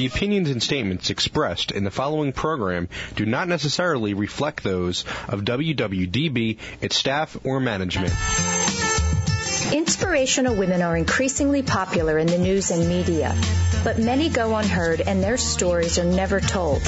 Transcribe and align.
The 0.00 0.06
opinions 0.06 0.48
and 0.48 0.62
statements 0.62 1.10
expressed 1.10 1.72
in 1.72 1.84
the 1.84 1.90
following 1.90 2.32
program 2.32 2.88
do 3.16 3.26
not 3.26 3.48
necessarily 3.48 4.14
reflect 4.14 4.64
those 4.64 5.04
of 5.28 5.42
WWDB, 5.42 6.56
its 6.80 6.96
staff, 6.96 7.36
or 7.44 7.60
management. 7.60 8.14
Inspirational 9.74 10.54
women 10.54 10.80
are 10.80 10.96
increasingly 10.96 11.62
popular 11.62 12.18
in 12.18 12.28
the 12.28 12.38
news 12.38 12.70
and 12.70 12.88
media, 12.88 13.36
but 13.84 13.98
many 13.98 14.30
go 14.30 14.56
unheard 14.56 15.02
and 15.02 15.22
their 15.22 15.36
stories 15.36 15.98
are 15.98 16.04
never 16.04 16.40
told. 16.40 16.80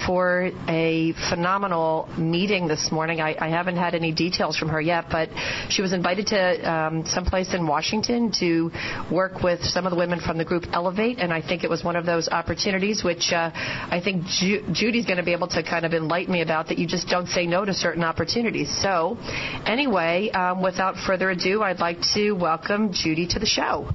for 0.07 0.51
a 0.69 1.13
phenomenal 1.29 2.09
meeting 2.19 2.67
this 2.67 2.91
morning. 2.91 3.21
I, 3.21 3.37
I 3.39 3.51
haven't 3.51 3.77
had 3.77 3.95
any 3.95 4.13
details 4.13 4.57
from 4.57 4.69
her 4.71 4.81
yet, 4.81 5.07
but 5.11 5.29
she 5.69 5.81
was 5.81 5.93
invited 5.93 6.27
to 6.29 6.73
um, 6.73 7.07
someplace 7.07 7.55
in 7.55 7.67
Washington 7.67 8.33
to 8.41 8.71
work 9.13 9.43
with 9.43 9.63
some 9.63 9.87
of 9.87 9.91
the 9.91 9.97
women 9.97 10.21
from 10.21 10.39
the 10.39 10.45
group 10.45 10.65
Elevate, 10.73 11.19
and 11.19 11.33
I 11.33 11.41
think 11.41 11.63
it 11.63 11.71
was 11.71 11.85
one 11.85 11.95
of 11.95 12.05
those 12.05 12.29
opportunities 12.29 13.05
which 13.05 13.33
uh, 13.33 13.51
I 13.55 14.01
think 14.03 14.25
Ju- 14.27 14.65
Judy's 14.85 15.07
going 15.07 15.17
to 15.17 15.23
be 15.23 15.33
able 15.33 15.49
to 15.49 15.63
kind 15.63 15.87
of 15.87 15.95
enlighten 15.95 16.31
me 16.31 16.43
about 16.43 16.69
that 16.69 16.77
you 16.77 16.87
just 16.87 17.09
don't 17.09 17.27
say 17.27 17.47
no 17.47 17.65
to 17.65 17.73
certain 17.73 18.05
opportunities. 18.05 18.69
So, 18.83 19.17
anyway, 19.65 20.29
um, 20.29 20.61
without 20.61 20.97
further 21.07 21.31
ado, 21.31 21.63
I'd 21.63 21.81
like 21.81 22.03
to 22.13 22.33
welcome 22.33 22.93
Judy 22.93 23.27
to 23.29 23.39
the 23.39 23.47
show. 23.47 23.89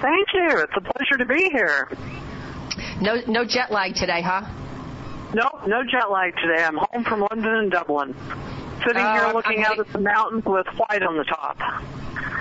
Thank 0.00 0.28
you. 0.34 0.50
It's 0.60 0.72
a 0.76 0.80
pleasure 0.80 1.18
to 1.18 1.26
be 1.26 1.50
here. 1.50 1.88
No, 3.00 3.16
no 3.26 3.44
jet 3.44 3.72
lag 3.72 3.96
today, 3.96 4.22
huh? 4.22 4.42
No, 5.34 5.50
no 5.66 5.82
jet 5.90 6.08
lag 6.12 6.32
today. 6.36 6.62
I'm 6.62 6.76
home 6.76 7.02
from 7.02 7.26
London 7.28 7.52
and 7.52 7.70
Dublin, 7.72 8.14
sitting 8.86 9.02
Oh, 9.02 9.12
here 9.14 9.22
I'm- 9.22 9.34
looking 9.34 9.64
I'm 9.64 9.72
out 9.72 9.78
at 9.80 9.92
the 9.92 9.98
mountains 9.98 10.44
with 10.46 10.68
white 10.76 11.02
on 11.02 11.16
the 11.16 11.24
top. 11.24 11.56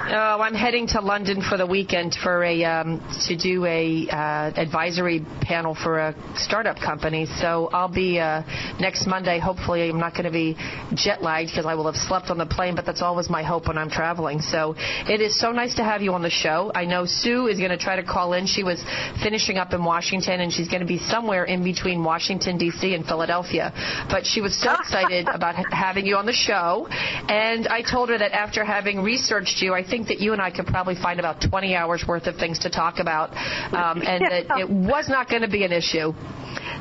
Oh, 0.04 0.42
I'm 0.42 0.56
heading 0.56 0.88
to 0.88 1.00
London 1.00 1.44
for 1.48 1.58
the 1.58 1.66
weekend 1.66 2.16
for 2.24 2.44
a 2.44 2.64
um, 2.64 3.00
to 3.28 3.38
do 3.38 3.66
a 3.66 4.08
uh, 4.10 4.52
advisory 4.56 5.24
panel 5.42 5.76
for 5.76 6.00
a 6.00 6.16
startup 6.36 6.78
company. 6.78 7.28
So 7.40 7.70
I'll 7.72 7.88
be 7.88 8.20
uh, 8.20 8.42
next 8.80 9.06
Monday. 9.06 9.38
Hopefully, 9.38 9.90
I'm 9.90 10.00
not 10.00 10.14
going 10.14 10.26
to 10.26 10.32
be 10.32 10.58
jet 10.96 11.22
lagged 11.22 11.52
because 11.52 11.68
I 11.68 11.76
will 11.76 11.86
have 11.86 11.96
slept 11.96 12.32
on 12.32 12.40
the 12.40 12.48
plane. 12.48 12.76
But 12.76 12.88
that's 12.88 13.04
always 13.04 13.30
my 13.30 13.44
hope 13.44 13.68
when 13.68 13.78
I'm 13.78 13.92
traveling. 13.92 14.42
So 14.42 14.74
it 14.78 15.22
is 15.22 15.40
so 15.40 15.52
nice 15.52 15.76
to 15.76 15.84
have 15.84 16.02
you 16.02 16.14
on 16.14 16.24
the 16.24 16.32
show. 16.32 16.72
I 16.74 16.86
know 16.86 17.06
Sue 17.06 17.48
is 17.48 17.60
going 17.60 17.70
to 17.70 17.78
try 17.78 17.96
to 17.96 18.04
call 18.04 18.34
in. 18.34 18.48
She 18.48 18.64
was 18.64 18.84
finishing 19.22 19.58
up 19.58 19.72
in 19.72 19.84
Washington, 19.84 20.42
and 20.42 20.52
she's 20.52 20.68
going 20.68 20.82
to 20.82 20.88
be 20.88 20.98
somewhere 20.98 21.46
in 21.46 21.64
between 21.64 22.04
Washington 22.04 22.58
D.C. 22.58 22.96
and 22.96 23.06
Philadelphia. 23.06 23.72
But 24.10 24.26
she 24.26 24.42
was 24.42 24.60
so 24.60 24.74
excited 24.80 25.28
about 25.32 25.56
having 25.72 26.08
you 26.08 26.16
on 26.16 26.26
the 26.26 26.34
show, 26.34 26.88
and 26.90 27.68
I 27.68 27.84
told 27.84 28.10
her 28.10 28.18
that 28.18 28.32
after 28.32 28.66
having 28.66 29.02
researched 29.04 29.62
you, 29.62 29.76
I 29.76 29.91
think 29.92 30.08
that 30.08 30.20
you 30.20 30.34
and 30.34 30.42
I 30.42 30.50
could 30.50 30.66
probably 30.66 30.96
find 30.96 31.20
about 31.20 31.42
20 31.48 31.76
hours 31.76 32.06
worth 32.08 32.26
of 32.26 32.38
things 32.38 32.60
to 32.60 32.70
talk 32.70 33.00
about, 33.00 33.30
um, 33.76 34.02
and 34.12 34.24
that 34.24 34.46
it 34.58 34.70
was 34.70 35.10
not 35.10 35.30
going 35.30 35.44
to 35.44 35.50
be 35.50 35.64
an 35.64 35.74
issue. 35.74 36.14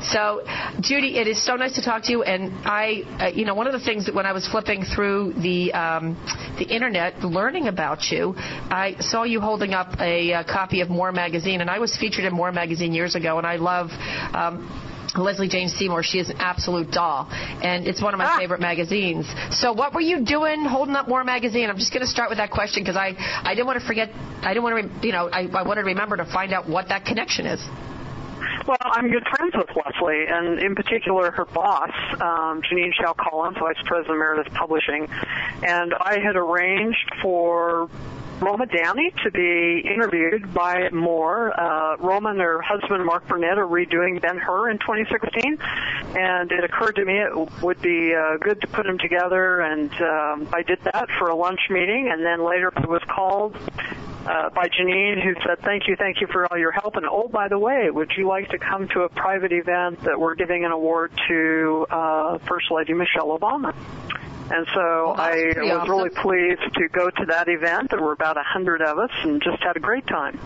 So, 0.03 0.43
Judy, 0.81 1.19
it 1.19 1.27
is 1.27 1.45
so 1.45 1.57
nice 1.57 1.75
to 1.75 1.83
talk 1.83 2.05
to 2.05 2.13
you. 2.13 2.23
And 2.23 2.53
I, 2.65 3.03
uh, 3.21 3.27
you 3.37 3.45
know, 3.45 3.55
one 3.55 3.67
of 3.67 3.73
the 3.73 3.81
things 3.81 4.07
that 4.07 4.15
when 4.15 4.25
I 4.25 4.33
was 4.33 4.49
flipping 4.49 4.85
through 4.85 5.35
the 5.35 5.73
um, 5.73 6.17
the 6.59 6.65
internet, 6.65 7.19
learning 7.21 7.69
about 7.69 8.11
you, 8.11 8.35
I 8.37 8.97
saw 9.01 9.25
you 9.25 9.41
holding 9.41 9.75
up 9.75 10.01
a, 10.01 10.33
uh 10.33 10.45
copy 10.45 10.81
of 10.81 10.89
More 10.89 11.13
magazine, 11.13 11.61
and 11.61 11.69
I 11.69 11.79
was 11.79 11.97
featured 11.97 12.25
in 12.25 12.33
More 12.33 12.53
magazine 12.53 12.93
years 12.93 13.15
ago, 13.15 13.39
and 13.39 13.47
I 13.47 13.57
love. 13.57 13.91
Um, 14.35 14.87
Leslie 15.17 15.49
Jane 15.49 15.69
Seymour, 15.69 16.03
she 16.03 16.19
is 16.19 16.31
an 16.31 16.37
absolute 16.39 16.91
doll, 16.91 17.29
and 17.31 17.87
it's 17.87 18.03
one 18.03 18.15
of 18.15 18.19
my 18.19 18.39
favorite 18.39 18.61
magazines. 18.61 19.27
So, 19.51 19.73
what 19.73 19.95
were 19.95 20.01
you 20.01 20.25
doing 20.25 20.65
holding 20.65 20.95
up 20.95 21.09
More 21.09 21.25
magazine? 21.25 21.69
I'm 21.69 21.79
just 21.79 21.93
going 21.93 22.03
to 22.03 22.11
start 22.11 22.31
with 22.31 22.39
that 22.39 22.51
question 22.51 22.83
because 22.83 22.97
I, 22.97 23.15
I 23.43 23.55
didn't 23.55 23.67
want 23.67 23.81
to 23.81 23.87
forget. 23.87 24.11
I 24.43 24.55
didn't 24.55 24.63
want 24.63 24.77
to, 24.77 24.89
re- 24.89 25.07
you 25.07 25.13
know, 25.13 25.29
I, 25.33 25.49
I 25.53 25.63
wanted 25.63 25.83
to 25.83 25.87
remember 25.89 26.17
to 26.17 26.25
find 26.25 26.53
out 26.53 26.69
what 26.69 26.89
that 26.89 27.05
connection 27.05 27.47
is. 27.47 27.61
Well, 28.67 28.77
I'm 28.81 29.11
good 29.11 29.27
friends 29.37 29.55
with 29.57 29.69
Leslie, 29.75 30.25
and 30.29 30.61
in 30.61 30.75
particular 30.75 31.31
her 31.31 31.45
boss, 31.45 31.91
um, 32.21 32.63
Jeannine 32.69 32.93
Shao 33.01 33.15
Collins, 33.15 33.57
Vice 33.59 33.77
President 33.87 34.13
of 34.13 34.19
Meredith 34.19 34.53
Publishing. 34.55 35.09
And 35.63 35.95
I 35.95 36.19
had 36.25 36.37
arranged 36.37 37.11
for 37.23 37.89
Roma 38.41 38.67
Downey 38.67 39.13
to 39.23 39.31
be 39.31 39.83
interviewed 39.87 40.55
by 40.55 40.89
More. 40.91 41.59
Uh, 41.59 41.97
Roma 41.99 42.31
and 42.31 42.41
her 42.41 42.63
husband, 42.63 43.05
Mark 43.05 43.29
Burnett, 43.29 43.59
are 43.59 43.67
redoing 43.67 44.21
Ben 44.21 44.39
Hur 44.39 44.71
in 44.71 44.79
2016. 44.79 45.59
And 46.17 46.51
it 46.51 46.65
occurred 46.65 46.97
to 46.97 47.05
me 47.05 47.19
it 47.19 47.63
would 47.63 47.81
be 47.83 48.15
uh, 48.15 48.39
good 48.39 48.61
to 48.63 48.67
put 48.69 48.87
them 48.87 48.99
together, 48.99 49.61
and 49.61 49.91
um, 50.01 50.49
I 50.53 50.63
did 50.63 50.81
that 50.85 51.09
for 51.19 51.29
a 51.29 51.37
lunch 51.37 51.61
meeting, 51.69 52.11
and 52.11 52.25
then 52.25 52.45
later 52.45 52.73
I 52.75 52.87
was 52.87 53.03
called 53.09 53.57
uh, 54.27 54.51
by 54.51 54.69
Jeannine, 54.69 55.21
who 55.21 55.35
said, 55.47 55.61
"Thank 55.63 55.87
you, 55.87 55.97
thank 55.97 56.21
you 56.21 56.27
for 56.27 56.51
all 56.51 56.59
your 56.59 56.73
help." 56.73 56.97
And 56.97 57.07
oh, 57.07 57.29
by 57.29 57.49
the 57.49 57.59
way, 57.59 57.91
would 57.91 58.11
you 58.17 58.27
like 58.27 58.49
to 58.51 58.59
come 58.59 58.89
to 58.89 59.03
a 59.03 59.09
private 59.09 59.53
event 59.53 60.01
that 60.03 60.19
we're 60.19 60.35
giving 60.35 60.65
an 60.65 60.73
award 60.73 61.13
to 61.29 61.87
uh, 61.91 62.39
First 62.49 62.71
Lady 62.71 62.93
Michelle 62.93 63.39
Obama? 63.39 63.75
And 64.51 64.67
so 64.75 65.15
that's 65.17 65.21
I 65.21 65.61
was 65.61 65.71
awesome. 65.73 65.91
really 65.91 66.11
pleased 66.11 66.75
to 66.75 66.89
go 66.89 67.09
to 67.09 67.27
that 67.27 67.49
event. 67.49 67.91
There 67.91 68.03
were 68.03 68.13
about 68.13 68.37
a 68.37 68.43
hundred 68.43 68.83
of 68.83 68.99
us, 68.99 69.11
and 69.23 69.41
just 69.43 69.63
had 69.63 69.77
a 69.77 69.81
great 69.81 70.07
time. 70.07 70.39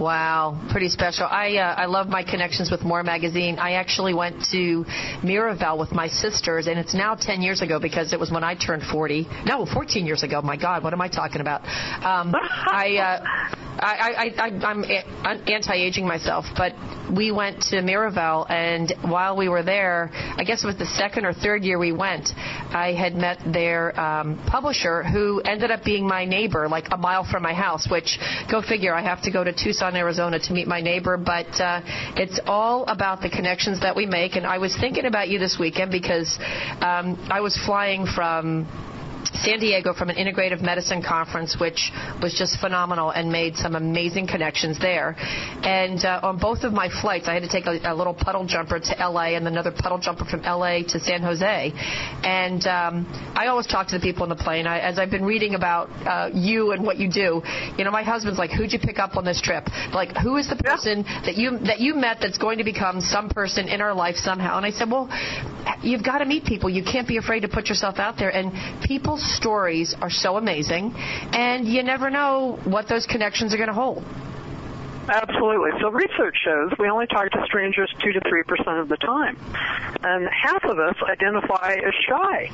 Wow, 0.00 0.64
pretty 0.70 0.90
special. 0.90 1.26
I 1.26 1.56
uh, 1.56 1.74
I 1.74 1.86
love 1.86 2.06
my 2.06 2.22
connections 2.22 2.70
with 2.70 2.82
More 2.82 3.02
magazine. 3.02 3.58
I 3.58 3.72
actually 3.72 4.14
went 4.14 4.44
to 4.52 4.84
Miraval 5.24 5.76
with 5.76 5.90
my 5.90 6.06
sisters, 6.06 6.68
and 6.68 6.78
it's 6.78 6.94
now 6.94 7.16
10 7.16 7.42
years 7.42 7.62
ago 7.62 7.80
because 7.80 8.12
it 8.12 8.20
was 8.20 8.30
when 8.30 8.44
I 8.44 8.54
turned 8.54 8.84
40. 8.84 9.26
No, 9.44 9.66
14 9.66 10.06
years 10.06 10.22
ago. 10.22 10.40
My 10.40 10.56
God, 10.56 10.84
what 10.84 10.92
am 10.92 11.00
I 11.00 11.08
talking 11.08 11.40
about? 11.40 11.62
Um, 11.64 12.32
I, 12.36 12.96
uh, 12.96 13.57
I, 13.80 14.32
I, 14.38 14.46
I 14.46 14.66
I'm 14.66 14.84
a- 14.84 15.04
I'm 15.24 15.42
anti-aging 15.48 16.06
myself, 16.06 16.44
but 16.56 16.72
we 17.14 17.30
went 17.30 17.62
to 17.70 17.76
Miraval, 17.76 18.50
and 18.50 18.92
while 19.02 19.36
we 19.36 19.48
were 19.48 19.62
there, 19.62 20.10
I 20.12 20.44
guess 20.44 20.64
it 20.64 20.66
was 20.66 20.76
the 20.76 20.86
second 20.86 21.24
or 21.24 21.32
third 21.32 21.64
year 21.64 21.78
we 21.78 21.92
went. 21.92 22.28
I 22.36 22.92
had 22.92 23.14
met 23.14 23.38
their 23.52 23.98
um, 23.98 24.38
publisher, 24.46 25.02
who 25.02 25.40
ended 25.40 25.70
up 25.70 25.84
being 25.84 26.06
my 26.06 26.24
neighbor, 26.24 26.68
like 26.68 26.88
a 26.90 26.96
mile 26.96 27.24
from 27.24 27.42
my 27.42 27.54
house. 27.54 27.88
Which, 27.90 28.18
go 28.50 28.62
figure, 28.62 28.94
I 28.94 29.02
have 29.02 29.22
to 29.22 29.30
go 29.30 29.44
to 29.44 29.52
Tucson, 29.52 29.96
Arizona 29.96 30.38
to 30.38 30.52
meet 30.52 30.66
my 30.66 30.80
neighbor. 30.80 31.16
But 31.16 31.48
uh, 31.60 31.80
it's 32.16 32.40
all 32.46 32.84
about 32.86 33.20
the 33.22 33.30
connections 33.30 33.80
that 33.80 33.94
we 33.96 34.06
make. 34.06 34.36
And 34.36 34.46
I 34.46 34.58
was 34.58 34.76
thinking 34.76 35.04
about 35.06 35.28
you 35.28 35.38
this 35.38 35.56
weekend 35.58 35.90
because 35.90 36.36
um, 36.80 37.16
I 37.30 37.40
was 37.40 37.56
flying 37.64 38.06
from 38.06 38.66
San 39.42 39.60
Diego 39.60 39.94
from 39.94 40.10
an 40.10 40.16
integrative 40.16 40.60
medicine 40.60 41.02
conference, 41.02 41.56
which 41.58 41.90
was 42.22 42.34
just 42.34 42.58
phenomenal 42.60 43.10
and 43.10 43.30
made 43.30 43.56
some 43.56 43.74
amazing 43.74 44.26
connections 44.26 44.78
there. 44.78 45.14
And 45.62 46.04
uh, 46.04 46.20
on 46.22 46.38
both 46.38 46.64
of 46.64 46.72
my 46.72 46.88
flights, 46.88 47.28
I 47.28 47.34
had 47.34 47.42
to 47.42 47.48
take 47.48 47.66
a, 47.66 47.78
a, 47.84 47.94
little 47.94 48.14
puddle 48.14 48.46
jumper 48.46 48.78
to 48.78 49.08
LA 49.08 49.36
and 49.36 49.46
another 49.46 49.72
puddle 49.72 49.98
jumper 49.98 50.24
from 50.24 50.42
LA 50.42 50.82
to 50.88 51.00
San 51.00 51.22
Jose. 51.22 51.72
And 52.24 52.66
um, 52.66 53.32
I 53.34 53.46
always 53.48 53.66
talk 53.66 53.88
to 53.88 53.98
the 53.98 54.02
people 54.02 54.22
on 54.22 54.28
the 54.28 54.36
plane. 54.36 54.66
I, 54.66 54.80
as 54.80 54.98
I've 54.98 55.10
been 55.10 55.24
reading 55.24 55.54
about 55.54 55.88
uh, 56.06 56.30
you 56.34 56.72
and 56.72 56.84
what 56.84 56.98
you 56.98 57.10
do, 57.10 57.42
you 57.76 57.84
know, 57.84 57.90
my 57.90 58.02
husband's 58.02 58.38
like, 58.38 58.50
"Who'd 58.50 58.72
you 58.72 58.78
pick 58.78 58.98
up 58.98 59.16
on 59.16 59.24
this 59.24 59.40
trip? 59.40 59.64
Like, 59.92 60.16
who 60.16 60.36
is 60.36 60.48
the 60.48 60.56
person 60.56 61.02
that 61.24 61.36
you 61.36 61.58
that 61.58 61.80
you 61.80 61.94
met 61.94 62.18
that's 62.20 62.38
going 62.38 62.58
to 62.58 62.64
become 62.64 63.00
some 63.00 63.28
person 63.28 63.68
in 63.68 63.80
our 63.80 63.94
life 63.94 64.16
somehow?" 64.16 64.56
And 64.56 64.66
I 64.66 64.70
said, 64.70 64.90
"Well, 64.90 65.08
you've 65.82 66.04
got 66.04 66.18
to 66.18 66.24
meet 66.24 66.44
people. 66.44 66.70
You 66.70 66.82
can't 66.82 67.06
be 67.06 67.16
afraid 67.16 67.40
to 67.40 67.48
put 67.48 67.68
yourself 67.68 67.98
out 67.98 68.16
there. 68.18 68.30
And 68.30 68.52
people's 69.08 69.36
stories 69.36 69.94
are 70.02 70.10
so 70.10 70.36
amazing, 70.36 70.92
and 71.32 71.66
you 71.66 71.82
never 71.82 72.10
know 72.10 72.58
what 72.64 72.88
those 72.88 73.06
connections 73.06 73.54
are 73.54 73.56
going 73.56 73.68
to 73.68 73.74
hold." 73.74 74.04
Absolutely. 75.08 75.70
So 75.80 75.88
research 75.88 76.36
shows 76.44 76.70
we 76.78 76.90
only 76.90 77.06
talk 77.06 77.30
to 77.30 77.42
strangers 77.46 77.90
2 78.04 78.12
to 78.12 78.20
3% 78.20 78.82
of 78.82 78.90
the 78.90 78.98
time. 78.98 79.38
And 80.02 80.28
half 80.28 80.62
of 80.64 80.78
us 80.78 80.96
identify 81.02 81.76
as 81.76 81.94
shy, 82.06 82.50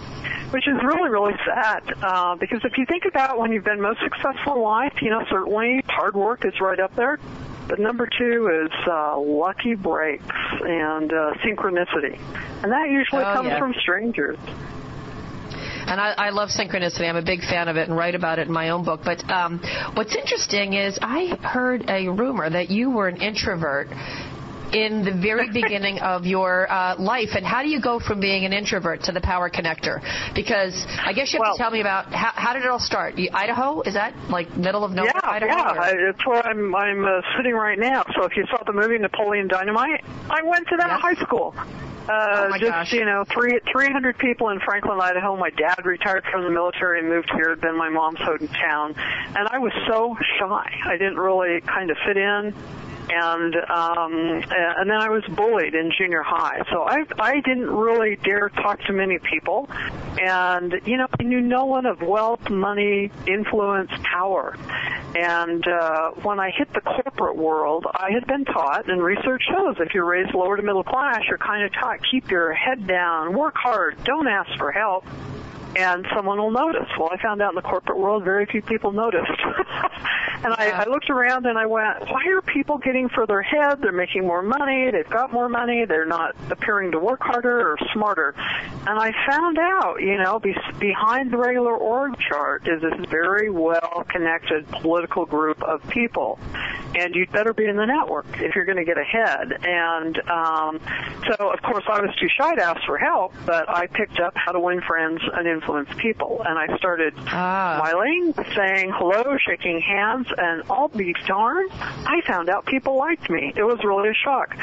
which 0.53 0.69
is 0.69 0.77
really, 0.85 1.11
really 1.11 1.35
sad. 1.45 1.83
Uh, 2.01 2.37
because 2.37 2.61
if 2.63 2.79
you 2.79 2.87
think 2.87 3.07
about 3.07 3.41
when 3.41 3.51
you've 3.51 3.65
been 3.65 3.81
most 3.81 3.99
successful 4.05 4.55
in 4.55 4.63
life, 4.63 5.03
you 5.03 5.11
know, 5.11 5.25
certainly 5.29 5.83
hard 5.89 6.15
work 6.15 6.45
is 6.45 6.53
right 6.61 6.79
up 6.79 6.95
there. 6.95 7.19
But 7.67 7.81
number 7.81 8.07
two 8.07 8.67
is 8.67 8.73
uh, 8.87 9.19
lucky 9.19 9.75
breaks 9.75 10.25
and 10.25 11.13
uh, 11.13 11.35
synchronicity. 11.43 12.21
And 12.63 12.71
that 12.71 12.89
usually 12.89 13.25
oh, 13.25 13.35
comes 13.35 13.49
yeah. 13.49 13.59
from 13.59 13.75
strangers. 13.81 14.39
And 15.87 16.01
I, 16.01 16.15
I 16.17 16.31
love 16.31 16.49
synchronicity. 16.49 17.09
I'm 17.09 17.17
a 17.17 17.23
big 17.23 17.41
fan 17.41 17.69
of 17.69 17.77
it 17.77 17.89
and 17.89 17.97
write 17.97 18.15
about 18.15 18.39
it 18.39 18.47
in 18.49 18.53
my 18.53 18.71
own 18.71 18.85
book. 18.85 19.01
But 19.05 19.29
um, 19.31 19.61
what's 19.95 20.17
interesting 20.17 20.75
is 20.75 20.99
I 21.03 21.37
heard 21.43 21.89
a 21.89 22.09
rumor 22.09 22.49
that 22.49 22.71
you 22.71 22.91
were 22.91 23.09
an 23.09 23.21
introvert 23.21 23.89
in 24.73 25.05
the 25.05 25.13
very 25.13 25.51
beginning 25.53 26.01
of 26.01 26.27
your 26.27 26.71
uh, 26.71 26.97
life, 26.99 27.31
and 27.35 27.47
how 27.47 27.63
do 27.63 27.69
you 27.69 27.81
go 27.81 28.01
from 28.01 28.21
being 28.21 28.45
an 28.45 28.53
introvert 28.53 29.03
to 29.05 29.13
the 29.13 29.21
power 29.21 29.49
connector? 29.49 30.01
Because 30.35 30.85
I 30.99 31.13
guess 31.13 31.33
you 31.33 31.39
have 31.39 31.47
well, 31.47 31.57
to 31.57 31.63
tell 31.63 31.71
me 31.71 31.81
about 31.81 32.13
how, 32.13 32.33
how 32.35 32.53
did 32.53 32.63
it 32.63 32.69
all 32.69 32.81
start. 32.81 33.17
You, 33.17 33.31
Idaho 33.33 33.83
is 33.83 33.95
that 33.95 34.15
like 34.29 34.57
middle 34.57 34.85
of 34.85 34.93
nowhere? 34.93 35.13
Yeah, 35.15 35.31
Idaho, 35.31 35.53
yeah, 35.53 35.91
or? 35.91 36.09
it's 36.11 36.27
where 36.27 36.45
I'm 36.45 36.75
I'm 36.75 37.05
uh, 37.05 37.21
sitting 37.37 37.55
right 37.55 37.79
now. 37.79 38.05
So 38.17 38.25
if 38.25 38.37
you 38.37 38.45
saw 38.51 38.63
the 38.65 38.73
movie 38.73 38.99
Napoleon 38.99 39.49
Dynamite, 39.49 40.03
I 40.31 40.43
went 40.43 40.67
to 40.69 40.77
that 40.79 40.89
yes. 40.89 41.01
high 41.01 41.25
school. 41.25 41.55
Uh, 42.09 42.51
oh 42.53 42.59
just 42.59 42.71
gosh. 42.71 42.93
you 42.93 43.05
know, 43.05 43.25
three 43.25 43.61
three 43.73 43.91
hundred 43.91 44.19
people 44.19 44.51
in 44.51 44.61
Franklin, 44.61 45.01
Idaho. 45.01 45.37
My 45.37 45.51
dad 45.51 45.85
retired 45.85 46.25
from 46.31 46.45
the 46.45 46.51
military 46.51 47.01
and 47.01 47.09
moved 47.09 47.31
here. 47.35 47.57
Been 47.57 47.77
my 47.77 47.89
mom's 47.89 48.19
hometown, 48.19 48.97
and 49.37 49.49
I 49.49 49.59
was 49.59 49.73
so 49.89 50.17
shy. 50.39 50.71
I 50.85 50.97
didn't 50.99 51.17
really 51.17 51.61
kind 51.63 51.91
of 51.91 51.97
fit 52.05 52.17
in 52.17 52.55
and 53.11 53.55
um, 53.55 54.43
and 54.49 54.91
then 54.91 55.01
I 55.01 55.09
was 55.11 55.25
bullied 55.31 55.75
in 55.75 55.93
junior 55.97 56.23
high. 56.23 56.63
So 56.71 56.83
I 56.83 57.05
I 57.19 57.41
didn't 57.41 57.71
really 57.71 58.17
dare 58.17 58.49
talk 58.49 58.81
to 58.85 58.93
many 58.93 59.19
people, 59.19 59.69
and 60.21 60.81
you 60.85 60.97
know 60.97 61.07
I 61.19 61.23
knew 61.23 61.41
no 61.41 61.67
one 61.67 61.87
of 61.87 62.03
wealth, 62.03 62.49
money, 62.51 63.11
influence, 63.27 63.91
power. 64.03 64.57
And 65.17 65.65
uh, 65.69 66.11
when 66.23 66.41
I 66.41 66.51
hit 66.51 66.73
the 66.73 66.81
corporate 66.81 67.37
world, 67.37 67.87
I 67.95 68.11
had 68.11 68.27
been 68.27 68.45
taught, 68.45 68.89
and 68.91 69.01
research 69.01 69.43
shows, 69.49 69.77
if 69.79 69.95
you're 69.95 70.05
raised 70.05 70.35
lower 70.35 70.57
to 70.57 70.63
middle 70.63 70.83
class, 70.83 71.21
you're 71.29 71.39
kind 71.39 71.65
of 71.65 71.73
taught 71.73 72.01
keep 72.11 72.31
your 72.31 72.53
head 72.53 72.87
down, 72.89 73.33
work 73.33 73.55
hard, 73.57 73.97
don't 74.03 74.27
ask 74.27 74.51
for 74.59 74.73
help 74.73 75.05
and 75.77 76.07
someone 76.15 76.39
will 76.39 76.51
notice. 76.51 76.89
Well, 76.99 77.11
I 77.13 77.21
found 77.21 77.43
out 77.43 77.51
in 77.51 77.57
the 77.57 77.63
corporate 77.63 77.99
world 77.99 78.25
very 78.25 78.47
few 78.47 78.63
people 78.63 78.93
noticed. 78.93 79.31
and 80.45 80.53
I, 80.55 80.71
I 80.71 80.85
looked 80.85 81.11
around 81.11 81.47
and 81.47 81.59
I 81.59 81.67
went, 81.67 82.01
why 82.11 82.23
are 82.29 82.43
people 82.43 82.79
getting 82.79 83.09
further 83.09 83.41
ahead? 83.41 83.81
They're 83.81 83.93
making 83.93 84.27
more 84.27 84.43
money. 84.43 84.91
They've 84.91 85.09
got 85.09 85.33
more 85.33 85.49
money. 85.49 85.85
They're 85.87 86.07
not 86.07 86.37
appearing 86.51 86.93
to 86.93 86.99
work 86.99 87.21
harder 87.23 87.73
or 87.73 87.79
smarter. 87.93 88.35
And 88.87 88.99
I 88.99 89.13
found 89.29 89.59
out, 89.59 89.97
you 90.01 90.19
know, 90.19 90.39
be, 90.39 90.55
behind 90.79 91.33
the 91.33 91.39
regular 91.39 91.75
org 91.75 92.19
chart 92.19 92.69
is 92.69 92.83
this 92.83 93.11
very 93.11 93.51
well 93.51 94.05
connected 94.09 94.69
political 94.69 95.25
group 95.27 95.63
of 95.63 95.83
people. 95.89 96.39
And 96.95 97.15
you'd 97.15 97.33
better 97.33 97.53
be 97.53 97.65
in 97.65 97.77
the 97.77 97.87
network 97.87 98.27
if 98.35 98.55
you're 98.55 98.67
going 98.67 98.79
to 98.79 98.85
get 98.85 98.99
ahead. 98.99 99.53
And 99.65 100.19
um, 100.29 100.81
so, 101.27 101.51
of 101.51 101.61
course, 101.63 101.85
I 101.89 102.01
was 102.01 102.15
too 102.21 102.29
shy 102.39 102.55
to 102.55 102.63
ask 102.63 102.81
for 102.87 102.99
help, 102.99 103.35
but 103.47 103.69
I 103.69 103.87
picked 103.87 104.21
up 104.21 104.35
how 104.37 104.53
to 104.53 104.61
win 104.61 104.81
friends 104.83 105.21
and 105.33 105.49
influence 105.65 105.89
people. 105.99 106.43
And 106.47 106.59
I 106.59 106.77
started 106.77 107.15
ah. 107.29 107.77
smiling, 107.79 108.35
saying 108.55 108.93
hello, 108.95 109.37
shaking 109.39 109.81
hands, 109.81 110.27
and 110.37 110.63
I'll 110.71 110.89
be 110.89 111.15
darned, 111.27 111.71
I 111.73 112.21
found 112.27 112.49
out 112.49 112.67
people 112.67 112.97
liked 112.97 113.31
me. 113.31 113.53
It 113.57 113.63
was 113.63 113.79
really 113.85 114.11
a 114.11 114.15
shock. 114.15 114.57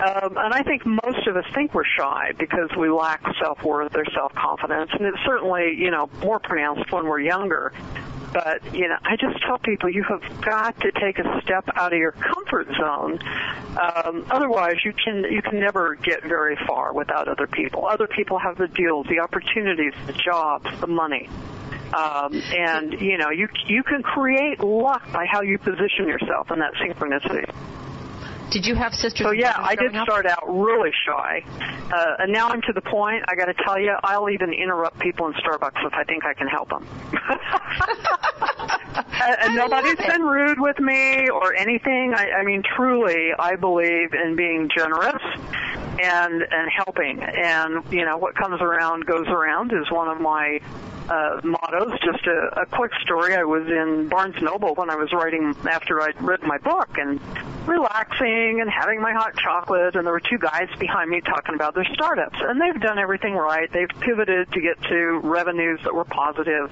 Um, 0.00 0.36
and 0.36 0.54
I 0.54 0.62
think 0.62 0.84
most 0.84 1.26
of 1.26 1.36
us 1.36 1.44
think 1.54 1.74
we're 1.74 1.84
shy 1.84 2.32
because 2.38 2.70
we 2.78 2.90
lack 2.90 3.22
self-worth 3.42 3.94
or 3.94 4.04
self-confidence. 4.14 4.90
And 4.92 5.02
it's 5.02 5.18
certainly, 5.24 5.74
you 5.76 5.90
know, 5.90 6.08
more 6.22 6.38
pronounced 6.38 6.90
when 6.92 7.06
we're 7.06 7.20
younger. 7.20 7.72
But, 8.32 8.74
you 8.74 8.88
know, 8.88 8.96
I 9.02 9.16
just 9.16 9.40
tell 9.46 9.58
people 9.58 9.88
you 9.88 10.04
have 10.04 10.22
got 10.42 10.78
to 10.80 10.92
take 10.92 11.18
a 11.18 11.40
step 11.42 11.68
out 11.74 11.92
of 11.92 11.98
your 11.98 12.12
comfort 12.12 12.68
zone. 12.78 13.18
Um, 13.78 14.26
otherwise, 14.30 14.76
you 14.84 14.92
can, 14.92 15.24
you 15.30 15.42
can 15.42 15.60
never 15.60 15.94
get 15.94 16.22
very 16.22 16.56
far 16.66 16.92
without 16.92 17.28
other 17.28 17.46
people. 17.46 17.86
Other 17.86 18.06
people 18.06 18.38
have 18.38 18.58
the 18.58 18.68
deals, 18.68 19.06
the 19.08 19.20
opportunities, 19.20 19.94
the 20.06 20.12
jobs, 20.12 20.68
the 20.80 20.86
money. 20.86 21.28
Um, 21.92 22.34
and 22.34 23.00
you 23.00 23.16
know 23.16 23.30
you 23.30 23.48
you 23.66 23.82
can 23.82 24.02
create 24.02 24.60
luck 24.60 25.10
by 25.10 25.24
how 25.24 25.40
you 25.40 25.56
position 25.56 26.06
yourself 26.06 26.50
in 26.50 26.58
that 26.58 26.74
synchronicity. 26.74 27.50
Did 28.50 28.66
you 28.66 28.74
have 28.74 28.94
sisters? 28.94 29.26
So 29.26 29.32
yeah, 29.32 29.54
I 29.56 29.74
did 29.74 29.92
start 30.02 30.26
out 30.26 30.44
really 30.46 30.90
shy, 31.06 31.42
uh, 31.92 32.16
and 32.18 32.32
now 32.32 32.48
I'm 32.48 32.62
to 32.62 32.72
the 32.72 32.80
point. 32.80 33.24
I 33.28 33.34
got 33.34 33.46
to 33.46 33.54
tell 33.64 33.78
you, 33.78 33.94
I'll 34.02 34.30
even 34.30 34.52
interrupt 34.52 34.98
people 34.98 35.26
in 35.26 35.34
Starbucks 35.34 35.84
if 35.84 35.92
I 35.92 36.04
think 36.04 36.24
I 36.24 36.34
can 36.34 36.46
help 36.46 36.70
them. 36.70 36.86
and 39.42 39.54
nobody's 39.54 39.96
been 39.96 40.22
rude 40.22 40.60
with 40.60 40.78
me 40.78 41.28
or 41.28 41.54
anything. 41.54 42.14
I, 42.14 42.30
I 42.40 42.44
mean, 42.44 42.62
truly, 42.76 43.32
I 43.38 43.56
believe 43.56 44.14
in 44.14 44.36
being 44.36 44.70
generous 44.74 45.22
and 46.02 46.42
and 46.42 46.70
helping. 46.74 47.22
And 47.22 47.84
you 47.92 48.04
know, 48.04 48.16
what 48.16 48.34
comes 48.34 48.60
around 48.60 49.06
goes 49.06 49.26
around 49.28 49.72
is 49.72 49.90
one 49.90 50.08
of 50.08 50.20
my 50.20 50.60
uh, 51.08 51.40
mottos. 51.44 51.98
Just 52.04 52.26
a, 52.26 52.62
a 52.62 52.66
quick 52.66 52.92
story. 53.02 53.34
I 53.34 53.44
was 53.44 53.66
in 53.66 54.08
Barnes 54.08 54.40
Noble 54.42 54.74
when 54.74 54.90
I 54.90 54.96
was 54.96 55.12
writing 55.12 55.54
after 55.68 56.00
I'd 56.00 56.20
written 56.22 56.48
my 56.48 56.58
book 56.58 56.98
and 56.98 57.20
relaxing 57.66 58.60
and 58.60 58.70
having 58.70 59.00
my 59.00 59.12
hot 59.12 59.36
chocolate 59.36 59.94
and 59.94 60.06
there 60.06 60.12
were 60.12 60.20
two 60.20 60.38
guys 60.38 60.68
behind 60.78 61.10
me 61.10 61.20
talking 61.20 61.54
about 61.54 61.74
their 61.74 61.86
startups 61.92 62.38
and 62.40 62.60
they've 62.60 62.80
done 62.80 62.98
everything 62.98 63.34
right. 63.34 63.70
They've 63.70 63.90
pivoted 64.00 64.50
to 64.52 64.60
get 64.60 64.80
to 64.88 65.20
revenues 65.22 65.80
that 65.84 65.94
were 65.94 66.06
positive. 66.06 66.70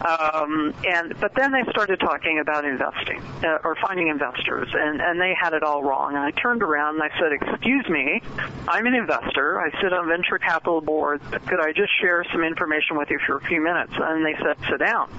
Um, 0.00 0.72
and 0.84 1.18
but 1.20 1.34
then 1.34 1.52
they 1.52 1.68
started 1.70 2.00
talking 2.00 2.38
about 2.38 2.64
investing 2.64 3.20
uh, 3.44 3.58
or 3.64 3.76
finding 3.82 4.08
investors 4.08 4.68
and 4.72 5.00
and 5.00 5.20
they 5.20 5.34
had 5.38 5.52
it 5.52 5.62
all 5.62 5.82
wrong. 5.82 6.14
And 6.14 6.24
I 6.24 6.30
turned 6.30 6.62
around 6.62 7.00
and 7.00 7.02
I 7.02 7.10
said, 7.18 7.32
"Excuse 7.32 7.88
me, 7.88 8.22
I'm 8.68 8.86
an 8.86 8.94
investor. 8.94 9.60
I 9.60 9.70
sit 9.82 9.92
on 9.92 10.08
venture 10.08 10.38
capital 10.38 10.80
boards. 10.80 11.24
Could 11.46 11.60
I 11.60 11.72
just 11.72 11.90
share 12.00 12.24
some 12.32 12.44
information 12.44 12.96
with 12.96 13.10
you 13.10 13.18
for 13.26 13.36
a 13.36 13.40
few 13.42 13.59
minutes?" 13.62 13.92
And 13.96 14.24
they 14.24 14.34
said, 14.42 14.56
"Sit 14.68 14.78
down." 14.78 15.10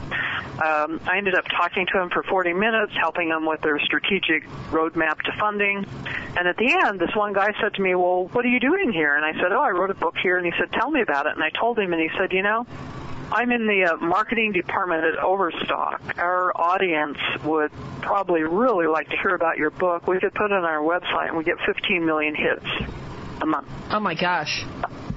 Um, 0.62 1.00
I 1.08 1.18
ended 1.18 1.34
up 1.34 1.46
talking 1.48 1.88
to 1.88 1.98
them 1.98 2.10
for 2.10 2.24
40 2.24 2.54
minutes, 2.54 2.94
helping 3.00 3.30
them 3.30 3.46
with 3.46 3.62
their 3.62 3.80
strategic 3.80 4.48
roadmap 4.70 5.22
to 5.22 5.32
funding. 5.40 5.86
And 6.38 6.48
at 6.48 6.58
the 6.58 6.72
end, 6.86 7.00
this 7.00 7.16
one 7.16 7.34
guy 7.34 7.54
said 7.62 7.74
to 7.76 7.82
me, 7.82 7.96
"Well, 7.96 8.28
what 8.32 8.46
are 8.46 8.50
you 8.50 8.60
doing 8.60 8.92
here?" 8.92 9.16
And 9.16 9.26
I 9.26 9.34
said, 9.34 9.52
"Oh, 9.52 9.62
I 9.62 9.72
wrote 9.72 9.90
a 9.90 9.96
book 9.96 10.16
here." 10.22 10.38
And 10.38 10.46
he 10.46 10.52
said, 10.60 10.72
"Tell 10.72 10.92
me 10.92 11.02
about 11.02 11.26
it." 11.26 11.34
And 11.34 11.44
I 11.44 11.50
told 11.50 11.80
him, 11.80 11.94
and 11.94 12.02
he 12.02 12.10
said, 12.18 12.32
"You 12.32 12.44
know." 12.44 12.66
I'm 13.34 13.50
in 13.52 13.66
the 13.66 13.94
uh, 13.94 14.06
marketing 14.06 14.52
department 14.52 15.06
at 15.06 15.18
Overstock. 15.18 16.02
Our 16.18 16.52
audience 16.54 17.18
would 17.46 17.72
probably 18.02 18.44
really 18.44 18.88
like 18.88 19.08
to 19.10 19.16
hear 19.16 19.36
about 19.36 19.58
your 19.58 19.70
book. 19.70 20.06
We 20.06 20.20
could 20.20 20.34
put 20.34 20.48
it 20.48 20.52
on 20.52 20.66
our 20.66 20.82
website 20.82 21.30
and 21.30 21.38
we 21.38 21.46
get 21.46 21.56
15 21.66 22.06
million 22.06 22.36
hits 22.36 22.66
a 23.42 23.46
month. 23.46 23.70
Oh 23.90 24.02
my 24.02 24.16
gosh. 24.16 24.66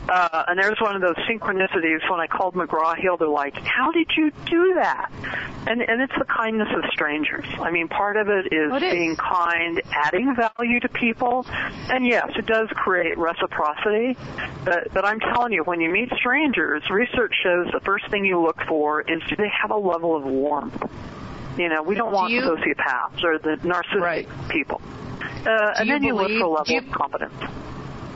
Uh, 0.08 0.44
and 0.48 0.58
there's 0.58 0.78
one 0.80 0.94
of 0.94 1.00
those 1.00 1.16
synchronicities 1.28 2.08
when 2.10 2.20
I 2.20 2.26
called 2.26 2.54
McGraw 2.54 2.96
Hill, 2.96 3.16
they're 3.16 3.28
like, 3.28 3.54
how 3.54 3.90
did 3.90 4.10
you 4.16 4.30
do 4.44 4.74
that? 4.74 5.10
And, 5.66 5.80
and 5.80 6.02
it's 6.02 6.12
the 6.18 6.26
kindness 6.26 6.68
of 6.76 6.84
strangers. 6.92 7.46
I 7.58 7.70
mean, 7.70 7.88
part 7.88 8.16
of 8.18 8.28
it 8.28 8.52
is 8.52 8.70
oh, 8.70 8.80
being 8.80 9.16
kind, 9.16 9.80
adding 9.92 10.36
value 10.36 10.80
to 10.80 10.88
people. 10.90 11.46
And 11.48 12.06
yes, 12.06 12.28
it 12.36 12.44
does 12.44 12.68
create 12.74 13.16
reciprocity. 13.16 14.16
But, 14.64 14.92
but 14.92 15.06
I'm 15.06 15.20
telling 15.20 15.52
you, 15.52 15.62
when 15.64 15.80
you 15.80 15.90
meet 15.90 16.10
strangers, 16.18 16.82
research 16.90 17.32
shows 17.42 17.68
the 17.72 17.80
first 17.80 18.10
thing 18.10 18.26
you 18.26 18.42
look 18.42 18.58
for 18.68 19.00
is 19.00 19.22
do 19.30 19.36
they 19.36 19.50
have 19.62 19.70
a 19.70 19.76
level 19.76 20.14
of 20.14 20.24
warmth? 20.24 20.82
You 21.56 21.68
know, 21.70 21.82
we 21.82 21.94
don't 21.94 22.12
want 22.12 22.28
do 22.28 22.34
you, 22.34 22.42
sociopaths 22.42 23.24
or 23.24 23.38
the 23.38 23.56
narcissistic 23.62 24.00
right. 24.00 24.28
people. 24.50 24.82
Uh, 25.46 25.74
and 25.78 25.88
then 25.88 26.02
you 26.02 26.12
believe, 26.12 26.30
look 26.30 26.40
for 26.40 26.44
a 26.44 26.48
level 26.48 26.72
you, 26.72 26.78
of 26.78 26.90
competence 26.90 27.34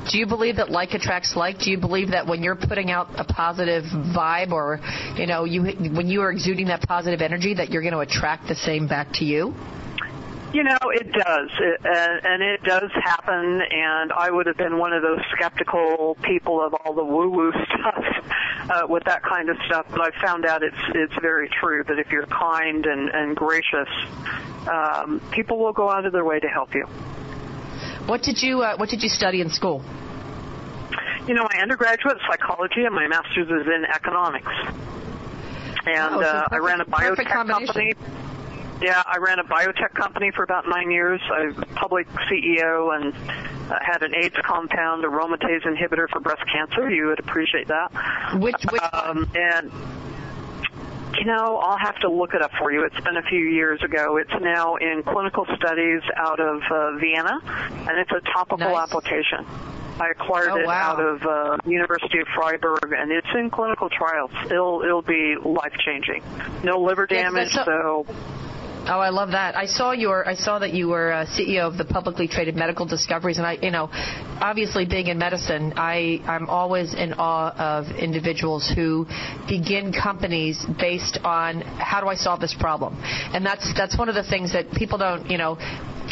Do 0.09 0.19
you 0.19 0.27
believe 0.27 0.57
that 0.57 0.71
like 0.71 0.95
attracts 0.95 1.37
like? 1.37 1.59
Do 1.59 1.71
you 1.71 1.79
believe 1.79 2.11
that 2.13 2.27
when 2.27 2.43
you're 2.43 2.57
putting 2.57 2.91
out 2.91 3.09
a 3.17 3.25
positive 3.25 3.85
vibe, 3.85 4.53
or 4.53 4.81
you 5.17 5.27
know, 5.27 5.45
you 5.45 5.63
when 5.95 6.09
you 6.09 6.23
are 6.23 6.33
exuding 6.33 6.69
that 6.69 6.83
positive 6.83 7.21
energy, 7.21 7.55
that 7.55 7.71
you're 7.71 7.83
going 7.83 7.93
to 7.93 8.01
attract 8.01 8.49
the 8.49 8.55
same 8.55 8.89
back 8.89 9.13
to 9.15 9.25
you? 9.25 9.55
You 10.53 10.65
know, 10.65 10.79
it 10.95 11.13
does, 11.13 11.51
it, 11.61 11.81
uh, 11.85 12.27
and 12.27 12.43
it 12.43 12.63
does 12.63 12.91
happen. 13.05 13.61
And 13.71 14.11
I 14.13 14.31
would 14.31 14.47
have 14.47 14.57
been 14.57 14.79
one 14.79 14.95
of 14.95 15.03
those 15.03 15.21
skeptical 15.37 16.17
people 16.23 16.65
of 16.65 16.73
all 16.73 16.95
the 16.95 17.05
woo-woo 17.05 17.53
stuff 17.67 18.05
uh, 18.71 18.87
with 18.89 19.05
that 19.05 19.23
kind 19.23 19.51
of 19.51 19.59
stuff. 19.67 19.85
But 19.91 20.01
I 20.01 20.25
found 20.25 20.47
out 20.47 20.63
it's 20.63 20.75
it's 20.95 21.15
very 21.21 21.51
true 21.61 21.85
that 21.85 21.99
if 21.99 22.11
you're 22.11 22.27
kind 22.27 22.87
and 22.87 23.11
and 23.11 23.37
gracious, 23.37 23.89
um, 24.71 25.21
people 25.33 25.59
will 25.59 25.75
go 25.75 25.91
out 25.91 26.07
of 26.07 26.13
their 26.13 26.25
way 26.25 26.41
to 26.41 26.49
help 26.49 26.75
you. 26.75 26.87
What 28.09 28.23
did 28.23 28.41
you 28.43 28.63
uh, 28.63 28.77
What 28.79 28.89
did 28.89 29.03
you 29.03 29.11
study 29.11 29.43
in 29.43 29.51
school? 29.51 29.85
You 31.27 31.35
know, 31.35 31.47
my 31.53 31.61
undergraduate 31.61 32.17
psychology 32.27 32.85
and 32.87 32.95
my 32.95 33.07
master's 33.07 33.49
is 33.49 33.67
in 33.67 33.85
economics. 33.85 34.49
And 35.85 36.15
Oh, 36.15 36.23
uh, 36.23 36.49
I 36.51 36.57
ran 36.57 36.81
a 36.81 36.87
biotech 36.87 37.27
company. 37.27 37.93
Yeah, 38.81 39.03
I 39.05 39.19
ran 39.19 39.39
a 39.41 39.45
biotech 39.45 39.93
company 39.93 40.31
for 40.35 40.43
about 40.43 40.65
nine 40.67 40.91
years. 40.91 41.21
I 41.31 41.49
was 41.49 41.55
public 41.75 42.07
CEO 42.31 42.97
and 42.97 43.13
uh, 43.71 43.77
had 43.83 44.03
an 44.03 44.15
AIDS 44.15 44.37
compound, 44.43 45.05
aromatase 45.05 45.67
inhibitor 45.67 46.09
for 46.09 46.21
breast 46.21 46.43
cancer. 46.51 46.89
You 46.89 47.09
would 47.09 47.19
appreciate 47.19 47.69
that. 47.69 47.93
Which 48.41 48.55
which 48.73 48.83
Um, 48.95 49.31
and 49.35 49.71
you 51.17 51.25
know, 51.25 51.57
I'll 51.59 51.79
have 51.79 51.97
to 52.01 52.11
look 52.11 52.35
it 52.35 52.43
up 52.43 52.53
for 52.59 52.71
you. 52.73 52.85
It's 52.85 53.01
been 53.01 53.17
a 53.17 53.23
few 53.23 53.41
years 53.41 53.83
ago. 53.83 54.17
It's 54.19 54.33
now 54.41 54.77
in 54.77 55.03
clinical 55.03 55.47
studies 55.57 56.03
out 56.17 56.41
of 56.41 56.63
uh, 56.71 56.97
Vienna, 56.99 57.41
and 57.45 57.99
it's 57.99 58.11
a 58.13 58.21
topical 58.33 58.59
Nice. 58.71 58.89
application. 58.91 59.47
I 60.01 60.11
acquired 60.11 60.51
Oh, 60.53 60.57
it 60.59 60.67
wow. 60.67 60.93
out 60.93 61.01
of 61.01 61.23
uh, 61.25 61.57
University 61.69 62.21
of 62.21 62.29
Freiburg, 62.35 62.93
and 62.97 63.11
it's 63.11 63.27
in 63.35 63.51
clinical 63.51 63.89
trials. 63.89 64.31
It'll 64.47 64.83
it'll 64.83 65.03
be 65.03 65.35
life 65.45 65.73
changing. 65.85 66.23
No 66.63 66.81
liver 66.81 67.07
damage, 67.07 67.53
that's 67.53 67.67
so 67.67 68.07
Oh, 68.91 69.01
I 69.01 69.11
love 69.11 69.33
that. 69.33 69.55
I 69.55 69.67
saw 69.67 69.93
your. 69.93 70.27
I 70.27 70.35
saw 70.35 70.59
that 70.61 70.73
you 70.73 70.89
were 70.89 71.13
uh, 71.13 71.27
CEO 71.27 71.69
of 71.69 71.77
the 71.77 71.85
publicly 71.85 72.27
traded 72.27 72.57
Medical 72.57 72.87
Discoveries, 72.87 73.37
and 73.37 73.47
I, 73.47 73.59
you 73.61 73.71
know, 73.71 73.91
obviously 73.93 74.87
being 74.87 75.09
in 75.09 75.19
medicine, 75.19 75.75
I 75.77 76.23
I'm 76.27 76.49
always 76.49 76.95
in 76.95 77.13
awe 77.13 77.53
of 77.59 77.95
individuals 77.97 78.73
who 78.75 79.05
begin 79.47 79.93
companies 79.93 80.65
based 80.81 81.19
on 81.23 81.61
how 81.61 82.01
do 82.01 82.07
I 82.09 82.15
solve 82.15 82.41
this 82.41 82.55
problem, 82.59 82.97
and 83.05 83.45
that's 83.45 83.75
that's 83.77 83.99
one 83.99 84.09
of 84.09 84.15
the 84.15 84.23
things 84.25 84.55
that 84.55 84.73
people 84.73 84.97
don't, 84.97 85.31
you 85.31 85.37
know. 85.37 85.59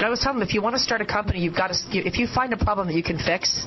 I 0.01 0.05
always 0.05 0.21
tell 0.21 0.33
them 0.35 0.43
if 0.43 0.53
you 0.55 0.63
want 0.63 0.77
to 0.77 0.81
start 0.83 1.01
a 1.01 1.07
company, 1.07 1.41
you've 1.41 1.57
got 1.57 1.69
to. 1.73 1.99
If 1.99 2.19
you 2.19 2.27
find 2.27 2.53
a 2.53 2.57
problem 2.57 2.89
that 2.89 2.95
you 2.95 3.03
can 3.03 3.19
fix, 3.19 3.65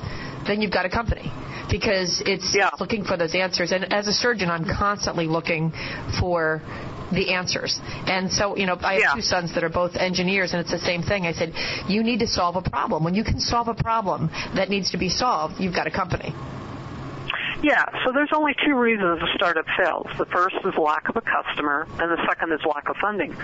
then 0.48 0.62
you've 0.62 0.72
got 0.72 0.86
a 0.86 0.90
company 0.90 1.32
because 1.70 2.22
it's 2.26 2.54
Yeah. 2.56 2.70
looking 2.80 3.04
for 3.04 3.18
those 3.18 3.36
answers. 3.36 3.72
And 3.72 3.92
as 3.94 4.08
a 4.08 4.14
surgeon, 4.14 4.50
I'm 4.50 4.66
constantly 4.66 5.28
looking 5.28 5.72
for 6.20 6.62
the 7.12 7.34
answers. 7.34 7.80
And 8.06 8.32
so, 8.32 8.56
you 8.56 8.66
know, 8.66 8.78
I 8.82 8.94
have 8.94 9.02
Yeah. 9.02 9.14
two 9.16 9.22
sons 9.22 9.54
that 9.54 9.64
are 9.64 9.70
both 9.70 9.96
engineers, 9.96 10.54
and 10.54 10.62
it's 10.62 10.72
the 10.72 10.80
same 10.80 11.02
thing. 11.02 11.26
I 11.26 11.34
said, 11.34 11.54
you 11.88 12.04
need 12.04 12.20
to 12.20 12.28
solve 12.28 12.56
a 12.56 12.62
problem. 12.62 13.04
When 13.04 13.16
you 13.16 13.24
can 13.24 13.40
solve 13.40 13.68
a 13.68 13.74
problem 13.74 14.30
that 14.56 14.70
needs 14.70 14.92
to 14.92 14.98
be 14.98 15.10
solved, 15.10 15.60
you've 15.60 15.74
got 15.76 15.88
a 15.88 15.92
company. 15.92 16.34
Yeah, 17.62 17.84
so 18.06 18.14
there's 18.14 18.32
only 18.34 18.56
two 18.66 18.74
reasons 18.74 19.22
a 19.22 19.28
startup 19.36 19.66
fails. 19.78 20.08
The 20.18 20.26
first 20.28 20.56
is 20.64 20.74
lack 20.78 21.10
of 21.10 21.18
a 21.18 21.22
customer, 21.22 21.88
and 22.00 22.10
the 22.10 22.26
second 22.26 22.54
is 22.54 22.62
lack 22.66 22.88
of 22.88 22.96
funding. 23.02 23.36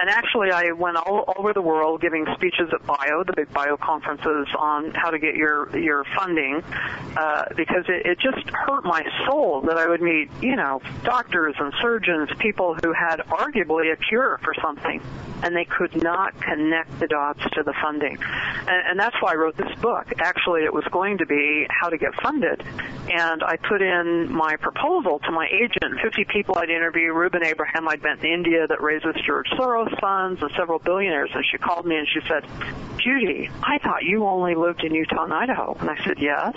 And 0.00 0.10
actually, 0.10 0.50
I 0.50 0.72
went 0.72 0.96
all 0.96 1.32
over 1.36 1.52
the 1.52 1.62
world 1.62 2.00
giving 2.00 2.26
speeches 2.34 2.68
at 2.72 2.84
Bio, 2.84 3.22
the 3.22 3.32
big 3.32 3.52
Bio 3.52 3.76
conferences, 3.76 4.48
on 4.58 4.90
how 4.94 5.10
to 5.10 5.20
get 5.20 5.36
your 5.36 5.76
your 5.78 6.04
funding, 6.16 6.64
uh, 7.16 7.44
because 7.56 7.84
it, 7.88 8.06
it 8.06 8.18
just 8.18 8.50
hurt 8.50 8.84
my 8.84 9.04
soul 9.28 9.60
that 9.62 9.78
I 9.78 9.86
would 9.86 10.02
meet, 10.02 10.30
you 10.42 10.56
know, 10.56 10.82
doctors 11.04 11.54
and 11.60 11.72
surgeons, 11.80 12.28
people 12.40 12.74
who 12.82 12.92
had 12.92 13.20
arguably 13.28 13.92
a 13.92 13.96
cure 13.96 14.40
for 14.42 14.52
something, 14.60 15.00
and 15.44 15.54
they 15.54 15.64
could 15.64 16.02
not 16.02 16.38
connect 16.40 16.98
the 16.98 17.06
dots 17.06 17.40
to 17.52 17.62
the 17.62 17.74
funding. 17.80 18.18
And, 18.20 18.88
and 18.90 18.98
that's 18.98 19.14
why 19.20 19.32
I 19.32 19.36
wrote 19.36 19.56
this 19.56 19.78
book. 19.80 20.06
Actually, 20.18 20.64
it 20.64 20.74
was 20.74 20.84
going 20.90 21.18
to 21.18 21.26
be 21.26 21.68
how 21.70 21.88
to 21.88 21.98
get 21.98 22.14
funded, 22.20 22.64
and 23.08 23.44
I 23.44 23.58
put 23.68 23.82
in 23.82 24.32
my 24.32 24.56
proposal 24.56 25.18
to 25.20 25.30
my 25.30 25.46
agent, 25.46 26.00
50 26.02 26.24
people 26.24 26.58
I'd 26.58 26.70
interview, 26.70 27.12
Ruben 27.12 27.44
Abraham 27.44 27.88
I'd 27.88 28.02
met 28.02 28.24
in 28.24 28.32
India 28.32 28.66
that 28.66 28.80
raises 28.80 29.14
George 29.26 29.48
Soros 29.58 29.98
funds 30.00 30.40
and 30.42 30.50
several 30.56 30.78
billionaires. 30.78 31.30
And 31.34 31.44
she 31.50 31.58
called 31.58 31.86
me 31.86 31.96
and 31.96 32.08
she 32.08 32.20
said, 32.28 32.44
Judy, 32.98 33.48
I 33.62 33.78
thought 33.78 34.02
you 34.02 34.26
only 34.26 34.54
lived 34.54 34.84
in 34.84 34.94
Utah 34.94 35.24
and 35.24 35.32
Idaho. 35.32 35.76
And 35.80 35.90
I 35.90 36.02
said, 36.04 36.18
yes. 36.18 36.54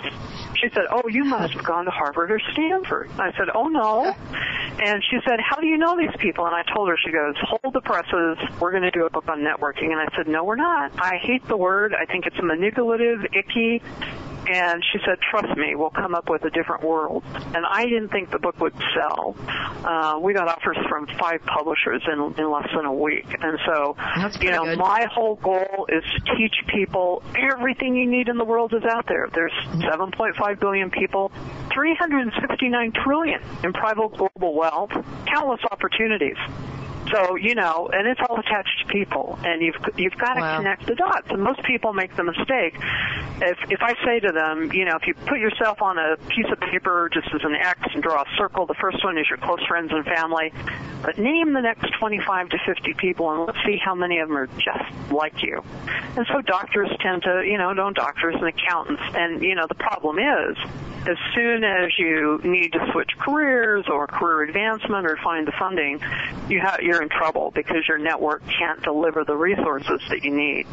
She 0.56 0.68
said, 0.70 0.84
oh, 0.90 1.08
you 1.08 1.24
must 1.24 1.54
have 1.54 1.64
gone 1.64 1.84
to 1.86 1.90
Harvard 1.90 2.30
or 2.30 2.40
Stanford. 2.52 3.10
I 3.18 3.32
said, 3.32 3.48
oh, 3.54 3.68
no. 3.68 4.04
And 4.04 5.02
she 5.10 5.18
said, 5.26 5.40
how 5.40 5.56
do 5.56 5.66
you 5.66 5.78
know 5.78 5.96
these 5.96 6.14
people? 6.18 6.46
And 6.46 6.54
I 6.54 6.62
told 6.74 6.88
her, 6.88 6.96
she 7.04 7.12
goes, 7.12 7.34
hold 7.40 7.74
the 7.74 7.80
presses. 7.80 8.38
We're 8.60 8.70
going 8.70 8.82
to 8.82 8.90
do 8.90 9.06
a 9.06 9.10
book 9.10 9.28
on 9.28 9.40
networking. 9.40 9.92
And 9.92 10.00
I 10.00 10.08
said, 10.16 10.28
no, 10.28 10.44
we're 10.44 10.56
not. 10.56 10.92
I 10.98 11.16
hate 11.16 11.46
the 11.48 11.56
word. 11.56 11.94
I 11.94 12.04
think 12.06 12.26
it's 12.26 12.40
manipulative, 12.42 13.24
icky. 13.32 13.82
And 14.46 14.82
she 14.92 14.98
said, 15.04 15.18
trust 15.30 15.56
me, 15.56 15.74
we'll 15.74 15.90
come 15.90 16.14
up 16.14 16.28
with 16.28 16.44
a 16.44 16.50
different 16.50 16.82
world. 16.82 17.24
And 17.34 17.64
I 17.66 17.84
didn't 17.84 18.08
think 18.08 18.30
the 18.30 18.38
book 18.38 18.60
would 18.60 18.74
sell. 18.94 19.36
Uh, 19.38 20.18
we 20.20 20.32
got 20.34 20.48
offers 20.48 20.76
from 20.88 21.06
five 21.18 21.44
publishers 21.46 22.02
in, 22.10 22.34
in 22.38 22.50
less 22.50 22.68
than 22.74 22.84
a 22.84 22.92
week. 22.92 23.26
And 23.40 23.58
so, 23.66 23.96
That's 24.16 24.40
you 24.42 24.50
know, 24.50 24.64
good. 24.64 24.78
my 24.78 25.06
whole 25.10 25.36
goal 25.36 25.86
is 25.88 26.04
to 26.04 26.36
teach 26.36 26.54
people 26.68 27.22
everything 27.36 27.96
you 27.96 28.10
need 28.10 28.28
in 28.28 28.36
the 28.38 28.44
world 28.44 28.74
is 28.74 28.84
out 28.84 29.06
there. 29.06 29.28
There's 29.32 29.52
7.5 29.74 30.60
billion 30.60 30.90
people, 30.90 31.32
369 31.72 32.92
trillion 33.04 33.40
in 33.62 33.72
private 33.72 34.12
global 34.16 34.54
wealth, 34.54 34.90
countless 35.26 35.60
opportunities. 35.70 36.36
So 37.10 37.36
you 37.36 37.54
know, 37.54 37.88
and 37.92 38.06
it's 38.08 38.20
all 38.28 38.38
attached 38.38 38.80
to 38.86 38.92
people, 38.92 39.38
and 39.44 39.60
you've 39.62 39.76
you've 39.96 40.16
got 40.18 40.34
to 40.34 40.40
Wow. 40.40 40.56
connect 40.58 40.86
the 40.86 40.94
dots. 40.94 41.28
And 41.30 41.42
most 41.42 41.62
people 41.64 41.92
make 41.92 42.14
the 42.16 42.24
mistake. 42.24 42.74
If 43.40 43.58
if 43.70 43.82
I 43.82 43.94
say 44.04 44.20
to 44.20 44.32
them, 44.32 44.72
you 44.72 44.84
know, 44.84 44.96
if 44.96 45.06
you 45.06 45.14
put 45.14 45.38
yourself 45.38 45.82
on 45.82 45.98
a 45.98 46.16
piece 46.28 46.46
of 46.50 46.58
paper 46.60 47.10
just 47.12 47.28
as 47.34 47.42
an 47.44 47.54
X 47.54 47.80
and 47.94 48.02
draw 48.02 48.22
a 48.22 48.26
circle, 48.36 48.66
the 48.66 48.74
first 48.74 49.04
one 49.04 49.18
is 49.18 49.26
your 49.28 49.38
close 49.38 49.62
friends 49.66 49.90
and 49.92 50.04
family, 50.04 50.52
but 51.02 51.18
name 51.18 51.52
the 51.52 51.60
next 51.60 51.92
25 51.98 52.48
to 52.50 52.58
50 52.66 52.94
people, 52.94 53.30
and 53.30 53.46
let's 53.46 53.58
see 53.66 53.76
how 53.76 53.94
many 53.94 54.18
of 54.18 54.28
them 54.28 54.36
are 54.36 54.46
just 54.46 55.12
like 55.12 55.42
you. 55.42 55.62
And 56.16 56.26
so 56.32 56.40
doctors 56.40 56.90
tend 57.00 57.22
to, 57.24 57.42
you 57.44 57.58
know, 57.58 57.74
don't 57.74 57.94
doctors 57.96 58.34
and 58.36 58.46
accountants, 58.46 59.02
and 59.14 59.42
you 59.42 59.54
know, 59.54 59.66
the 59.68 59.74
problem 59.74 60.18
is 60.18 60.56
as 61.06 61.18
soon 61.34 61.64
as 61.64 61.98
you 61.98 62.40
need 62.44 62.72
to 62.72 62.88
switch 62.92 63.10
careers 63.18 63.84
or 63.90 64.06
career 64.06 64.42
advancement 64.42 65.04
or 65.06 65.18
find 65.22 65.46
the 65.46 65.52
funding, 65.58 66.00
you 66.48 66.60
ha- 66.62 66.78
you're 66.80 66.93
in 67.02 67.08
trouble 67.08 67.52
because 67.54 67.86
your 67.88 67.98
network 67.98 68.42
can't 68.58 68.82
deliver 68.82 69.24
the 69.24 69.36
resources 69.36 70.00
that 70.10 70.22
you 70.22 70.30
need. 70.34 70.66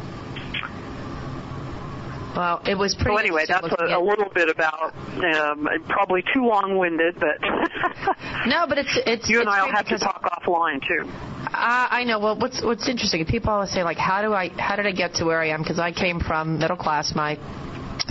Well, 2.36 2.62
it 2.66 2.76
was 2.76 2.94
pretty. 2.94 3.10
So 3.10 3.16
anyway, 3.18 3.44
that's 3.46 3.68
a, 3.78 3.84
a 3.84 4.00
little 4.00 4.30
bit 4.34 4.48
about 4.48 4.94
um, 4.94 5.68
probably 5.86 6.24
too 6.32 6.46
long-winded, 6.46 7.16
but 7.20 7.38
No, 8.46 8.66
but 8.66 8.78
it's 8.78 8.98
it's. 9.06 9.28
you 9.28 9.40
and 9.40 9.48
I'll 9.48 9.70
have 9.70 9.86
to 9.88 9.98
talk 9.98 10.22
offline 10.22 10.80
too. 10.80 11.06
Uh, 11.06 11.88
I 11.90 12.04
know. 12.04 12.18
Well, 12.18 12.38
what's 12.38 12.62
what's 12.62 12.88
interesting? 12.88 13.24
People 13.26 13.50
always 13.50 13.70
say 13.70 13.82
like, 13.82 13.98
how 13.98 14.22
do 14.22 14.32
I, 14.32 14.48
how 14.48 14.76
did 14.76 14.86
I 14.86 14.92
get 14.92 15.14
to 15.16 15.24
where 15.24 15.40
I 15.40 15.48
am? 15.48 15.62
Because 15.62 15.78
I 15.78 15.92
came 15.92 16.18
from 16.20 16.58
middle 16.58 16.76
class. 16.76 17.14
My 17.14 17.38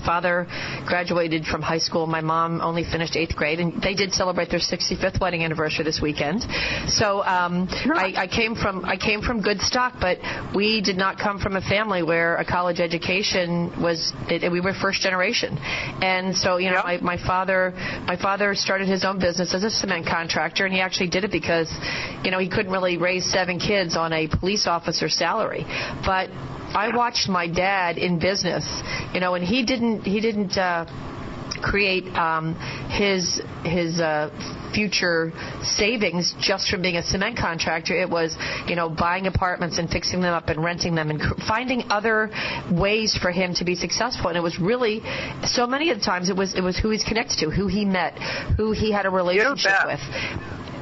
father 0.05 0.47
graduated 0.85 1.45
from 1.45 1.61
high 1.61 1.77
school. 1.77 2.07
My 2.07 2.21
mom 2.21 2.61
only 2.61 2.83
finished 2.83 3.15
eighth 3.15 3.35
grade, 3.35 3.59
and 3.59 3.81
they 3.81 3.93
did 3.93 4.13
celebrate 4.13 4.49
their 4.49 4.59
65th 4.59 5.19
wedding 5.19 5.43
anniversary 5.43 5.83
this 5.83 5.99
weekend. 6.01 6.41
So 6.87 7.23
um, 7.23 7.67
I, 7.93 8.13
I 8.17 8.27
came 8.27 8.55
from 8.55 8.85
I 8.85 8.97
came 8.97 9.21
from 9.21 9.41
good 9.41 9.61
stock, 9.61 9.95
but 9.99 10.17
we 10.55 10.81
did 10.81 10.97
not 10.97 11.17
come 11.17 11.39
from 11.39 11.55
a 11.55 11.61
family 11.61 12.03
where 12.03 12.35
a 12.37 12.45
college 12.45 12.79
education 12.79 13.71
was. 13.81 14.13
It, 14.29 14.51
we 14.51 14.61
were 14.61 14.73
first 14.73 15.01
generation, 15.01 15.57
and 15.57 16.35
so 16.35 16.57
you 16.57 16.69
know, 16.69 16.81
Yep. 16.85 17.01
my, 17.01 17.15
my 17.17 17.27
father 17.27 17.73
my 18.05 18.17
father 18.17 18.55
started 18.55 18.87
his 18.87 19.03
own 19.05 19.19
business 19.19 19.53
as 19.53 19.63
a 19.63 19.69
cement 19.69 20.05
contractor, 20.07 20.65
and 20.65 20.73
he 20.73 20.81
actually 20.81 21.09
did 21.09 21.23
it 21.23 21.31
because 21.31 21.71
you 22.23 22.31
know 22.31 22.39
he 22.39 22.49
couldn't 22.49 22.71
really 22.71 22.97
raise 22.97 23.25
seven 23.31 23.59
kids 23.59 23.95
on 23.95 24.13
a 24.13 24.27
police 24.27 24.67
officer 24.67 25.09
salary, 25.09 25.65
but 26.05 26.29
I 26.73 26.95
watched 26.95 27.27
my 27.27 27.47
dad 27.47 27.97
in 27.97 28.19
business, 28.19 28.65
you 29.13 29.19
know, 29.19 29.35
and 29.35 29.43
he 29.43 29.65
didn't 29.65 30.03
he 30.03 30.21
didn't 30.21 30.57
uh, 30.57 30.85
create 31.61 32.05
um, 32.15 32.55
his 32.89 33.41
his 33.63 33.99
uh, 33.99 34.29
future 34.73 35.33
savings 35.63 36.33
just 36.39 36.69
from 36.69 36.81
being 36.81 36.95
a 36.95 37.03
cement 37.03 37.37
contractor. 37.37 37.99
It 37.99 38.09
was 38.09 38.35
you 38.67 38.75
know 38.75 38.89
buying 38.89 39.27
apartments 39.27 39.77
and 39.77 39.89
fixing 39.89 40.21
them 40.21 40.33
up 40.33 40.47
and 40.49 40.63
renting 40.63 40.95
them 40.95 41.09
and 41.09 41.19
cr- 41.19 41.41
finding 41.47 41.83
other 41.89 42.31
ways 42.71 43.17
for 43.21 43.31
him 43.31 43.53
to 43.55 43.65
be 43.65 43.75
successful. 43.75 44.29
And 44.29 44.37
it 44.37 44.43
was 44.43 44.59
really 44.59 45.01
so 45.43 45.67
many 45.67 45.89
of 45.91 45.99
the 45.99 46.03
times 46.03 46.29
it 46.29 46.35
was 46.35 46.55
it 46.55 46.61
was 46.63 46.77
who 46.77 46.89
he's 46.89 47.03
connected 47.03 47.39
to, 47.39 47.49
who 47.49 47.67
he 47.67 47.85
met, 47.85 48.13
who 48.57 48.71
he 48.71 48.91
had 48.91 49.05
a 49.05 49.09
relationship 49.09 49.71
with 49.85 49.99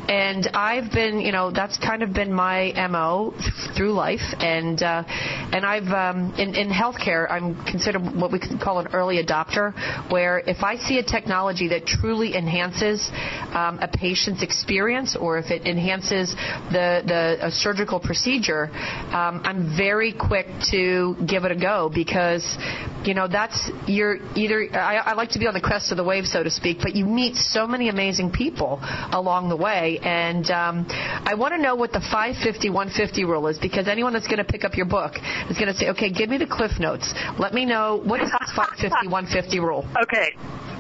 And 0.09 0.47
I've 0.55 0.91
been, 0.91 1.19
you 1.19 1.31
know, 1.31 1.51
that's 1.51 1.77
kind 1.77 2.01
of 2.01 2.13
been 2.13 2.33
my 2.33 2.73
mo 2.89 3.31
through 3.77 3.93
life, 3.93 4.25
and 4.39 4.81
uh, 4.81 5.03
and 5.07 5.63
I've 5.63 5.87
um, 5.89 6.33
in 6.33 6.55
in 6.55 6.69
healthcare, 6.69 7.29
I'm 7.29 7.63
considered 7.65 8.01
what 8.15 8.31
we 8.31 8.39
could 8.39 8.59
call 8.59 8.79
an 8.79 8.87
early 8.91 9.23
adopter, 9.23 9.71
where 10.11 10.39
if 10.39 10.63
I 10.63 10.77
see 10.77 10.97
a 10.97 11.03
technology 11.03 11.67
that 11.67 11.85
truly 11.85 12.35
enhances 12.35 13.07
um, 13.53 13.77
a 13.81 13.87
patient's 13.87 14.41
experience, 14.41 15.15
or 15.15 15.37
if 15.37 15.51
it 15.51 15.67
enhances 15.67 16.33
the 16.71 17.03
the 17.05 17.37
a 17.45 17.51
surgical 17.51 17.99
procedure, 17.99 18.71
um, 19.13 19.41
I'm 19.45 19.77
very 19.77 20.11
quick 20.11 20.47
to 20.71 21.17
give 21.27 21.43
it 21.45 21.51
a 21.51 21.55
go 21.55 21.91
because, 21.93 22.57
you 23.03 23.13
know, 23.13 23.27
that's 23.27 23.69
you're 23.87 24.17
either 24.35 24.67
I, 24.73 24.97
I 24.97 25.13
like 25.13 25.29
to 25.31 25.39
be 25.39 25.47
on 25.47 25.53
the 25.53 25.61
crest 25.61 25.91
of 25.91 25.97
the 25.97 26.03
wave, 26.03 26.25
so 26.25 26.43
to 26.43 26.49
speak, 26.49 26.79
but 26.81 26.95
you 26.95 27.05
meet 27.05 27.35
so 27.35 27.67
many 27.67 27.89
amazing 27.89 28.31
people 28.31 28.79
along 29.11 29.49
the 29.49 29.55
way. 29.55 29.99
And 30.03 30.49
um, 30.51 30.85
I 30.89 31.35
want 31.35 31.53
to 31.53 31.61
know 31.61 31.75
what 31.75 31.91
the 31.91 32.01
550 32.01 32.69
150 32.69 33.25
rule 33.25 33.47
is 33.47 33.57
because 33.59 33.87
anyone 33.87 34.13
that's 34.13 34.27
going 34.27 34.37
to 34.37 34.43
pick 34.43 34.63
up 34.63 34.75
your 34.75 34.85
book 34.85 35.15
is 35.49 35.57
going 35.57 35.71
to 35.71 35.73
say, 35.73 35.89
okay, 35.89 36.11
give 36.11 36.29
me 36.29 36.37
the 36.37 36.47
cliff 36.47 36.79
notes. 36.79 37.13
Let 37.37 37.53
me 37.53 37.65
know 37.65 38.01
what 38.03 38.21
is 38.21 38.31
this 38.31 38.51
550 38.55 39.07
150 39.07 39.59
rule. 39.59 39.87
Okay. 40.03 40.35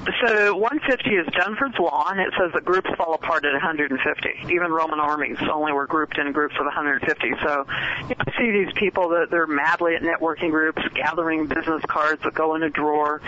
So 0.05 0.55
150 0.55 1.09
is 1.09 1.27
Dunbar's 1.33 1.77
law, 1.77 2.07
and 2.09 2.19
it 2.19 2.33
says 2.39 2.51
that 2.53 2.63
groups 2.63 2.89
fall 2.97 3.13
apart 3.13 3.43
at 3.43 3.51
150. 3.51 4.53
Even 4.53 4.71
Roman 4.71 4.99
armies 4.99 5.37
only 5.51 5.73
were 5.73 5.87
grouped 5.87 6.17
in 6.17 6.31
groups 6.31 6.55
of 6.57 6.65
150. 6.65 7.31
So 7.43 7.65
you 8.07 8.15
see 8.37 8.51
these 8.51 8.73
people 8.75 9.09
that 9.09 9.27
they're 9.29 9.45
madly 9.47 9.95
at 9.95 10.01
networking 10.01 10.51
groups, 10.51 10.81
gathering 10.95 11.47
business 11.47 11.83
cards 11.87 12.23
that 12.23 12.33
go 12.33 12.55
in 12.55 12.63
a 12.63 12.69
drawer, 12.69 13.21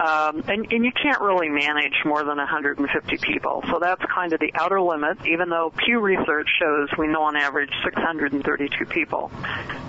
um, 0.00 0.44
and, 0.46 0.70
and 0.70 0.84
you 0.84 0.92
can't 0.92 1.20
really 1.20 1.48
manage 1.48 1.94
more 2.04 2.22
than 2.22 2.36
150 2.36 3.16
people. 3.18 3.64
So 3.70 3.78
that's 3.80 4.02
kind 4.14 4.32
of 4.32 4.40
the 4.40 4.52
outer 4.54 4.80
limit, 4.80 5.26
even 5.26 5.48
though 5.48 5.72
Pew 5.76 6.00
Research 6.00 6.48
shows 6.60 6.88
we 6.98 7.06
know 7.06 7.22
on 7.22 7.36
average 7.36 7.72
632 7.82 8.84
people. 8.86 9.30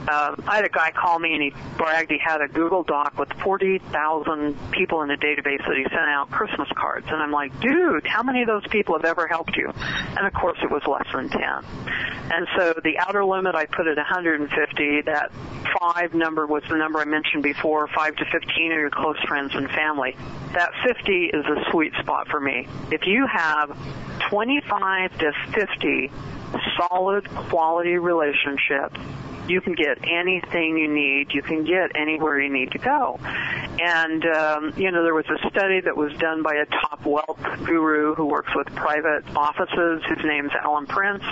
Uh, 0.08 0.36
I 0.48 0.56
had 0.56 0.66
a 0.66 0.70
guy 0.70 0.92
call 0.92 1.20
me 1.20 1.34
and 1.34 1.44
he 1.44 1.54
bragged 1.78 2.12
he 2.12 2.18
had 2.18 2.42
a 2.42 2.48
Google 2.48 2.84
Doc 2.84 3.18
with 3.20 3.32
40,000 3.44 4.72
people 4.72 5.04
in 5.04 5.12
a 5.12 5.18
database 5.18 5.66
that 5.68 5.78
he 5.78 5.84
sent 5.84 6.10
out 6.10 6.32
Christmas 6.32 6.68
cards. 6.76 7.06
And 7.10 7.18
I'm 7.18 7.32
like, 7.32 7.58
dude, 7.60 8.08
how 8.08 8.24
many 8.24 8.42
of 8.42 8.48
those 8.48 8.66
people 8.68 8.96
have 8.96 9.06
ever 9.06 9.28
helped 9.28 9.56
you? 9.56 9.72
And 10.18 10.26
of 10.26 10.34
course 10.34 10.58
it 10.64 10.72
was 10.72 10.82
less 10.88 11.08
than 11.14 11.30
10. 11.30 11.42
And 12.34 12.48
so 12.58 12.74
the 12.84 12.98
outer 13.00 13.24
limit 13.24 13.56
I 13.56 13.66
put 13.66 13.88
at 13.88 13.98
150. 13.98 15.02
That 15.02 15.32
five 15.80 16.14
number 16.14 16.48
was 16.48 16.64
the 16.70 16.78
number 16.78 17.00
I 17.00 17.06
mentioned 17.06 17.44
before. 17.44 17.88
Five 17.88 18.16
to 18.16 18.26
15 18.26 18.72
are 18.72 18.80
your 18.80 18.90
close 18.90 19.20
friends 19.28 19.52
and 19.54 19.70
family. 19.70 20.16
That 20.54 20.72
50 20.86 21.26
is 21.34 21.46
a 21.46 21.72
sweet 21.72 21.94
spot 22.02 22.28
for 22.28 22.40
me. 22.40 22.68
If 22.92 23.06
you 23.06 23.28
have 23.28 23.78
25 24.30 25.18
to 25.20 25.32
50 25.54 26.12
solid 26.78 27.30
quality 27.30 27.98
relationships 27.98 29.00
you 29.48 29.62
can 29.62 29.74
get 29.74 29.98
anything 30.04 30.78
you 30.78 30.88
need. 30.88 31.34
You 31.34 31.42
can 31.42 31.64
get 31.64 31.96
anywhere 31.96 32.40
you 32.40 32.52
need 32.52 32.72
to 32.72 32.78
go. 32.78 33.20
And, 33.24 34.26
um, 34.26 34.74
you 34.78 34.92
know, 34.92 35.04
there 35.04 35.14
was 35.14 35.26
a 35.26 35.50
study 35.50 35.82
that 35.82 35.96
was 35.96 36.14
done 36.20 36.44
by 36.44 36.56
a 36.56 36.66
top 36.66 37.06
wealth 37.06 37.40
guru 37.66 38.16
who 38.16 38.26
works 38.26 38.54
with 38.56 38.68
private 38.76 39.24
offices. 39.36 40.04
His 40.08 40.24
name's 40.24 40.52
Alan 40.64 40.86
Prince. 40.86 41.24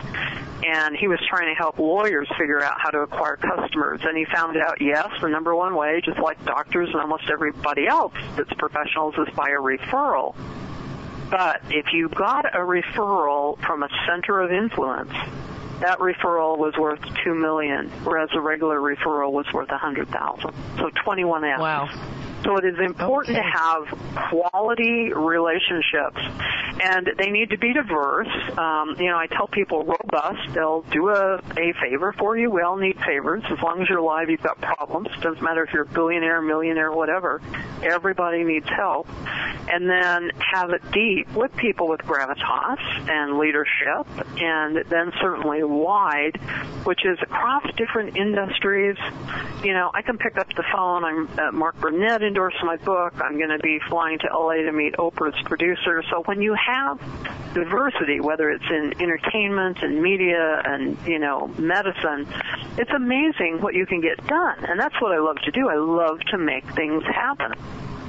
And 0.61 0.97
he 0.97 1.07
was 1.07 1.19
trying 1.29 1.53
to 1.53 1.57
help 1.57 1.79
lawyers 1.79 2.27
figure 2.37 2.61
out 2.61 2.75
how 2.77 2.89
to 2.89 2.99
acquire 2.99 3.37
customers. 3.37 4.01
And 4.03 4.17
he 4.17 4.25
found 4.25 4.57
out, 4.57 4.81
yes, 4.81 5.07
the 5.21 5.29
number 5.29 5.55
one 5.55 5.75
way, 5.75 6.01
just 6.03 6.19
like 6.19 6.43
doctors 6.43 6.89
and 6.91 6.99
almost 6.99 7.29
everybody 7.31 7.87
else 7.87 8.13
that's 8.35 8.53
professionals, 8.53 9.15
is 9.17 9.33
by 9.35 9.49
a 9.49 9.61
referral. 9.61 10.35
But 11.29 11.61
if 11.69 11.93
you 11.93 12.09
got 12.09 12.45
a 12.53 12.59
referral 12.59 13.57
from 13.65 13.83
a 13.83 13.89
center 14.07 14.41
of 14.41 14.51
influence, 14.51 15.13
that 15.79 15.99
referral 15.99 16.57
was 16.57 16.75
worth 16.77 16.99
two 17.23 17.33
million, 17.33 17.89
whereas 18.03 18.29
a 18.33 18.41
regular 18.41 18.79
referral 18.79 19.31
was 19.31 19.45
worth 19.53 19.69
a 19.69 19.77
hundred 19.77 20.09
thousand. 20.09 20.53
So 20.77 20.89
twenty 21.03 21.23
one 21.23 21.43
X. 21.43 21.59
Wow. 21.59 21.89
So 22.43 22.57
it 22.57 22.65
is 22.65 22.79
important 22.79 23.37
okay. 23.37 23.45
to 23.45 23.57
have 23.57 24.29
quality 24.29 25.11
relationships, 25.13 26.21
and 26.81 27.09
they 27.17 27.31
need 27.31 27.49
to 27.49 27.57
be 27.57 27.73
diverse. 27.73 28.29
Um, 28.57 28.95
you 28.97 29.07
know, 29.07 29.17
I 29.17 29.27
tell 29.27 29.47
people 29.47 29.83
robust. 29.83 30.53
They'll 30.53 30.81
do 30.83 31.09
a, 31.09 31.35
a 31.35 31.73
favor 31.81 32.13
for 32.17 32.37
you. 32.37 32.49
We 32.49 32.61
all 32.61 32.77
need 32.77 32.97
favors. 33.05 33.43
As 33.49 33.61
long 33.61 33.81
as 33.81 33.89
you're 33.89 33.99
alive, 33.99 34.29
you've 34.29 34.41
got 34.41 34.61
problems. 34.61 35.09
Doesn't 35.21 35.43
matter 35.43 35.63
if 35.63 35.73
you're 35.73 35.83
a 35.83 35.87
billionaire, 35.87 36.41
millionaire, 36.41 36.91
whatever. 36.91 37.41
Everybody 37.83 38.43
needs 38.43 38.67
help. 38.69 39.07
And 39.71 39.87
then 39.87 40.31
have 40.39 40.71
it 40.71 40.81
deep 40.91 41.31
with 41.35 41.55
people 41.55 41.87
with 41.89 41.99
gravitas 42.01 43.09
and 43.09 43.37
leadership, 43.37 44.07
and 44.39 44.77
then 44.89 45.11
certainly 45.21 45.63
wide, 45.63 46.39
which 46.85 47.05
is 47.05 47.19
across 47.21 47.63
different 47.75 48.17
industries. 48.17 48.97
You 49.63 49.73
know, 49.73 49.91
I 49.93 50.01
can 50.01 50.17
pick 50.17 50.37
up 50.37 50.47
the 50.55 50.63
phone. 50.73 51.03
I'm 51.03 51.29
uh, 51.37 51.51
Mark 51.51 51.79
Burnett 51.79 52.23
endorse 52.29 52.53
my 52.63 52.77
book. 52.77 53.13
I'm 53.19 53.37
going 53.37 53.49
to 53.49 53.59
be 53.59 53.79
flying 53.89 54.19
to 54.19 54.27
LA 54.31 54.61
to 54.61 54.71
meet 54.71 54.93
Oprah's 54.93 55.41
producer. 55.45 56.03
So 56.11 56.21
when 56.25 56.41
you 56.41 56.53
have 56.53 57.01
diversity, 57.55 58.19
whether 58.19 58.51
it's 58.51 58.69
in 58.69 58.93
entertainment 59.01 59.79
and 59.81 60.01
media 60.01 60.61
and, 60.63 60.95
you 61.07 61.17
know, 61.17 61.47
medicine, 61.57 62.27
it's 62.77 62.91
amazing 62.91 63.59
what 63.61 63.73
you 63.73 63.87
can 63.87 63.99
get 63.99 64.25
done. 64.27 64.63
And 64.63 64.79
that's 64.79 65.01
what 65.01 65.11
I 65.11 65.17
love 65.17 65.37
to 65.37 65.51
do. 65.51 65.67
I 65.67 65.75
love 65.75 66.19
to 66.31 66.37
make 66.37 66.63
things 66.75 67.03
happen. 67.03 67.53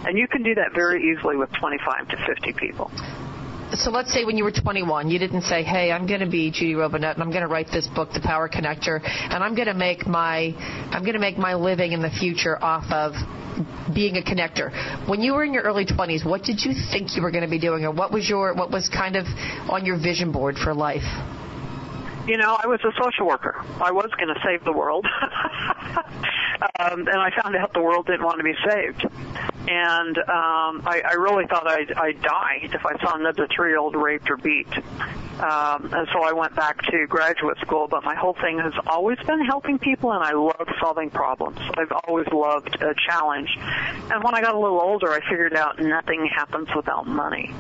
And 0.07 0.19
you 0.19 0.29
can 0.29 0.43
do 0.43 0.55
that 0.55 0.75
very 0.75 1.11
easily 1.11 1.37
with 1.37 1.51
25 1.53 2.09
to 2.09 2.17
50 2.27 2.53
people 2.53 2.91
so 3.75 3.91
let's 3.91 4.13
say 4.13 4.25
when 4.25 4.37
you 4.37 4.45
were 4.45 4.53
21, 4.53 5.11
you 5.11 5.19
didn't 5.19 5.43
say, 5.43 5.63
"Hey, 5.63 5.93
I'm 5.93 6.07
going 6.07 6.21
to 6.21 6.29
be 6.29 6.51
Judy 6.51 6.75
Robinett 6.75 7.15
and 7.15 7.23
I'm 7.23 7.31
going 7.31 7.43
to 7.43 7.49
write 7.49 7.69
this 7.73 7.87
book, 7.87 8.13
The 8.13 8.21
Power 8.21 8.49
Connector, 8.49 9.01
and 9.03 9.43
I'm 9.45 9.55
going 9.55 9.69
to 9.69 9.75
make 9.75 10.07
my 10.07 10.55
I'm 10.91 11.03
going 11.03 11.15
to 11.15 11.21
make 11.21 11.39
my 11.39 11.55
living 11.55 11.93
in 11.93 12.03
the 12.03 12.11
future 12.11 12.63
off 12.63 12.91
of 12.91 13.15
being 13.95 14.17
a 14.17 14.23
connector." 14.23 15.09
When 15.09 15.21
you 15.21 15.35
were 15.35 15.45
in 15.45 15.55
your 15.55 15.63
early 15.63 15.87
20s, 15.87 16.25
what 16.25 16.43
did 16.43 16.61
you 16.65 16.73
think 16.91 17.17
you 17.17 17.23
were 17.23 17.31
going 17.31 17.45
to 17.45 17.51
be 17.51 17.61
doing, 17.61 17.85
or 17.85 17.93
what 17.93 18.13
was 18.13 18.29
your 18.29 18.55
what 18.55 18.71
was 18.71 18.89
kind 18.89 19.17
of 19.17 19.27
on 19.69 19.85
your 19.87 19.99
vision 19.99 20.33
board 20.33 20.57
for 20.57 20.75
life? 20.75 21.07
You 22.31 22.37
know, 22.37 22.57
I 22.63 22.69
was 22.69 22.81
a 22.85 22.93
social 23.03 23.27
worker. 23.27 23.57
I 23.83 23.91
was 23.91 24.09
going 24.17 24.33
to 24.33 24.41
save 24.45 24.65
the 24.65 24.73
world. 24.73 25.05
um, 26.79 27.09
and 27.09 27.19
I 27.19 27.31
found 27.43 27.57
out 27.57 27.73
the 27.75 27.83
world 27.83 28.07
didn't 28.07 28.25
want 28.25 28.39
to 28.39 28.45
be 28.45 28.55
saved 28.65 29.05
and 29.69 30.19
um, 30.19 30.83
I, 30.87 31.03
I 31.09 31.13
really 31.15 31.47
thought 31.47 31.67
I'd, 31.67 31.93
I'd 31.93 32.21
die 32.23 32.59
if 32.63 32.85
I 32.85 32.99
saw 33.01 33.15
another 33.15 33.47
three-year-old 33.55 33.95
raped 33.95 34.31
or 34.31 34.37
beat. 34.37 34.67
Um, 35.39 35.91
and 35.93 36.09
so 36.13 36.23
I 36.23 36.33
went 36.33 36.57
back 36.57 36.83
to 36.91 37.07
graduate 37.07 37.57
school, 37.59 37.87
but 37.89 38.03
my 38.03 38.15
whole 38.15 38.35
thing 38.35 38.59
has 38.59 38.73
always 38.87 39.19
been 39.27 39.45
helping 39.45 39.79
people, 39.79 40.13
and 40.13 40.25
I 40.25 40.33
love 40.33 40.69
solving 40.81 41.11
problems. 41.11 41.59
I've 41.79 41.93
always 42.05 42.27
loved 42.33 42.83
a 42.83 42.95
challenge. 43.07 43.49
And 44.11 44.25
when 44.25 44.35
I 44.35 44.41
got 44.41 44.55
a 44.55 44.59
little 44.59 44.81
older, 44.81 45.11
I 45.13 45.21
figured 45.21 45.55
out 45.55 45.79
nothing 45.79 46.29
happens 46.35 46.69
without 46.75 47.07
money. 47.07 47.55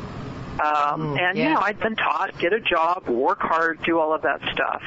Um, 0.59 1.17
and 1.17 1.39
yeah. 1.39 1.49
you 1.49 1.55
know, 1.55 1.61
I'd 1.61 1.81
been 1.81 1.97
taught 1.97 2.39
get 2.39 2.53
a 2.53 2.61
job, 2.61 3.09
work 3.09 3.41
hard, 3.41 3.83
do 3.83 3.99
all 3.99 4.15
of 4.15 4.23
that 4.23 4.41
stuff. 4.53 4.83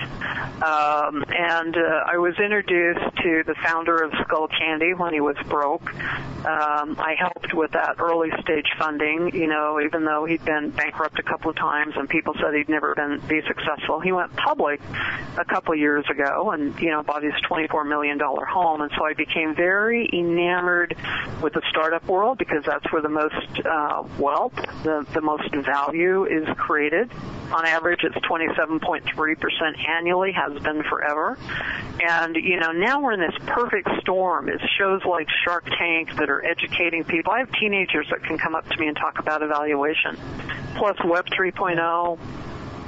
Um, 0.64 1.24
and 1.30 1.76
uh, 1.76 2.04
I 2.06 2.18
was 2.18 2.36
introduced 2.40 3.16
to 3.24 3.44
the 3.46 3.56
founder 3.64 4.04
of 4.04 4.12
Skull 4.24 4.48
Candy 4.48 4.94
when 4.94 5.14
he 5.14 5.22
was 5.22 5.38
broke. 5.48 5.94
Um, 6.46 7.00
I 7.00 7.16
helped 7.18 7.54
with 7.54 7.72
that 7.72 7.96
early 8.00 8.30
stage 8.42 8.68
funding. 8.78 9.34
You 9.34 9.48
know, 9.48 9.80
even 9.80 10.04
though 10.06 10.26
he'd 10.26 10.44
been 10.44 10.72
bankrupt 10.72 11.18
a 11.20 11.24
couple 11.24 11.50
of 11.50 11.56
times 11.56 11.94
and 11.96 12.10
people 12.10 12.34
said 12.36 12.54
he'd 12.54 12.70
never 12.70 12.94
been 12.96 13.22
be 13.28 13.42
successful, 13.48 14.00
he 14.00 14.12
went 14.12 14.36
public 14.36 14.82
a 15.38 15.46
couple 15.46 15.74
of 15.74 15.80
years 15.80 16.06
ago 16.10 16.52
and 16.52 16.78
you 16.80 16.90
know 16.90 17.02
bought 17.04 17.24
his 17.24 17.34
24 17.48 17.86
million 17.86 18.18
dollar 18.18 18.46
home. 18.46 18.82
And 18.82 18.92
so 18.98 19.06
I 19.06 19.14
became 19.14 19.56
very 19.56 20.10
enamored 20.12 20.98
with 21.42 21.54
the 21.54 21.62
startup 21.70 22.06
world 22.08 22.38
because 22.38 22.64
that's 22.66 22.92
where 22.92 23.02
the 23.02 23.10
most 23.10 23.66
uh, 23.66 24.04
wealth, 24.20 24.56
the 24.84 25.06
the 25.14 25.22
most 25.22 25.54
value 25.56 26.26
is 26.26 26.48
created. 26.58 27.12
On 27.54 27.66
average, 27.66 28.00
it's 28.04 28.16
27.3% 28.26 29.88
annually, 29.88 30.32
has 30.32 30.60
been 30.64 30.82
forever. 30.84 31.38
And, 32.02 32.36
you 32.36 32.60
know, 32.60 32.72
now 32.72 33.02
we're 33.02 33.14
in 33.14 33.20
this 33.20 33.36
perfect 33.46 33.88
storm. 34.02 34.50
It's 34.50 34.64
shows 34.80 35.02
like 35.06 35.28
Shark 35.46 35.66
Tank 35.78 36.16
that 36.16 36.32
are 36.32 36.33
educating 36.42 37.04
people. 37.04 37.34
I 37.34 37.40
have 37.40 37.52
teenagers 37.54 38.08
that 38.10 38.24
can 38.24 38.38
come 38.38 38.56
up 38.56 38.68
to 38.70 38.78
me 38.80 38.88
and 38.88 38.96
talk 38.96 39.20
about 39.20 39.42
evaluation. 39.42 40.18
Plus 40.76 40.98
Web 41.04 41.26
3.0, 41.28 42.20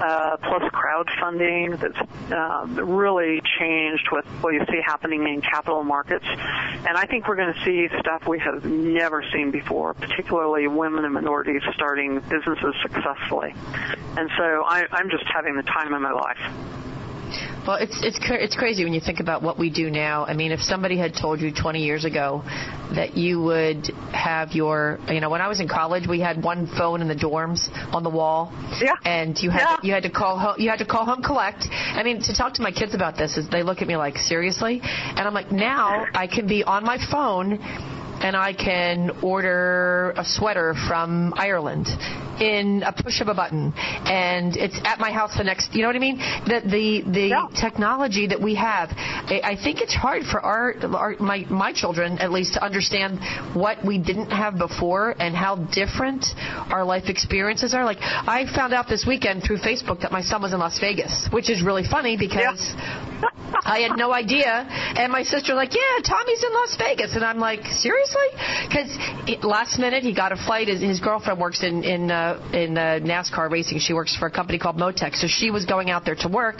uh, 0.01 0.37
plus 0.37 0.63
crowdfunding 0.73 1.79
that's 1.79 2.31
uh, 2.31 2.65
really 2.83 3.41
changed 3.59 4.07
with 4.11 4.25
what 4.41 4.53
you 4.53 4.61
see 4.69 4.81
happening 4.85 5.25
in 5.27 5.41
capital 5.41 5.83
markets. 5.83 6.25
And 6.27 6.97
I 6.97 7.05
think 7.05 7.27
we're 7.27 7.37
going 7.37 7.53
to 7.53 7.65
see 7.65 7.87
stuff 7.99 8.27
we 8.27 8.39
have 8.39 8.65
never 8.65 9.23
seen 9.33 9.51
before, 9.51 9.93
particularly 9.93 10.67
women 10.67 11.05
and 11.05 11.13
minorities 11.13 11.61
starting 11.73 12.19
businesses 12.19 12.75
successfully. 12.81 13.53
And 14.17 14.29
so 14.37 14.63
I, 14.65 14.85
I'm 14.91 15.09
just 15.09 15.25
having 15.33 15.55
the 15.55 15.63
time 15.63 15.93
of 15.93 16.01
my 16.01 16.11
life. 16.11 16.84
Well, 17.65 17.77
it's 17.77 17.97
it's 18.03 18.19
it's 18.21 18.55
crazy 18.55 18.83
when 18.83 18.93
you 18.93 19.01
think 19.01 19.19
about 19.19 19.41
what 19.41 19.57
we 19.57 19.71
do 19.71 19.89
now. 19.89 20.23
I 20.25 20.33
mean, 20.33 20.51
if 20.51 20.59
somebody 20.59 20.97
had 20.97 21.15
told 21.19 21.41
you 21.41 21.51
20 21.51 21.83
years 21.83 22.05
ago 22.05 22.43
that 22.93 23.17
you 23.17 23.41
would 23.41 23.87
have 24.13 24.51
your, 24.51 24.99
you 25.09 25.19
know, 25.19 25.31
when 25.31 25.41
I 25.41 25.47
was 25.47 25.59
in 25.59 25.67
college, 25.67 26.07
we 26.07 26.19
had 26.19 26.43
one 26.43 26.67
phone 26.67 27.01
in 27.01 27.07
the 27.07 27.15
dorms 27.15 27.69
on 27.91 28.03
the 28.03 28.09
wall. 28.09 28.51
Yeah. 28.79 28.93
And 29.03 29.35
you 29.41 29.49
had 29.49 29.61
Yeah. 29.61 29.77
you 29.81 29.93
had 29.93 30.03
to 30.03 30.11
call 30.11 30.37
home, 30.37 30.55
you 30.59 30.69
had 30.69 30.79
to 30.79 30.85
call 30.85 31.05
home 31.05 31.23
collect. 31.23 31.65
I 31.71 32.03
mean, 32.03 32.21
to 32.21 32.35
talk 32.35 32.53
to 32.55 32.61
my 32.61 32.71
kids 32.71 32.93
about 32.93 33.17
this 33.17 33.35
is 33.35 33.49
they 33.49 33.63
look 33.63 33.81
at 33.81 33.87
me 33.87 33.95
like 33.97 34.17
seriously, 34.17 34.79
and 34.83 35.19
I'm 35.21 35.33
like, 35.33 35.51
now 35.51 36.05
I 36.13 36.27
can 36.27 36.45
be 36.47 36.63
on 36.63 36.83
my 36.83 36.99
phone 37.11 37.59
and 38.21 38.35
I 38.35 38.53
can 38.53 39.11
order 39.21 40.13
a 40.17 40.25
sweater 40.25 40.73
from 40.87 41.33
Ireland 41.35 41.87
in 42.39 42.83
a 42.85 42.91
push 42.91 43.21
of 43.21 43.27
a 43.29 43.33
button, 43.33 43.73
and 43.77 44.57
it's 44.57 44.77
at 44.83 44.99
my 44.99 45.11
house 45.11 45.37
the 45.37 45.43
next. 45.43 45.73
You 45.73 45.81
know 45.83 45.87
what 45.89 45.95
I 45.95 45.99
mean? 45.99 46.17
The 46.17 46.61
the 46.65 47.03
the 47.09 47.27
Yeah. 47.29 47.47
technology 47.55 48.27
that 48.27 48.41
we 48.41 48.55
have, 48.55 48.89
I 48.91 49.41
I 49.43 49.55
think 49.55 49.81
it's 49.81 49.93
hard 49.93 50.23
for 50.25 50.41
our, 50.41 50.75
our 50.95 51.15
my 51.19 51.45
my 51.49 51.71
children 51.71 52.17
at 52.19 52.31
least 52.31 52.53
to 52.55 52.63
understand 52.63 53.19
what 53.53 53.83
we 53.85 53.97
didn't 53.99 54.31
have 54.31 54.57
before 54.57 55.15
and 55.19 55.33
how 55.35 55.55
different 55.55 56.25
our 56.69 56.83
life 56.83 57.07
experiences 57.07 57.73
are. 57.73 57.85
Like 57.85 57.99
I 58.01 58.45
found 58.53 58.73
out 58.73 58.87
this 58.89 59.05
weekend 59.07 59.43
through 59.43 59.59
Facebook 59.59 60.01
that 60.01 60.11
my 60.11 60.21
son 60.21 60.41
was 60.41 60.51
in 60.53 60.59
Las 60.59 60.77
Vegas, 60.79 61.27
which 61.31 61.49
is 61.49 61.61
really 61.61 61.83
funny 61.89 62.17
because. 62.17 62.73
I 63.63 63.79
had 63.79 63.97
no 63.97 64.11
idea, 64.11 64.51
and 64.97 65.11
my 65.11 65.23
sister 65.23 65.53
like, 65.53 65.73
yeah, 65.73 66.01
Tommy's 66.03 66.43
in 66.43 66.53
Las 66.53 66.75
Vegas, 66.77 67.15
and 67.15 67.23
I'm 67.23 67.39
like, 67.39 67.63
seriously? 67.65 68.29
Because 68.67 69.43
last 69.43 69.79
minute 69.79 70.03
he 70.03 70.13
got 70.13 70.31
a 70.31 70.35
flight. 70.35 70.67
His, 70.67 70.81
his 70.81 70.99
girlfriend 70.99 71.39
works 71.39 71.63
in 71.63 71.83
in 71.83 72.11
uh, 72.11 72.39
in 72.53 72.77
uh, 72.77 72.99
NASCAR 73.01 73.49
racing. 73.49 73.79
She 73.79 73.93
works 73.93 74.15
for 74.15 74.27
a 74.27 74.31
company 74.31 74.59
called 74.59 74.77
Motec, 74.77 75.15
so 75.15 75.27
she 75.27 75.51
was 75.51 75.65
going 75.65 75.89
out 75.89 76.05
there 76.05 76.15
to 76.15 76.27
work. 76.27 76.59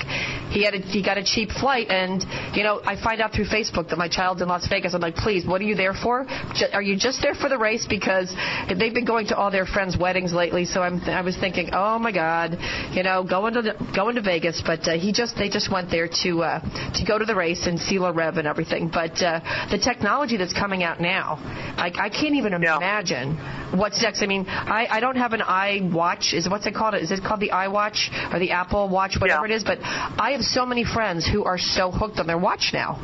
He 0.50 0.64
had 0.64 0.74
a, 0.74 0.80
he 0.80 1.04
got 1.04 1.18
a 1.18 1.24
cheap 1.24 1.50
flight, 1.52 1.90
and 1.90 2.24
you 2.56 2.64
know, 2.64 2.82
I 2.86 2.96
find 3.02 3.22
out 3.22 3.34
through 3.34 3.46
Facebook 3.46 3.90
that 3.90 3.98
my 3.98 4.08
child's 4.08 4.42
in 4.42 4.48
Las 4.48 4.68
Vegas. 4.68 4.94
I'm 4.94 5.02
like, 5.02 5.16
please, 5.16 5.46
what 5.46 5.62
are 5.62 5.66
you 5.66 5.76
there 5.76 5.94
for? 5.94 6.26
Ju- 6.54 6.72
Are 6.74 6.82
you 6.82 6.98
just 6.98 7.22
there 7.22 7.36
for 7.36 7.50
the 7.50 7.58
race? 7.58 7.86
Because 7.88 8.34
they've 8.68 8.94
been 8.94 9.06
going 9.06 9.28
to 9.28 9.36
all 9.36 9.52
their 9.52 9.66
friends' 9.66 9.98
weddings 9.98 10.34
lately. 10.34 10.66
So 10.66 10.82
I'm 10.82 11.02
I 11.02 11.22
was 11.22 11.38
thinking, 11.38 11.70
oh 11.74 12.00
my 12.00 12.12
God, 12.12 12.58
you 12.92 13.04
know, 13.04 13.24
going 13.24 13.54
to 13.56 13.62
the, 13.62 13.92
going 13.96 14.16
to 14.16 14.22
Vegas, 14.22 14.62
but 14.66 14.88
uh, 14.88 14.94
he 14.98 15.12
just 15.12 15.36
they 15.38 15.50
just 15.50 15.72
went 15.72 15.90
there 15.92 16.08
to 16.24 16.42
uh, 16.44 16.85
to 16.94 17.06
go 17.06 17.18
to 17.18 17.26
the 17.26 17.36
race 17.36 17.68
and 17.68 17.80
see 17.80 18.00
Le 18.00 18.14
Rêve 18.14 18.38
and 18.38 18.48
everything. 18.48 18.90
But 18.94 19.22
uh, 19.22 19.40
the 19.72 19.78
technology 19.78 20.38
that's 20.38 20.54
coming 20.54 20.84
out 20.84 21.00
now, 21.02 21.38
I, 21.78 21.92
I 21.96 22.10
can't 22.10 22.36
even 22.36 22.52
Yeah. 22.62 22.78
imagine 22.78 23.38
what's 23.78 24.02
next. 24.02 24.22
I 24.22 24.28
mean, 24.28 24.46
I, 24.48 24.88
I 24.90 25.00
don't 25.00 25.18
have 25.18 25.34
an 25.34 25.42
iWatch. 25.42 26.34
Is 26.34 26.48
what's 26.50 26.66
it 26.66 26.76
called? 26.76 26.96
Is 26.96 27.12
it 27.12 27.22
called 27.24 27.40
the 27.40 27.50
iWatch 27.50 28.34
or 28.34 28.40
the 28.40 28.52
Apple 28.52 28.90
Watch, 28.90 29.18
whatever 29.20 29.48
Yeah. 29.48 29.54
it 29.54 29.58
is? 29.58 29.64
But 29.64 29.80
I 29.82 30.32
have 30.32 30.42
so 30.42 30.66
many 30.66 30.84
friends 30.84 31.26
who 31.28 31.44
are 31.44 31.58
so 31.58 31.92
hooked 31.92 32.20
on 32.20 32.28
their 32.28 32.38
watch 32.38 32.72
now. 32.74 33.00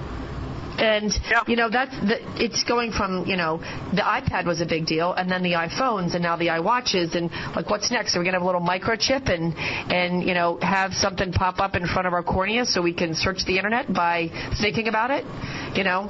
And 0.82 1.14
Yeah. 1.30 1.44
you 1.48 1.56
know 1.56 1.70
that's 1.70 1.96
the, 2.02 2.18
it's 2.44 2.64
going 2.64 2.92
from 2.92 3.26
you 3.28 3.38
know 3.38 3.60
the 3.94 4.02
iPad 4.02 4.46
was 4.46 4.62
a 4.62 4.66
big 4.66 4.88
deal, 4.88 5.14
and 5.14 5.30
then 5.30 5.44
the 5.44 5.54
iPhones, 5.54 6.16
and 6.16 6.24
now 6.24 6.36
the 6.36 6.48
iWatches, 6.48 7.14
and 7.16 7.30
like 7.56 7.70
what's 7.70 7.92
next? 7.92 8.16
Are 8.16 8.20
we 8.20 8.26
gonna 8.26 8.38
have 8.38 8.42
a 8.42 8.46
little 8.46 8.62
microchip 8.62 9.30
and 9.30 9.54
and 9.94 10.24
you 10.24 10.34
know 10.34 10.58
have 10.62 10.94
something 10.94 11.32
pop 11.32 11.60
up 11.60 11.76
in 11.76 11.86
front 11.86 12.08
of 12.08 12.14
our 12.14 12.24
cornea 12.24 12.66
so 12.66 12.82
we 12.82 12.94
can 12.94 13.14
search 13.14 13.46
the 13.46 13.58
internet 13.58 13.94
by 13.94 14.30
thinking 14.60 14.88
about 14.88 15.12
it? 15.12 15.24
You 15.78 15.84
know, 15.84 16.10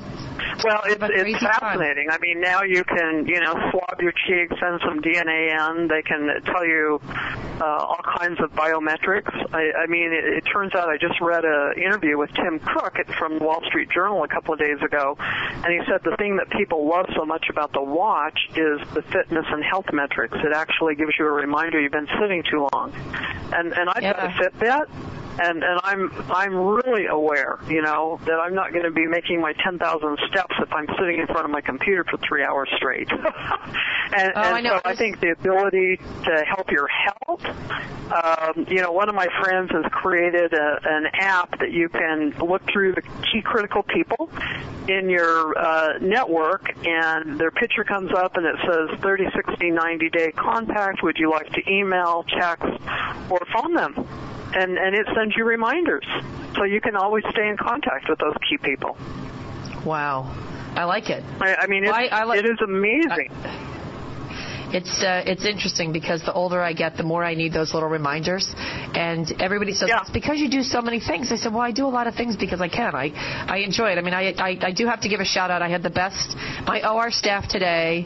Well, 0.63 0.81
it's, 0.85 1.01
it's 1.01 1.39
fun. 1.39 1.51
fascinating. 1.59 2.07
I 2.09 2.17
mean, 2.19 2.41
now 2.41 2.63
you 2.63 2.83
can, 2.83 3.25
you 3.27 3.39
know, 3.39 3.53
swab 3.71 3.99
your 4.01 4.11
cheek, 4.11 4.49
send 4.59 4.81
some 4.85 5.01
DNA 5.01 5.53
in. 5.53 5.87
They 5.87 6.01
can 6.01 6.29
tell 6.45 6.65
you 6.65 6.99
uh, 7.61 7.65
all 7.65 8.01
kinds 8.17 8.39
of 8.41 8.51
biometrics. 8.53 9.31
I, 9.53 9.83
I 9.83 9.87
mean, 9.87 10.11
it, 10.11 10.37
it 10.37 10.43
turns 10.51 10.73
out 10.75 10.89
I 10.89 10.97
just 10.97 11.19
read 11.21 11.45
an 11.45 11.73
interview 11.77 12.17
with 12.17 12.29
Tim 12.33 12.59
Cook 12.59 12.97
from 13.17 13.39
the 13.39 13.45
Wall 13.45 13.61
Street 13.67 13.89
Journal 13.93 14.23
a 14.23 14.27
couple 14.27 14.53
of 14.53 14.59
days 14.59 14.81
ago, 14.83 15.15
and 15.19 15.67
he 15.67 15.79
said 15.89 16.01
the 16.03 16.15
thing 16.17 16.37
that 16.37 16.49
people 16.49 16.87
love 16.87 17.05
so 17.15 17.25
much 17.25 17.45
about 17.49 17.71
the 17.73 17.81
watch 17.81 18.39
is 18.51 18.79
the 18.93 19.01
fitness 19.11 19.45
and 19.49 19.63
health 19.63 19.87
metrics. 19.93 20.37
It 20.43 20.53
actually 20.53 20.95
gives 20.95 21.11
you 21.17 21.25
a 21.25 21.31
reminder 21.31 21.79
you've 21.79 21.91
been 21.91 22.09
sitting 22.19 22.43
too 22.49 22.67
long. 22.73 22.93
And 23.53 23.73
and 23.73 23.89
I've 23.89 24.01
got 24.01 24.19
a 24.19 24.29
Fitbit, 24.29 24.87
and 25.41 25.63
and 25.63 25.79
I'm 25.83 26.11
I'm 26.31 26.55
really 26.55 27.07
aware, 27.07 27.59
you 27.67 27.81
know, 27.81 28.19
that 28.25 28.39
I'm 28.39 28.53
not 28.53 28.71
going 28.71 28.85
to 28.85 28.91
be 28.91 29.07
making 29.07 29.41
my 29.41 29.53
10,000 29.63 30.17
steps 30.29 30.55
if 30.59 30.71
I'm 30.71 30.87
sitting 30.99 31.19
in 31.19 31.27
front 31.27 31.45
of 31.45 31.51
my 31.51 31.61
computer 31.61 32.05
for 32.09 32.17
three 32.17 32.43
hours 32.43 32.69
straight. 32.77 33.09
and 33.11 34.31
Oh, 34.35 34.41
and 34.43 34.55
I 34.55 34.61
know. 34.61 34.75
so 34.75 34.81
I 34.85 34.95
think 34.95 35.19
the 35.19 35.31
ability 35.31 35.97
to 35.97 36.43
help 36.47 36.71
your 36.71 36.87
health. 36.87 37.43
Um, 38.11 38.65
you 38.67 38.81
know, 38.81 38.91
one 38.91 39.07
of 39.07 39.15
my 39.15 39.27
friends 39.41 39.71
has 39.71 39.85
created 39.91 40.53
a, 40.53 40.79
an 40.83 41.07
app 41.13 41.59
that 41.59 41.71
you 41.71 41.87
can 41.89 42.31
look 42.39 42.61
through 42.71 42.93
the 42.93 43.01
key 43.01 43.41
critical 43.41 43.83
people 43.83 44.29
in 44.89 45.09
your 45.09 45.57
uh, 45.57 45.97
network, 46.01 46.73
and 46.85 47.39
their 47.39 47.51
picture 47.51 47.85
comes 47.85 48.11
up 48.11 48.35
and 48.35 48.45
it 48.45 48.55
says 48.65 48.99
30, 48.99 49.27
60, 49.33 49.71
90 49.71 50.09
day 50.09 50.31
contact. 50.31 51.01
Would 51.03 51.17
you 51.17 51.31
like 51.31 51.49
to 51.53 51.71
email, 51.71 52.25
text, 52.27 52.65
or 53.29 53.39
phone 53.53 53.75
them? 53.75 54.07
And 54.53 54.77
and 54.77 54.95
it 54.95 55.07
sends 55.15 55.35
you 55.35 55.45
reminders, 55.45 56.05
so 56.55 56.63
you 56.63 56.81
can 56.81 56.95
always 56.95 57.23
stay 57.31 57.47
in 57.47 57.57
contact 57.57 58.09
with 58.09 58.19
those 58.19 58.35
key 58.49 58.57
people. 58.57 58.97
wow, 59.85 60.29
I 60.75 60.83
like 60.85 61.09
it. 61.09 61.23
I, 61.39 61.55
I 61.55 61.67
mean, 61.67 61.83
it's, 61.85 61.93
I- 61.93 62.07
I 62.11 62.23
like- 62.25 62.39
it 62.39 62.45
is 62.45 62.59
amazing. 62.61 63.31
It's 64.73 65.03
uh, 65.03 65.23
it's 65.25 65.45
interesting 65.45 65.91
because 65.91 66.21
the 66.23 66.33
older 66.33 66.61
I 66.61 66.73
get, 66.73 66.97
the 66.97 67.03
more 67.03 67.23
I 67.23 67.33
need 67.33 67.53
those 67.53 67.73
little 67.73 67.89
reminders. 67.89 68.53
And 68.57 69.29
everybody 69.41 69.73
says 69.73 69.89
Yeah. 69.89 70.01
it's 70.01 70.09
because 70.11 70.39
you 70.39 70.49
do 70.49 70.63
so 70.63 70.81
many 70.81 70.99
things. 70.99 71.31
I 71.31 71.35
said, 71.35 71.51
well, 71.53 71.61
I 71.61 71.71
do 71.71 71.85
a 71.85 71.93
lot 71.99 72.07
of 72.07 72.15
things 72.15 72.35
because 72.35 72.61
I 72.61 72.69
can. 72.69 72.95
I 72.95 73.11
I 73.47 73.57
enjoy 73.59 73.91
it. 73.91 73.97
I 73.97 74.01
mean, 74.01 74.13
I 74.13 74.33
I, 74.37 74.57
I 74.61 74.71
do 74.71 74.87
have 74.87 75.01
to 75.01 75.09
give 75.09 75.19
a 75.19 75.25
shout 75.25 75.51
out. 75.51 75.61
I 75.61 75.69
had 75.69 75.83
the 75.83 75.89
best. 75.89 76.35
My 76.65 76.81
OR 76.89 77.11
staff 77.11 77.47
today 77.49 78.05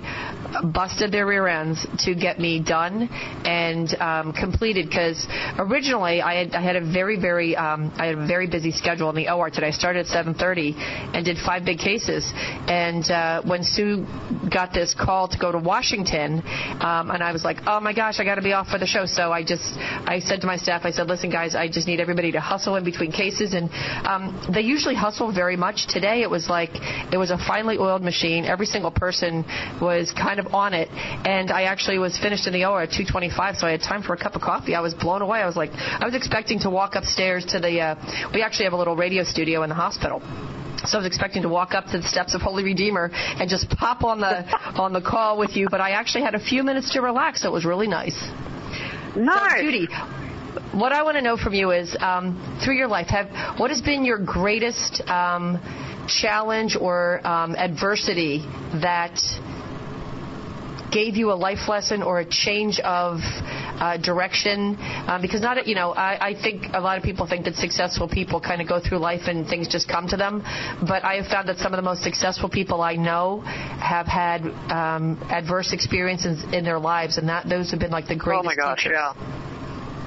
busted 0.74 1.12
their 1.12 1.26
rear 1.28 1.48
ends 1.48 1.86
to 2.06 2.16
get 2.16 2.40
me 2.40 2.64
done 2.64 3.10
and 3.46 3.94
um, 4.00 4.34
completed 4.34 4.88
because 4.88 5.28
originally 5.60 6.22
I 6.22 6.36
had 6.46 6.56
I 6.56 6.62
had 6.62 6.76
a 6.76 6.82
very 6.82 7.20
very 7.20 7.56
um, 7.56 7.92
I 7.98 8.08
had 8.08 8.18
a 8.18 8.28
very 8.28 8.48
busy 8.48 8.72
schedule 8.72 9.10
in 9.10 9.16
the 9.16 9.30
OR 9.32 9.50
today. 9.50 9.68
I 9.68 9.72
started 9.72 10.08
at 10.08 10.26
7:30 10.26 10.76
and 11.14 11.26
did 11.26 11.38
five 11.38 11.66
big 11.66 11.80
cases. 11.80 12.32
And 12.68 13.10
uh, 13.12 13.42
when 13.44 13.64
Sue 13.64 14.06
got 14.52 14.74
this 14.74 14.94
call 14.94 15.28
to 15.28 15.38
go 15.38 15.52
to 15.52 15.60
Washington, 15.60 16.42
um, 16.80 17.12
and 17.12 17.24
I 17.24 17.32
was 17.32 17.44
like, 17.44 17.58
oh 17.66 17.80
my 17.80 17.94
gosh, 17.94 18.20
I 18.20 18.26
got 18.26 18.36
to 18.36 18.42
be 18.42 18.54
off 18.54 18.68
for 18.68 18.78
the 18.78 18.86
show. 18.86 19.06
So 19.06 19.32
I 19.32 19.44
just 19.44 19.64
I 19.78 20.20
said 20.20 20.42
to 20.42 20.48
my 20.48 20.58
staff, 20.58 20.82
I 20.84 20.92
said, 20.92 21.08
listen 21.08 21.30
guys, 21.30 21.56
I 21.56 21.68
just 21.68 21.88
need 21.88 22.00
everybody 22.00 22.32
to 22.34 22.40
hustle 22.40 22.76
in 22.76 22.84
between 22.84 23.12
cases. 23.12 23.54
And 23.54 23.70
um, 24.06 24.52
they 24.54 24.62
usually 24.62 24.96
hustle 24.96 25.34
very 25.34 25.56
much. 25.56 25.88
Today 25.88 26.22
it 26.22 26.30
was 26.30 26.50
like 26.50 26.72
it 27.12 27.18
was 27.18 27.32
a 27.32 27.38
finely 27.38 27.78
oiled 27.78 28.04
machine. 28.04 28.46
Every 28.46 28.66
single 28.66 28.92
person 28.92 29.44
was 29.82 30.14
kind 30.14 30.40
of 30.40 30.54
on 30.54 30.74
it, 30.74 30.90
and 30.92 31.52
I 31.52 31.64
actually 31.64 32.00
was 32.00 32.18
finished 32.18 32.48
in 32.48 32.54
the 32.54 32.66
OR 32.66 32.84
at 32.84 32.90
2:25, 32.90 33.58
so 33.58 33.68
I 33.68 33.72
had 33.72 33.82
time 33.82 34.04
for 34.04 34.14
a 34.14 34.18
cup 34.18 34.36
of 34.36 34.42
coffee. 34.42 34.76
I 34.76 34.82
was 34.82 34.94
blown 34.94 35.22
away. 35.22 35.40
I 35.40 35.46
was 35.46 35.56
like, 35.56 35.72
I 35.74 36.06
was 36.06 36.16
expecting 36.16 36.60
to 36.60 36.70
walk 36.70 36.96
upstairs 36.96 37.46
to 37.48 37.60
the. 37.60 37.80
Uh, 37.80 38.32
we 38.34 38.42
actually 38.42 38.66
have 38.66 38.74
a 38.74 38.78
little 38.78 38.96
radio 38.96 39.24
studio 39.24 39.64
in 39.64 39.70
the 39.70 39.76
hospital. 39.76 40.22
So 40.88 40.98
I 40.98 41.02
was 41.02 41.08
expecting 41.08 41.42
to 41.42 41.50
walk 41.50 41.74
up 41.74 41.86
to 41.88 41.98
the 41.98 42.08
steps 42.08 42.36
of 42.36 42.42
Holy 42.42 42.64
Redeemer 42.64 43.10
and 43.14 43.50
just 43.50 43.70
pop 43.70 44.04
on 44.04 44.20
the 44.20 44.46
on 44.80 44.94
the 44.94 45.02
call 45.02 45.38
with 45.38 45.56
you, 45.56 45.68
but 45.70 45.82
I 45.82 45.92
actually 45.92 46.24
had 46.24 46.36
a 46.36 46.40
few 46.48 46.64
minutes 46.64 46.94
to 46.94 47.02
relax, 47.02 47.42
so 47.42 47.50
it 47.50 47.52
was 47.52 47.66
really 47.66 47.88
nice. 47.88 48.18
Nice. 49.16 49.60
So, 49.60 49.64
Judy, 49.64 49.88
what 50.74 50.92
I 50.92 51.04
want 51.04 51.16
to 51.16 51.22
know 51.22 51.38
from 51.38 51.54
you 51.54 51.72
is, 51.72 51.96
um, 52.00 52.60
through 52.64 52.76
your 52.76 52.88
life, 52.88 53.08
have 53.08 53.60
what 53.60 53.70
has 53.70 53.82
been 53.82 54.06
your 54.06 54.18
greatest 54.18 55.02
um, 55.08 55.60
challenge 56.08 56.76
or 56.80 57.26
um, 57.26 57.56
adversity 57.56 58.40
that 58.82 59.20
gave 60.92 61.16
you 61.16 61.32
a 61.32 61.36
life 61.36 61.68
lesson 61.68 62.04
or 62.04 62.20
a 62.20 62.26
change 62.26 62.80
of 62.80 63.20
uh, 63.80 63.98
direction? 63.98 64.78
Um, 65.08 65.22
because 65.22 65.42
not, 65.42 65.66
you 65.68 65.76
know, 65.76 65.92
I, 65.92 66.30
I 66.30 66.34
think 66.34 66.66
a 66.74 66.80
lot 66.80 66.98
of 66.98 67.04
people 67.04 67.28
think 67.28 67.46
that 67.46 67.56
successful 67.56 68.08
people 68.08 68.40
kind 68.40 68.62
of 68.62 68.68
go 68.68 68.80
through 68.80 69.00
life 69.00 69.28
and 69.28 69.48
things 69.48 69.68
just 69.68 69.88
come 69.88 70.08
to 70.10 70.18
them. 70.18 70.42
But 70.88 71.04
I 71.04 71.16
have 71.16 71.28
found 71.28 71.50
that 71.50 71.58
some 71.58 71.74
of 71.74 71.78
the 71.78 71.84
most 71.84 72.04
successful 72.04 72.50
people 72.50 72.82
I 72.82 72.96
know 72.96 73.42
have 73.42 74.08
had 74.08 74.42
um, 74.72 75.18
adverse 75.30 75.74
experiences 75.74 76.44
in 76.54 76.64
their 76.64 76.80
lives, 76.80 77.18
and 77.18 77.30
that 77.30 77.48
those 77.48 77.72
have 77.72 77.80
been 77.80 77.92
like 77.92 78.08
the 78.08 78.16
greatest. 78.16 78.46
Oh 78.46 78.50
my 78.50 78.56
gosh, 78.56 78.84
teachers. 78.84 78.98
yeah. 78.98 79.55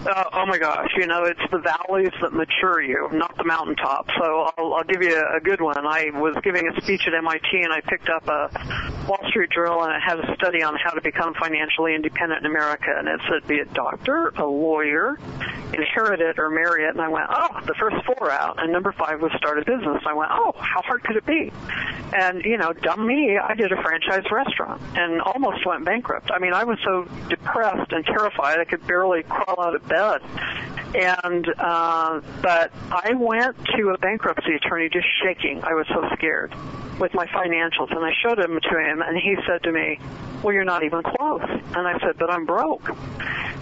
Uh, 0.08 0.24
oh 0.32 0.46
my 0.46 0.56
gosh, 0.56 0.88
you 0.96 1.06
know, 1.06 1.24
it's 1.24 1.40
the 1.50 1.58
valleys 1.58 2.12
that 2.22 2.32
mature 2.32 2.80
you, 2.80 3.10
not 3.12 3.36
the 3.36 3.44
mountaintops. 3.44 4.08
So 4.18 4.48
I'll, 4.56 4.72
I'll 4.72 4.84
give 4.84 5.02
you 5.02 5.14
a 5.14 5.38
good 5.38 5.60
one. 5.60 5.86
I 5.86 6.08
was 6.14 6.34
giving 6.42 6.66
a 6.66 6.80
speech 6.80 7.02
at 7.06 7.12
MIT 7.12 7.44
and 7.52 7.70
I 7.70 7.82
picked 7.82 8.08
up 8.08 8.26
a 8.26 8.48
Wall 9.06 9.20
Street 9.28 9.50
Journal 9.50 9.84
and 9.84 9.92
it 9.92 10.00
had 10.00 10.18
a 10.18 10.34
study 10.36 10.62
on 10.62 10.76
how 10.82 10.92
to 10.92 11.02
become 11.02 11.34
financially 11.34 11.94
independent 11.94 12.40
in 12.40 12.50
America. 12.50 12.88
And 12.96 13.06
it 13.06 13.20
said 13.28 13.46
be 13.46 13.58
a 13.58 13.66
doctor, 13.66 14.28
a 14.28 14.46
lawyer, 14.46 15.18
inherit 15.74 16.22
it 16.22 16.38
or 16.38 16.48
marry 16.48 16.84
it. 16.84 16.92
And 16.92 17.02
I 17.02 17.08
went, 17.08 17.26
oh, 17.28 17.60
the 17.66 17.74
first 17.74 17.96
four 18.06 18.30
out. 18.30 18.62
And 18.62 18.72
number 18.72 18.92
five 18.92 19.20
was 19.20 19.30
start 19.36 19.58
a 19.58 19.64
business. 19.66 20.02
I 20.06 20.14
went, 20.14 20.30
oh, 20.32 20.54
how 20.56 20.80
hard 20.80 21.04
could 21.04 21.16
it 21.16 21.26
be? 21.26 21.52
And, 22.14 22.42
you 22.46 22.56
know, 22.56 22.72
dumb 22.72 23.06
me, 23.06 23.36
I 23.36 23.52
did 23.52 23.72
a 23.72 23.82
franchise 23.82 24.24
restaurant 24.32 24.80
and 24.96 25.20
almost 25.20 25.66
went 25.66 25.84
bankrupt. 25.84 26.30
I 26.30 26.38
mean, 26.38 26.54
I 26.54 26.64
was 26.64 26.78
so 26.82 27.06
depressed 27.28 27.92
and 27.92 28.06
terrified 28.06 28.58
I 28.58 28.64
could 28.64 28.86
barely 28.86 29.22
crawl 29.24 29.60
out 29.60 29.74
of 29.74 29.86
bed. 29.86 29.97
And 30.94 31.46
uh, 31.58 32.20
but 32.40 32.72
I 32.90 33.12
went 33.14 33.56
to 33.76 33.90
a 33.90 33.98
bankruptcy 33.98 34.54
attorney 34.54 34.88
just 34.88 35.06
shaking. 35.22 35.62
I 35.62 35.74
was 35.74 35.86
so 35.88 36.08
scared 36.14 36.54
with 36.98 37.12
my 37.14 37.26
financials, 37.26 37.90
and 37.90 38.04
I 38.04 38.12
showed 38.22 38.38
them 38.38 38.58
to 38.58 38.78
him, 38.78 39.02
and 39.02 39.16
he 39.16 39.36
said 39.46 39.62
to 39.64 39.72
me, 39.72 40.00
"Well, 40.42 40.54
you're 40.54 40.64
not 40.64 40.84
even 40.84 41.02
close." 41.02 41.42
And 41.44 41.86
I 41.86 41.98
said, 42.00 42.16
"But 42.18 42.30
I'm 42.30 42.46
broke." 42.46 42.90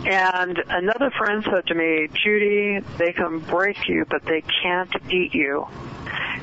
And 0.07 0.63
another 0.69 1.11
friend 1.19 1.43
said 1.43 1.67
to 1.67 1.75
me, 1.75 2.09
"Judy, 2.13 2.81
they 2.97 3.13
can 3.13 3.41
break 3.41 3.89
you, 3.89 4.05
but 4.09 4.25
they 4.25 4.43
can't 4.63 4.95
eat 5.11 5.35
you." 5.35 5.67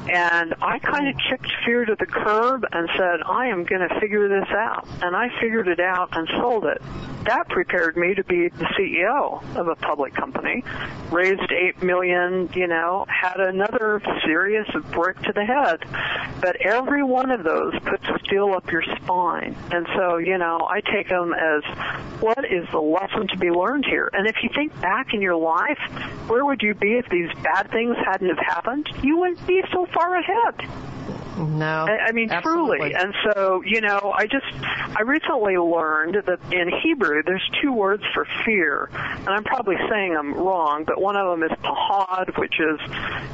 And 0.09 0.53
I 0.61 0.79
kind 0.79 1.07
of 1.07 1.15
kicked 1.29 1.51
fear 1.65 1.85
to 1.85 1.95
the 1.97 2.05
curb 2.05 2.65
and 2.71 2.89
said, 2.97 3.21
I 3.25 3.47
am 3.47 3.63
going 3.63 3.87
to 3.87 3.99
figure 3.99 4.27
this 4.27 4.49
out. 4.49 4.87
And 5.01 5.15
I 5.15 5.29
figured 5.39 5.67
it 5.67 5.79
out 5.79 6.09
and 6.11 6.27
sold 6.39 6.65
it. 6.65 6.81
That 7.25 7.47
prepared 7.47 7.95
me 7.95 8.13
to 8.15 8.23
be 8.25 8.49
the 8.49 8.65
CEO 8.77 9.41
of 9.55 9.69
a 9.69 9.75
public 9.75 10.13
company, 10.13 10.63
raised 11.09 11.51
eight 11.53 11.81
million, 11.81 12.49
you 12.53 12.67
know, 12.67 13.05
had 13.07 13.39
another 13.39 14.01
serious 14.25 14.67
brick 14.91 15.21
to 15.21 15.31
the 15.31 15.45
head. 15.45 15.79
But 16.41 16.57
every 16.57 17.01
one 17.01 17.31
of 17.31 17.43
those 17.43 17.73
puts 17.85 18.03
steel 18.25 18.53
up 18.53 18.69
your 18.69 18.83
spine. 18.97 19.55
And 19.71 19.87
so, 19.95 20.17
you 20.17 20.37
know, 20.37 20.67
I 20.69 20.81
take 20.81 21.07
them 21.07 21.33
as 21.33 21.63
what 22.19 22.43
is 22.43 22.67
the 22.71 22.79
lesson 22.79 23.27
to 23.29 23.37
be 23.37 23.49
learned 23.49 23.85
here? 23.85 24.09
And 24.11 24.27
if 24.27 24.35
you 24.43 24.49
think 24.53 24.79
back 24.81 25.13
in 25.13 25.21
your 25.21 25.37
life, 25.37 25.79
where 26.27 26.45
would 26.45 26.61
you 26.61 26.73
be 26.73 26.95
if 26.97 27.07
these 27.09 27.29
bad 27.41 27.71
things 27.71 27.95
hadn't 28.05 28.29
have 28.29 28.37
happened? 28.37 28.89
You 29.01 29.19
wouldn't 29.19 29.45
be 29.47 29.59
so 29.71 29.85
far 29.93 30.15
ahead. 30.17 30.69
No. 31.37 31.85
I, 31.89 32.09
I 32.09 32.11
mean, 32.11 32.29
absolutely. 32.31 32.77
truly. 32.77 32.93
And 32.93 33.13
so, 33.33 33.63
you 33.65 33.81
know, 33.81 34.13
I 34.15 34.27
just, 34.27 34.45
I 34.95 35.01
recently 35.01 35.57
learned 35.57 36.15
that 36.27 36.39
in 36.53 36.69
Hebrew, 36.83 37.23
there's 37.23 37.41
two 37.61 37.73
words 37.73 38.03
for 38.13 38.27
fear. 38.45 38.89
And 38.93 39.29
I'm 39.29 39.43
probably 39.43 39.75
saying 39.89 40.13
them 40.13 40.35
wrong, 40.35 40.83
but 40.85 41.01
one 41.01 41.15
of 41.15 41.27
them 41.31 41.43
is 41.49 41.57
pahad, 41.63 42.37
which 42.37 42.53
is, 42.59 42.79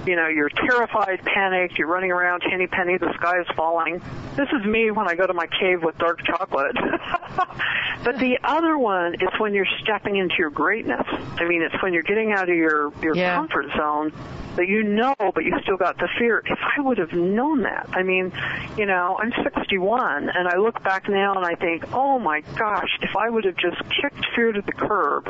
you 0.08 0.16
know, 0.16 0.28
you're 0.30 0.50
terrified, 0.50 1.22
panicked, 1.26 1.78
you're 1.78 1.90
running 1.90 2.12
around, 2.12 2.42
henny 2.50 2.68
penny, 2.68 2.98
the 2.98 3.14
sky 3.16 3.42
is 3.42 3.48
falling. 3.58 4.02
This 4.38 4.48
is 4.58 4.66
me 4.66 4.92
when 4.92 5.10
I 5.10 5.16
go 5.16 5.28
to 5.28 5.34
my 5.34 5.48
cave 5.60 5.84
with 5.84 5.98
dark 5.98 6.24
chocolate. 6.26 6.76
but 8.04 8.18
the 8.18 8.40
other 8.46 8.78
one 8.78 9.16
is 9.16 9.30
when 9.40 9.54
you're 9.54 9.68
stepping 9.84 10.16
into 10.16 10.36
your 10.40 10.50
greatness. 10.52 11.06
I 11.10 11.46
mean, 11.46 11.62
it's 11.62 11.82
when 11.84 11.94
you're 11.94 12.04
getting 12.04 12.32
out 12.32 12.50
of 12.50 12.56
your, 12.56 12.94
your 13.02 13.16
Yeah. 13.16 13.36
comfort 13.36 13.66
zone 13.78 14.14
that 14.60 14.68
you 14.68 14.84
know, 14.84 15.16
but 15.18 15.46
you 15.46 15.58
still 15.64 15.78
got 15.78 15.98
the 16.00 16.10
fear. 16.20 16.44
If 16.46 16.60
I 16.78 16.82
would 16.82 16.98
have 16.98 17.14
known 17.14 17.62
that, 17.62 17.90
I 17.94 18.04
mean, 18.04 18.34
you 18.78 18.86
know, 18.86 19.18
I'm 19.18 19.32
61, 19.42 20.30
and 20.30 20.50
I 20.50 20.58
look 20.58 20.84
back 20.84 21.08
now 21.08 21.34
and 21.34 21.46
I 21.46 21.56
think, 21.56 21.94
oh 21.94 22.20
my 22.20 22.42
gosh, 22.58 22.90
if 23.02 23.16
I 23.16 23.30
would 23.30 23.46
have 23.46 23.56
just 23.56 23.78
kicked 23.90 24.26
fear 24.36 24.52
to 24.52 24.62
the 24.62 24.74
curb 24.74 25.30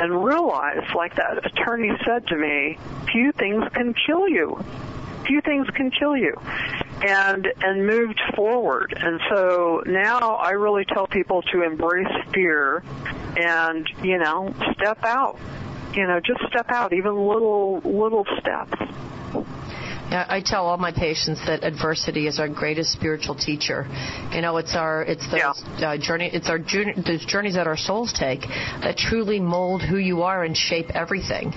and 0.00 0.24
realized, 0.24 0.94
like 0.94 1.16
that 1.16 1.44
attorney 1.44 1.90
said 2.06 2.28
to 2.28 2.36
me, 2.36 2.78
few 3.10 3.32
things 3.32 3.64
can 3.74 3.94
kill 4.06 4.28
you. 4.28 4.64
Few 5.26 5.40
things 5.40 5.66
can 5.74 5.90
kill 5.90 6.16
you. 6.16 6.40
And 7.02 7.48
and 7.60 7.84
moved 7.84 8.20
forward. 8.36 8.96
And 8.96 9.20
so 9.28 9.82
now 9.86 10.36
I 10.36 10.50
really 10.50 10.84
tell 10.84 11.08
people 11.08 11.42
to 11.52 11.62
embrace 11.62 12.06
fear 12.32 12.84
and, 13.36 13.88
you 14.04 14.18
know, 14.18 14.54
step 14.76 15.04
out 15.04 15.38
you 15.98 16.06
know, 16.06 16.20
just 16.20 16.40
step 16.46 16.70
out, 16.70 16.92
even 16.92 17.16
little 17.16 17.80
little 17.80 18.24
steps. 18.38 18.78
Yeah, 20.10 20.24
I 20.28 20.40
tell 20.40 20.66
all 20.66 20.78
my 20.78 20.90
patients 20.92 21.40
that 21.46 21.64
adversity 21.64 22.26
is 22.26 22.38
our 22.38 22.48
greatest 22.48 22.92
spiritual 22.92 23.34
teacher. 23.34 23.86
You 24.32 24.40
know, 24.40 24.56
it's 24.56 24.74
our 24.74 25.02
it's 25.02 25.30
those 25.30 25.62
uh, 25.82 25.98
journey 25.98 26.30
it's 26.32 26.48
our 26.48 26.58
journey, 26.58 26.94
those 27.06 27.24
journeys 27.26 27.54
that 27.54 27.66
our 27.66 27.76
souls 27.76 28.12
take 28.12 28.40
that 28.40 28.96
truly 28.96 29.38
mold 29.38 29.82
who 29.82 29.98
you 29.98 30.22
are 30.22 30.44
and 30.44 30.56
shape 30.56 30.88
everything. 30.94 31.52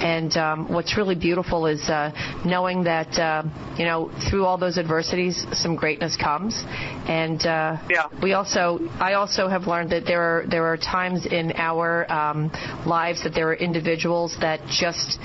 And 0.00 0.36
um, 0.36 0.72
what's 0.72 0.98
really 0.98 1.14
beautiful 1.14 1.66
is 1.66 1.80
uh, 1.88 2.10
knowing 2.44 2.84
that 2.84 3.18
uh, 3.18 3.44
you 3.78 3.86
know 3.86 4.10
through 4.28 4.44
all 4.44 4.58
those 4.58 4.76
adversities, 4.76 5.46
some 5.52 5.74
greatness 5.74 6.14
comes. 6.16 6.62
And 7.08 7.40
uh, 7.46 7.78
Yeah. 7.88 8.08
we 8.22 8.34
also 8.34 8.80
I 9.00 9.14
also 9.14 9.48
have 9.48 9.66
learned 9.66 9.90
that 9.92 10.04
there 10.04 10.20
are 10.20 10.46
there 10.46 10.66
are 10.66 10.76
times 10.76 11.24
in 11.24 11.52
our 11.56 12.10
um, 12.12 12.50
lives 12.84 13.22
that 13.24 13.32
there 13.34 13.48
are 13.48 13.54
individuals 13.54 14.36
that 14.42 14.60
just 14.68 15.18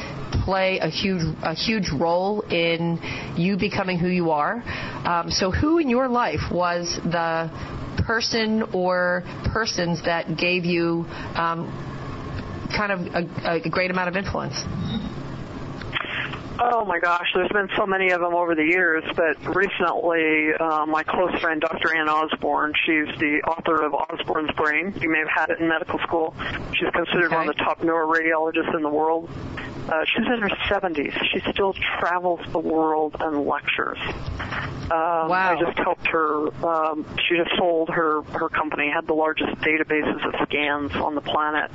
play 0.50 0.80
a 0.80 0.90
huge 0.90 1.22
a 1.44 1.54
huge 1.54 1.92
role 1.92 2.42
in 2.50 3.00
you 3.38 3.56
becoming 3.56 4.00
who 4.00 4.08
you 4.08 4.32
are. 4.32 4.64
Um, 5.06 5.30
so, 5.30 5.52
who 5.52 5.78
in 5.78 5.90
your 5.90 6.08
life 6.08 6.52
was 6.52 7.00
the 7.04 7.52
person 8.08 8.64
or 8.74 9.24
persons 9.54 10.04
that 10.06 10.38
gave 10.38 10.66
you 10.66 11.06
um, 11.36 11.70
kind 12.76 12.92
of 12.92 13.00
a, 13.14 13.62
a 13.64 13.70
great 13.70 13.92
amount 13.92 14.10
of 14.10 14.16
influence? 14.16 14.56
Oh 16.62 16.84
my 16.84 17.00
gosh, 17.00 17.28
there's 17.36 17.52
been 17.54 17.70
so 17.78 17.86
many 17.86 18.12
of 18.12 18.20
them 18.20 18.34
over 18.34 18.54
the 18.54 18.66
years, 18.66 19.04
but 19.16 19.38
recently, 19.56 20.50
uh, 20.60 20.86
my 20.88 21.04
close 21.04 21.40
friend, 21.40 21.62
Dr. 21.62 21.96
Anne 21.96 22.10
Osborn, 22.10 22.74
she's 22.86 23.08
the 23.18 23.40
author 23.48 23.86
of 23.86 23.94
Osborn's 23.94 24.52
Brain. 24.58 24.94
You 25.00 25.10
may 25.10 25.20
have 25.20 25.30
had 25.34 25.50
it 25.52 25.62
in 25.62 25.70
medical 25.70 26.00
school. 26.00 26.36
She's 26.74 26.90
considered 26.92 27.32
one 27.32 27.48
of 27.48 27.56
the 27.56 27.64
top 27.64 27.80
neuroradiologists 27.80 28.76
in 28.76 28.82
the 28.82 28.90
world. 28.90 29.30
Uh, 29.92 30.06
she's 30.06 30.26
in 30.26 30.40
her 30.42 30.50
70s. 30.70 31.14
She 31.32 31.40
still 31.52 31.74
travels 32.00 32.42
the 32.52 32.60
world 32.60 33.16
and 33.20 33.46
lectures. 33.46 33.98
Um, 34.92 35.30
Wow. 35.30 35.56
I 35.56 35.60
just 35.60 35.78
helped 35.78 36.08
her. 36.08 36.48
Um, 36.66 37.06
she 37.28 37.36
just 37.38 37.52
sold 37.58 37.90
her 37.90 38.22
her 38.24 38.50
company, 38.50 38.90
had 38.90 39.06
the 39.08 39.14
largest 39.14 39.52
databases 39.62 40.26
of 40.26 40.48
scans 40.48 40.96
on 40.96 41.14
the 41.16 41.22
planet, 41.22 41.70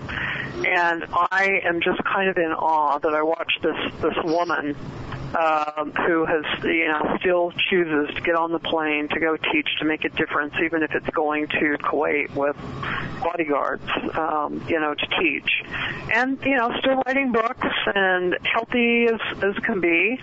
and 0.67 1.05
I 1.11 1.61
am 1.65 1.81
just 1.81 2.03
kind 2.05 2.29
of 2.29 2.37
in 2.37 2.53
awe 2.53 2.99
that 2.99 3.15
I 3.15 3.23
watched 3.23 3.63
this 3.63 3.77
this 4.01 4.17
woman 4.25 4.75
um, 5.35 5.93
who 5.93 6.25
has 6.25 6.45
you 6.63 6.89
know 6.89 7.17
still 7.21 7.53
chooses 7.71 8.15
to 8.15 8.21
get 8.21 8.35
on 8.35 8.53
the 8.53 8.59
plane 8.59 9.09
to 9.09 9.21
go 9.21 9.37
teach 9.37 9.69
to 9.79 9.85
make 9.85 10.05
a 10.05 10.09
difference, 10.11 10.55
even 10.63 10.83
if 10.83 10.93
it's 10.93 11.09
going 11.09 11.49
to 11.49 11.77
Kuwait 11.83 12.35
with 12.35 12.57
bodyguards, 13.23 13.89
um, 14.15 14.65
you 14.69 14.79
know, 14.79 14.95
to 14.95 15.07
teach, 15.21 15.51
and 16.13 16.39
you 16.45 16.57
know, 16.57 16.73
still 16.79 17.03
writing 17.07 17.33
books 17.33 17.67
and 17.95 18.37
healthy 18.45 19.07
as 19.07 19.21
as 19.43 19.55
can 19.65 19.81
be. 19.81 20.21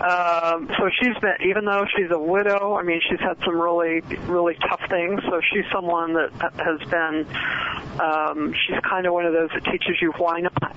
Um, 0.00 0.70
so 0.78 0.90
she's 1.00 1.16
been, 1.18 1.36
even 1.48 1.64
though 1.64 1.86
she's 1.96 2.10
a 2.10 2.18
widow, 2.18 2.76
I 2.76 2.82
mean, 2.82 3.00
she's 3.08 3.20
had 3.20 3.38
some 3.44 3.60
really 3.60 4.00
really 4.26 4.54
tough 4.54 4.82
things. 4.88 5.20
So 5.28 5.40
she's 5.52 5.64
someone 5.72 6.14
that 6.14 6.32
has 6.56 6.80
been. 6.88 7.26
Um, 8.00 8.52
she's 8.52 8.78
kind 8.80 9.06
of 9.06 9.14
one 9.14 9.24
of 9.24 9.32
those 9.32 9.48
that 9.54 9.64
teaches 9.64 9.96
you 10.02 10.12
why 10.18 10.40
not 10.40 10.76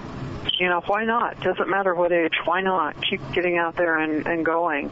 you 0.59 0.67
know, 0.67 0.81
why 0.85 1.05
not? 1.05 1.39
Doesn't 1.41 1.69
matter 1.69 1.95
what 1.95 2.11
age. 2.11 2.33
Why 2.45 2.61
not? 2.61 2.95
Keep 3.09 3.21
getting 3.33 3.57
out 3.57 3.75
there 3.75 3.97
and, 3.97 4.25
and 4.27 4.45
going. 4.45 4.91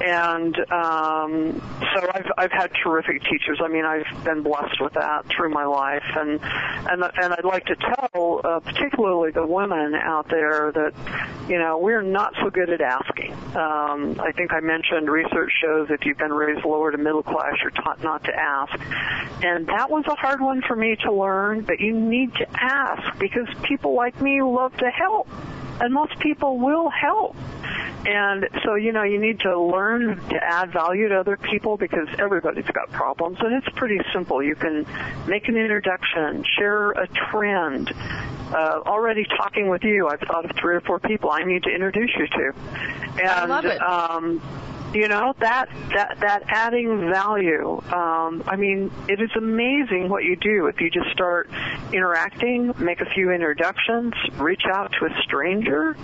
And 0.00 0.56
um, 0.72 1.62
so 1.94 2.10
I've 2.12 2.30
I've 2.36 2.50
had 2.50 2.72
terrific 2.82 3.22
teachers. 3.22 3.60
I 3.62 3.68
mean, 3.68 3.84
I've 3.84 4.24
been 4.24 4.42
blessed 4.42 4.80
with 4.80 4.94
that 4.94 5.26
through 5.28 5.50
my 5.50 5.64
life, 5.64 6.02
and 6.16 6.40
and 6.42 7.04
and 7.04 7.32
I'd 7.32 7.44
like 7.44 7.66
to 7.66 7.76
tell, 7.76 8.40
uh, 8.42 8.60
particularly 8.60 9.30
the 9.30 9.46
women 9.46 9.94
out 9.94 10.28
there, 10.28 10.72
that 10.72 10.92
you 11.48 11.58
know 11.58 11.78
we're 11.78 12.02
not 12.02 12.34
so 12.42 12.50
good 12.50 12.70
at 12.70 12.80
asking. 12.80 13.32
Um, 13.54 14.18
I 14.18 14.32
think 14.32 14.52
I 14.52 14.60
mentioned 14.60 15.08
research 15.08 15.52
shows 15.62 15.88
if 15.90 16.04
you've 16.04 16.18
been 16.18 16.32
raised 16.32 16.64
lower 16.64 16.90
to 16.90 16.98
middle 16.98 17.22
class, 17.22 17.54
you're 17.60 17.70
taught 17.70 18.02
not 18.02 18.24
to 18.24 18.34
ask, 18.34 18.74
and 19.44 19.66
that 19.68 19.88
was 19.88 20.04
a 20.08 20.16
hard 20.16 20.40
one 20.40 20.62
for 20.66 20.74
me 20.74 20.96
to 21.04 21.12
learn. 21.12 21.60
But 21.60 21.78
you 21.78 21.92
need 21.92 22.34
to 22.36 22.46
ask 22.60 23.18
because 23.18 23.46
people 23.62 23.94
like 23.94 24.20
me 24.20 24.42
love 24.52 24.76
to 24.78 24.90
help, 24.90 25.28
and 25.80 25.92
most 25.92 26.18
people 26.20 26.58
will 26.58 26.90
help. 26.90 27.36
And 28.04 28.48
so, 28.64 28.74
you 28.74 28.90
know, 28.90 29.04
you 29.04 29.20
need 29.20 29.40
to 29.40 29.58
learn 29.60 30.16
to 30.30 30.34
add 30.42 30.72
value 30.72 31.08
to 31.08 31.20
other 31.20 31.36
people 31.36 31.76
because 31.76 32.08
everybody's 32.18 32.66
got 32.66 32.90
problems 32.90 33.38
and 33.40 33.54
it's 33.54 33.68
pretty 33.76 34.00
simple. 34.12 34.42
You 34.42 34.56
can 34.56 34.84
make 35.28 35.46
an 35.46 35.56
introduction, 35.56 36.44
share 36.58 36.90
a 36.90 37.06
trend. 37.06 37.92
Uh, 37.92 38.80
already 38.84 39.24
talking 39.24 39.68
with 39.68 39.84
you, 39.84 40.08
I've 40.08 40.18
thought 40.20 40.44
of 40.44 40.56
three 40.56 40.74
or 40.74 40.80
four 40.80 40.98
people 40.98 41.30
I 41.30 41.44
need 41.44 41.62
to 41.62 41.70
introduce 41.70 42.10
you 42.18 42.26
to. 42.26 42.52
And, 43.20 43.28
I 43.28 43.44
love 43.44 43.64
it. 43.66 43.80
Um, 43.80 44.42
you 44.94 45.08
know 45.08 45.34
that 45.40 45.68
that 45.94 46.18
that 46.20 46.42
adding 46.48 47.08
value 47.10 47.80
um 47.92 48.42
i 48.46 48.56
mean 48.56 48.90
it 49.08 49.20
is 49.20 49.30
amazing 49.36 50.08
what 50.08 50.22
you 50.24 50.36
do 50.36 50.66
if 50.66 50.80
you 50.80 50.90
just 50.90 51.10
start 51.12 51.48
interacting 51.92 52.72
make 52.78 53.00
a 53.00 53.06
few 53.14 53.30
introductions 53.30 54.12
reach 54.38 54.62
out 54.72 54.92
to 54.98 55.06
a 55.06 55.22
stranger 55.22 55.96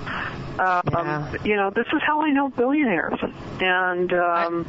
um 0.59 0.83
Yeah. 0.90 1.33
you 1.44 1.57
know 1.57 1.70
this 1.70 1.87
is 1.92 2.01
how 2.07 2.22
i 2.22 2.31
know 2.31 2.48
billionaires 2.48 3.18
and 3.61 4.12
um 4.12 4.66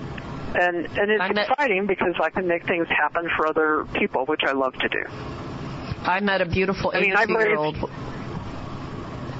and 0.56 0.86
and 0.98 1.12
it's 1.12 1.34
met- 1.34 1.50
exciting 1.50 1.86
because 1.88 2.16
i 2.22 2.30
can 2.30 2.48
make 2.48 2.66
things 2.66 2.88
happen 2.90 3.30
for 3.38 3.48
other 3.48 3.86
people 3.94 4.26
which 4.26 4.42
i 4.44 4.52
love 4.52 4.74
to 4.74 4.90
do 4.90 5.04
I 6.02 6.22
met 6.22 6.40
a 6.42 6.46
beautiful 6.46 6.92
I 6.96 7.02
mean, 7.02 7.12
82 7.12 7.34
year 7.34 7.56
old. 7.58 7.76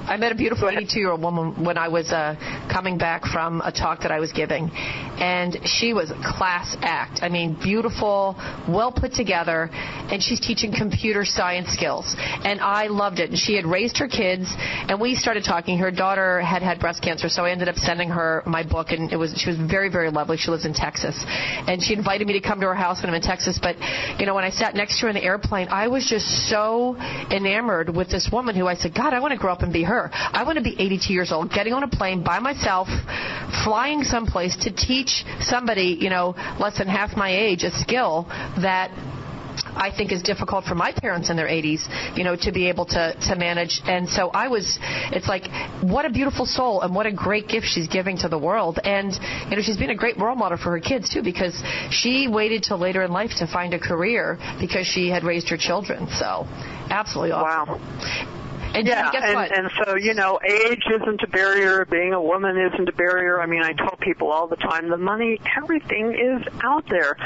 I 0.06 0.16
met 0.18 0.30
a 0.32 0.34
beautiful 0.34 0.68
82 0.68 0.98
year 1.00 1.10
old 1.10 1.22
woman 1.22 1.64
when 1.64 1.78
I 1.78 1.88
was 1.88 2.12
uh, 2.12 2.34
coming 2.70 2.98
back 2.98 3.24
from 3.24 3.60
a 3.62 3.72
talk 3.72 4.02
that 4.02 4.12
I 4.12 4.20
was 4.20 4.32
giving, 4.32 4.70
and 4.70 5.58
she 5.64 5.92
was 5.92 6.10
a 6.10 6.20
class 6.22 6.76
act. 6.80 7.20
I 7.22 7.28
mean, 7.28 7.58
beautiful, 7.60 8.36
well 8.68 8.92
put 8.92 9.12
together, 9.12 9.68
and 9.72 10.22
she's 10.22 10.40
teaching 10.40 10.72
computer 10.72 11.24
science 11.24 11.68
skills. 11.70 12.14
And 12.18 12.60
I 12.60 12.86
loved 12.86 13.18
it. 13.18 13.30
And 13.30 13.38
she 13.38 13.54
had 13.54 13.66
raised 13.66 13.98
her 13.98 14.08
kids, 14.08 14.46
and 14.56 15.00
we 15.00 15.14
started 15.14 15.44
talking. 15.44 15.78
Her 15.78 15.90
daughter 15.90 16.40
had 16.40 16.62
had 16.62 16.80
breast 16.80 17.02
cancer, 17.02 17.28
so 17.28 17.44
I 17.44 17.50
ended 17.50 17.68
up 17.68 17.76
sending 17.76 18.08
her 18.10 18.42
my 18.46 18.62
book, 18.62 18.90
and 18.90 19.12
it 19.12 19.16
was 19.16 19.34
she 19.36 19.50
was 19.50 19.58
very, 19.58 19.90
very 19.90 20.10
lovely. 20.10 20.36
She 20.36 20.50
lives 20.50 20.64
in 20.64 20.74
Texas, 20.74 21.16
and 21.26 21.82
she 21.82 21.94
invited 21.94 22.26
me 22.26 22.34
to 22.34 22.40
come 22.40 22.60
to 22.60 22.66
her 22.66 22.74
house 22.74 23.02
when 23.02 23.10
I'm 23.10 23.16
in 23.16 23.22
Texas. 23.22 23.58
But 23.60 23.76
you 24.18 24.26
know, 24.26 24.34
when 24.34 24.44
I 24.44 24.50
sat 24.50 24.74
next 24.74 25.00
to 25.00 25.06
her 25.06 25.08
in 25.08 25.14
the 25.14 25.24
airplane, 25.24 25.68
I 25.68 25.88
was 25.88 26.06
just 26.06 26.48
so 26.48 26.96
enamored 27.30 27.94
with 27.94 28.10
this 28.10 28.28
woman 28.32 28.54
who 28.54 28.66
I 28.66 28.74
said, 28.74 28.94
God, 28.94 29.12
I 29.12 29.20
want 29.20 29.32
to 29.32 29.38
grow 29.38 29.52
up 29.52 29.62
and 29.62 29.72
be 29.72 29.82
her. 29.82 30.10
I 30.12 30.44
want 30.44 30.56
to 30.58 30.64
be 30.64 30.76
82 30.78 31.12
years 31.12 31.32
old, 31.32 31.50
getting 31.50 31.72
on 31.72 31.82
a 31.82 31.88
plane 31.88 32.22
by 32.22 32.38
myself, 32.38 32.59
flying 33.64 34.04
someplace 34.04 34.56
to 34.64 34.70
teach 34.70 35.24
somebody, 35.40 35.98
you 36.00 36.10
know, 36.10 36.34
less 36.58 36.78
than 36.78 36.88
half 36.88 37.16
my 37.16 37.30
age 37.30 37.64
a 37.64 37.70
skill 37.70 38.26
that 38.62 38.90
I 39.74 39.90
think 39.94 40.12
is 40.12 40.22
difficult 40.22 40.64
for 40.64 40.74
my 40.74 40.92
parents 40.92 41.30
in 41.30 41.36
their 41.36 41.48
80s, 41.48 42.16
you 42.16 42.24
know, 42.24 42.36
to 42.36 42.52
be 42.52 42.68
able 42.68 42.86
to 42.86 43.14
to 43.28 43.36
manage. 43.36 43.80
And 43.84 44.08
so 44.08 44.30
I 44.30 44.48
was, 44.48 44.78
it's 45.12 45.28
like, 45.28 45.44
what 45.82 46.04
a 46.04 46.10
beautiful 46.10 46.46
soul 46.46 46.82
and 46.82 46.94
what 46.94 47.06
a 47.06 47.12
great 47.12 47.48
gift 47.48 47.66
she's 47.66 47.88
giving 47.88 48.16
to 48.18 48.28
the 48.28 48.38
world. 48.38 48.78
And 48.82 49.12
you 49.50 49.56
know, 49.56 49.62
she's 49.62 49.76
been 49.76 49.90
a 49.90 49.94
great 49.94 50.18
role 50.18 50.36
model 50.36 50.58
for 50.58 50.70
her 50.70 50.80
kids 50.80 51.12
too, 51.12 51.22
because 51.22 51.60
she 51.90 52.28
waited 52.28 52.62
till 52.62 52.78
later 52.78 53.02
in 53.02 53.12
life 53.12 53.32
to 53.38 53.46
find 53.46 53.74
a 53.74 53.78
career 53.78 54.38
because 54.60 54.86
she 54.86 55.08
had 55.08 55.24
raised 55.24 55.48
her 55.48 55.56
children. 55.56 56.08
So, 56.18 56.46
absolutely 56.90 57.32
awesome. 57.32 57.80
Wow. 57.80 58.39
And 58.74 58.86
yeah, 58.86 59.10
and, 59.12 59.52
and 59.52 59.70
so 59.84 59.96
you 59.96 60.14
know, 60.14 60.38
age 60.44 60.82
isn't 60.94 61.22
a 61.22 61.26
barrier. 61.26 61.84
Being 61.84 62.12
a 62.12 62.22
woman 62.22 62.56
isn't 62.56 62.88
a 62.88 62.92
barrier. 62.92 63.40
I 63.40 63.46
mean, 63.46 63.62
I 63.62 63.72
tell 63.72 63.96
people 64.00 64.30
all 64.30 64.46
the 64.46 64.56
time, 64.56 64.88
the 64.88 64.96
money, 64.96 65.40
everything 65.56 66.12
is 66.12 66.46
out 66.62 66.88
there, 66.88 67.16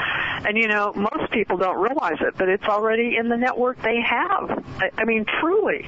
and 0.45 0.57
you 0.57 0.67
know, 0.67 0.93
most 0.93 1.31
people 1.31 1.57
don't 1.57 1.77
realize 1.77 2.17
it, 2.21 2.35
but 2.37 2.49
it's 2.49 2.65
already 2.65 3.15
in 3.17 3.29
the 3.29 3.37
network 3.37 3.81
they 3.81 4.01
have. 4.01 4.63
I, 4.79 4.89
I 4.97 5.05
mean, 5.05 5.25
truly, 5.39 5.87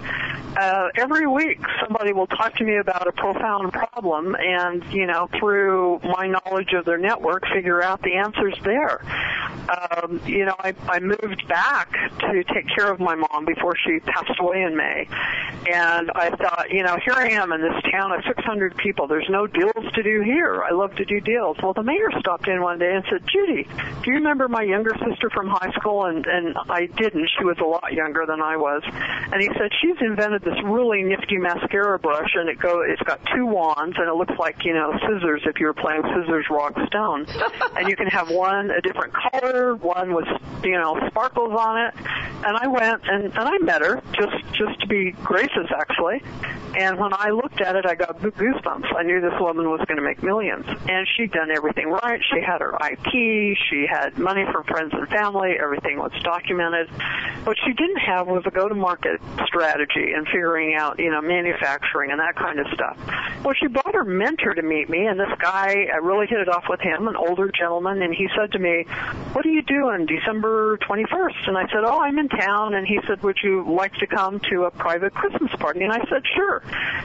uh, 0.57 0.89
every 0.95 1.27
week 1.27 1.59
somebody 1.81 2.13
will 2.13 2.27
talk 2.27 2.55
to 2.55 2.63
me 2.63 2.77
about 2.77 3.07
a 3.07 3.11
profound 3.11 3.73
problem, 3.73 4.35
and 4.39 4.83
you 4.93 5.05
know, 5.05 5.29
through 5.39 5.99
my 6.03 6.27
knowledge 6.27 6.73
of 6.73 6.85
their 6.85 6.97
network, 6.97 7.43
figure 7.53 7.81
out 7.81 8.01
the 8.01 8.15
answers 8.15 8.55
there. 8.63 9.01
Um, 9.69 10.21
you 10.25 10.45
know, 10.45 10.55
I, 10.59 10.73
I 10.87 10.99
moved 10.99 11.47
back 11.47 11.91
to 12.19 12.43
take 12.53 12.67
care 12.73 12.91
of 12.91 12.99
my 12.99 13.15
mom 13.15 13.45
before 13.45 13.75
she 13.75 13.99
passed 13.99 14.39
away 14.39 14.61
in 14.61 14.77
May. 14.77 15.07
And 15.67 16.11
I 16.11 16.29
thought, 16.29 16.69
you 16.69 16.83
know, 16.83 16.97
here 17.03 17.13
I 17.13 17.29
am 17.31 17.51
in 17.51 17.61
this 17.61 17.91
town 17.91 18.11
of 18.11 18.23
600 18.25 18.77
people. 18.77 19.07
There's 19.07 19.27
no 19.29 19.47
deals 19.47 19.91
to 19.93 20.03
do 20.03 20.21
here. 20.21 20.63
I 20.63 20.71
love 20.71 20.95
to 20.95 21.05
do 21.05 21.19
deals. 21.19 21.57
Well, 21.61 21.73
the 21.73 21.83
mayor 21.83 22.09
stopped 22.19 22.47
in 22.47 22.61
one 22.61 22.79
day 22.79 22.93
and 22.95 23.03
said, 23.09 23.23
Judy, 23.27 23.67
do 24.03 24.11
you 24.11 24.15
remember 24.17 24.47
my 24.47 24.63
younger 24.63 24.93
sister 25.05 25.29
from 25.29 25.47
high 25.47 25.71
school? 25.71 26.05
And, 26.05 26.25
and 26.25 26.55
I 26.69 26.85
didn't. 26.85 27.29
She 27.37 27.43
was 27.43 27.57
a 27.59 27.65
lot 27.65 27.91
younger 27.93 28.25
than 28.25 28.41
I 28.41 28.55
was. 28.55 28.81
And 28.85 29.41
he 29.41 29.49
said, 29.57 29.71
she's 29.81 29.97
invented 29.99 30.41
this 30.43 30.55
really 30.63 31.03
nifty 31.03 31.37
mascara 31.37 31.99
brush 31.99 32.31
and 32.35 32.49
it 32.49 32.59
go, 32.59 32.81
it's 32.81 33.01
got 33.01 33.19
two 33.35 33.45
wands 33.45 33.97
and 33.97 34.07
it 34.07 34.13
looks 34.13 34.37
like, 34.39 34.63
you 34.63 34.73
know, 34.73 34.93
scissors 35.01 35.41
if 35.45 35.59
you 35.59 35.67
were 35.67 35.73
playing 35.73 36.03
scissors, 36.03 36.45
rock, 36.49 36.73
stone. 36.87 37.25
and 37.75 37.89
you 37.89 37.95
can 37.95 38.07
have 38.07 38.29
one 38.29 38.71
a 38.71 38.81
different 38.81 39.13
color, 39.13 39.75
one 39.75 40.13
with, 40.13 40.27
you 40.63 40.77
know, 40.77 40.97
sparkles 41.09 41.53
on 41.57 41.87
it. 41.87 41.93
And 42.45 42.55
I 42.55 42.67
went 42.67 43.01
and, 43.07 43.25
and 43.25 43.37
I 43.37 43.57
met 43.59 43.81
her 43.81 44.01
just, 44.13 44.35
just 44.53 44.79
to 44.81 44.87
be 44.87 45.11
gracious 45.37 45.69
actually. 45.71 46.23
And 46.75 46.99
when 46.99 47.13
I 47.13 47.29
looked 47.29 47.61
at 47.61 47.75
it, 47.75 47.85
I 47.85 47.95
got 47.95 48.19
goosebumps. 48.19 48.95
I 48.95 49.03
knew 49.03 49.21
this 49.21 49.39
woman 49.39 49.69
was 49.69 49.81
going 49.87 49.97
to 49.97 50.03
make 50.03 50.21
millions. 50.21 50.65
And 50.87 51.07
she'd 51.15 51.31
done 51.31 51.51
everything 51.51 51.87
right. 51.87 52.21
She 52.33 52.41
had 52.41 52.61
her 52.61 52.75
IP. 52.75 53.57
She 53.69 53.85
had 53.89 54.17
money 54.17 54.43
from 54.51 54.63
friends 54.65 54.93
and 54.93 55.07
family. 55.09 55.55
Everything 55.61 55.97
was 55.97 56.11
documented. 56.23 56.89
What 57.45 57.57
she 57.65 57.73
didn't 57.73 57.99
have 57.99 58.27
was 58.27 58.43
a 58.45 58.51
go-to-market 58.51 59.21
strategy 59.45 60.11
and 60.13 60.25
figuring 60.27 60.75
out, 60.75 60.99
you 60.99 61.11
know, 61.11 61.21
manufacturing 61.21 62.11
and 62.11 62.19
that 62.19 62.35
kind 62.35 62.59
of 62.59 62.67
stuff. 62.73 62.97
Well, 63.43 63.53
she 63.59 63.67
brought 63.67 63.93
her 63.95 64.03
mentor 64.03 64.53
to 64.53 64.61
meet 64.61 64.89
me, 64.89 65.05
and 65.05 65.19
this 65.19 65.29
guy, 65.39 65.87
I 65.93 65.97
really 65.97 66.27
hit 66.27 66.39
it 66.39 66.49
off 66.49 66.65
with 66.67 66.81
him, 66.81 67.07
an 67.07 67.15
older 67.15 67.51
gentleman, 67.57 68.01
and 68.01 68.13
he 68.13 68.27
said 68.35 68.51
to 68.51 68.59
me, 68.59 68.85
what 69.33 69.45
are 69.45 69.49
you 69.49 69.61
doing 69.61 70.05
December 70.05 70.77
21st? 70.79 71.47
And 71.47 71.57
I 71.57 71.67
said, 71.67 71.83
oh, 71.85 71.99
I'm 72.01 72.17
in 72.17 72.27
town. 72.29 72.73
And 72.73 72.85
he 72.87 72.99
said, 73.07 73.21
would 73.23 73.37
you 73.43 73.63
like 73.71 73.93
to 73.95 74.07
come 74.07 74.39
to 74.49 74.63
a 74.65 74.71
private 74.71 75.13
Christmas 75.13 75.51
party? 75.59 75.83
And 75.83 75.91
I 75.91 75.99
said, 76.09 76.23
sure. 76.35 76.56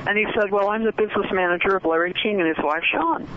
And 0.06 0.18
he 0.18 0.26
said, 0.34 0.50
well, 0.50 0.68
I'm 0.68 0.84
the 0.84 0.92
business 0.92 1.26
manager 1.32 1.76
of 1.76 1.84
Larry 1.84 2.14
King 2.22 2.40
and 2.40 2.48
his 2.48 2.62
wife, 2.62 2.82
Shawn. 2.92 3.28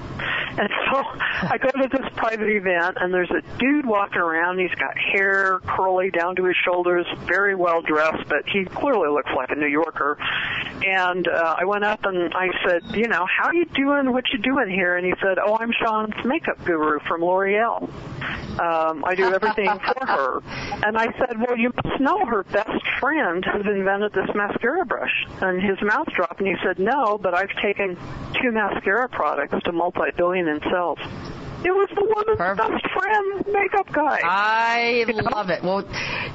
And 0.58 0.70
so 0.92 1.04
I 1.50 1.58
go 1.58 1.70
to 1.70 1.90
this 1.92 2.08
private 2.16 2.50
event, 2.50 2.98
and 3.00 3.14
there's 3.14 3.32
a 3.32 3.42
dude 3.58 3.86
walking 3.86 4.20
around. 4.20 4.60
He's 4.60 4.74
got 4.80 4.98
hair 4.98 5.60
curly 5.68 6.12
down 6.12 6.36
to 6.38 6.46
his 6.46 6.56
shoulders, 6.64 7.06
very 7.26 7.56
well 7.56 7.82
dressed, 7.82 8.28
but 8.30 8.48
he 8.48 8.66
clearly 8.66 9.10
looks 9.10 9.32
like 9.36 9.52
a 9.52 9.56
New 9.56 9.68
Yorker. 9.68 10.18
And 10.86 11.28
uh, 11.28 11.56
I 11.60 11.66
went 11.66 11.84
up 11.84 12.06
and 12.06 12.34
I 12.34 12.48
said, 12.66 12.96
you 12.96 13.08
know, 13.08 13.26
how 13.26 13.48
are 13.48 13.54
you 13.54 13.66
doing? 13.66 14.12
What 14.14 14.26
you 14.32 14.40
doing 14.40 14.70
here? 14.70 14.96
And 14.96 15.06
he 15.06 15.14
said, 15.22 15.38
oh, 15.46 15.58
I'm 15.60 15.72
Shawn's 15.84 16.14
makeup 16.24 16.64
guru 16.64 17.00
from 17.08 17.22
L'Oreal. 17.22 17.90
Um, 18.60 19.04
I 19.04 19.16
do 19.16 19.34
everything 19.34 19.68
for 19.80 20.06
her. 20.06 20.42
And 20.86 20.98
I 20.98 21.08
said, 21.18 21.38
well, 21.40 21.58
you 21.58 21.72
must 21.84 22.00
know 22.00 22.26
her 22.26 22.44
best 22.44 22.82
friend 23.00 23.44
who's 23.44 23.66
invented 23.66 24.14
this 24.14 24.30
mascara 24.34 24.86
brush. 24.86 25.26
And 25.42 25.62
his 25.62 25.82
mouth 25.82 26.05
dropped 26.16 26.40
and 26.40 26.48
he 26.48 26.56
said, 26.64 26.80
no, 26.80 27.18
but 27.18 27.34
I've 27.34 27.54
taken 27.62 27.96
two 28.42 28.52
mascara 28.52 29.10
products 29.10 29.56
to 29.64 29.72
multi-billion 29.72 30.48
in 30.48 30.60
sales. 30.62 31.00
It 31.64 31.72
was 31.72 31.90
the 31.96 32.06
woman's 32.06 32.38
Perfect. 32.38 32.70
best 32.70 32.94
friend 32.94 33.44
makeup 33.48 33.88
guy. 33.92 34.20
I 34.24 35.06
love 35.34 35.50
it. 35.50 35.64
Well, 35.64 35.82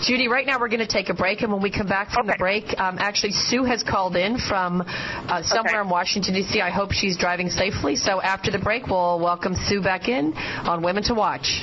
Judy, 0.00 0.26
right 0.26 0.44
now 0.44 0.58
we're 0.58 0.68
going 0.68 0.80
to 0.80 0.88
take 0.88 1.08
a 1.08 1.14
break, 1.14 1.42
and 1.42 1.52
when 1.52 1.62
we 1.62 1.70
come 1.70 1.86
back 1.86 2.10
from 2.10 2.26
the 2.26 2.34
break, 2.36 2.64
um, 2.80 2.96
actually 2.98 3.30
Sue 3.32 3.62
has 3.62 3.84
called 3.84 4.16
in 4.16 4.38
from 4.38 4.82
uh, 4.82 5.42
somewhere 5.44 5.80
Okay. 5.82 5.86
in 5.86 5.88
Washington 5.88 6.34
D.C. 6.34 6.60
I 6.60 6.70
hope 6.70 6.90
she's 6.90 7.16
driving 7.16 7.48
safely. 7.48 7.94
So 7.94 8.20
after 8.20 8.50
the 8.50 8.58
break, 8.58 8.88
we'll 8.88 9.20
welcome 9.20 9.54
Sue 9.54 9.80
back 9.80 10.08
in 10.08 10.34
on 10.34 10.82
Women 10.82 11.04
to 11.04 11.14
Watch. 11.14 11.62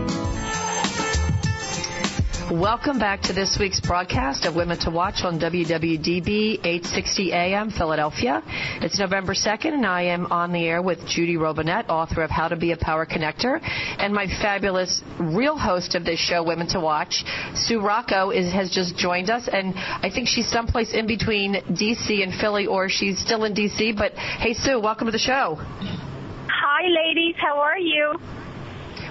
Welcome 2.51 2.99
back 2.99 3.21
to 3.21 3.33
this 3.33 3.57
week's 3.57 3.79
broadcast 3.79 4.43
of 4.43 4.55
Women 4.55 4.77
to 4.79 4.89
Watch 4.89 5.23
on 5.23 5.39
WWDB 5.39 6.59
860 6.59 7.31
AM 7.31 7.71
Philadelphia. 7.71 8.43
It's 8.81 8.99
November 8.99 9.33
2nd 9.33 9.73
and 9.75 9.85
I 9.85 10.01
am 10.01 10.25
on 10.25 10.51
the 10.51 10.67
air 10.67 10.81
with 10.81 10.99
Judy 11.07 11.37
Robinett, 11.37 11.87
author 11.87 12.23
of 12.23 12.29
How 12.29 12.49
to 12.49 12.57
Be 12.57 12.73
a 12.73 12.77
Power 12.77 13.05
Connector, 13.05 13.61
and 13.63 14.13
my 14.13 14.27
fabulous 14.27 15.01
real 15.17 15.57
host 15.57 15.95
of 15.95 16.03
this 16.03 16.19
show, 16.19 16.43
Women 16.43 16.67
to 16.71 16.81
Watch, 16.81 17.23
Sue 17.55 17.79
Rocco, 17.79 18.31
is, 18.31 18.51
has 18.51 18.69
just 18.69 18.97
joined 18.97 19.29
us 19.29 19.47
and 19.49 19.73
I 19.73 20.11
think 20.13 20.27
she's 20.27 20.49
someplace 20.49 20.93
in 20.93 21.07
between 21.07 21.53
DC 21.53 22.21
and 22.21 22.33
Philly 22.33 22.67
or 22.67 22.89
she's 22.89 23.17
still 23.17 23.45
in 23.45 23.53
DC, 23.53 23.95
but 23.95 24.11
hey 24.15 24.53
Sue, 24.55 24.77
welcome 24.77 25.07
to 25.07 25.13
the 25.13 25.17
show. 25.17 25.55
Hi, 25.55 26.83
ladies. 26.83 27.35
How 27.37 27.61
are 27.61 27.79
you? 27.79 28.13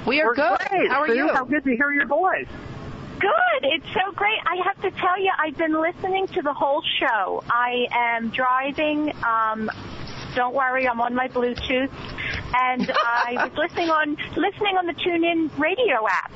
We 0.07 0.20
are 0.20 0.26
We're 0.26 0.35
good. 0.35 0.59
great. 0.68 0.90
How 0.90 1.00
are 1.00 1.09
Sue. 1.09 1.14
you? 1.14 1.29
How 1.33 1.46
good 1.46 1.64
to 1.64 1.70
hear 1.70 1.90
your 1.90 2.07
voice. 2.07 2.46
Good. 3.20 3.64
It's 3.64 3.87
so 3.92 4.12
great. 4.12 4.38
I 4.46 4.56
have 4.64 4.80
to 4.83 4.90
tell 4.98 5.20
you, 5.20 5.30
I've 5.38 5.56
been 5.56 5.78
listening 5.78 6.26
to 6.28 6.42
the 6.42 6.54
whole 6.54 6.83
show. 6.98 7.42
I 7.50 7.87
am 7.90 8.30
driving. 8.30 9.12
Um, 9.24 9.70
don't 10.35 10.54
worry, 10.54 10.88
I'm 10.88 11.00
on 11.00 11.14
my 11.14 11.28
Bluetooth, 11.28 11.90
and 12.54 12.90
I 13.04 13.35
was 13.48 13.52
listening 13.59 13.90
on 13.90 14.16
listening 14.37 14.76
on 14.78 14.87
the 14.87 14.94
TuneIn 14.94 15.59
radio 15.59 16.06
app, 16.09 16.33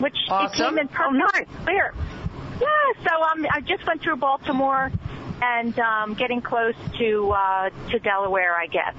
which 0.00 0.14
it 0.14 0.30
Awesome. 0.30 0.76
came 0.76 0.78
in 0.78 0.88
perfect 0.88 1.50
clear. 1.64 1.92
Yeah. 2.60 2.66
So 3.04 3.22
um, 3.22 3.46
I 3.50 3.60
just 3.60 3.86
went 3.86 4.02
through 4.02 4.16
Baltimore 4.16 4.90
and 5.42 5.78
um, 5.78 6.14
getting 6.14 6.40
close 6.40 6.74
to 6.98 7.30
uh, 7.32 7.70
to 7.90 7.98
Delaware, 7.98 8.56
I 8.56 8.66
guess. 8.68 8.94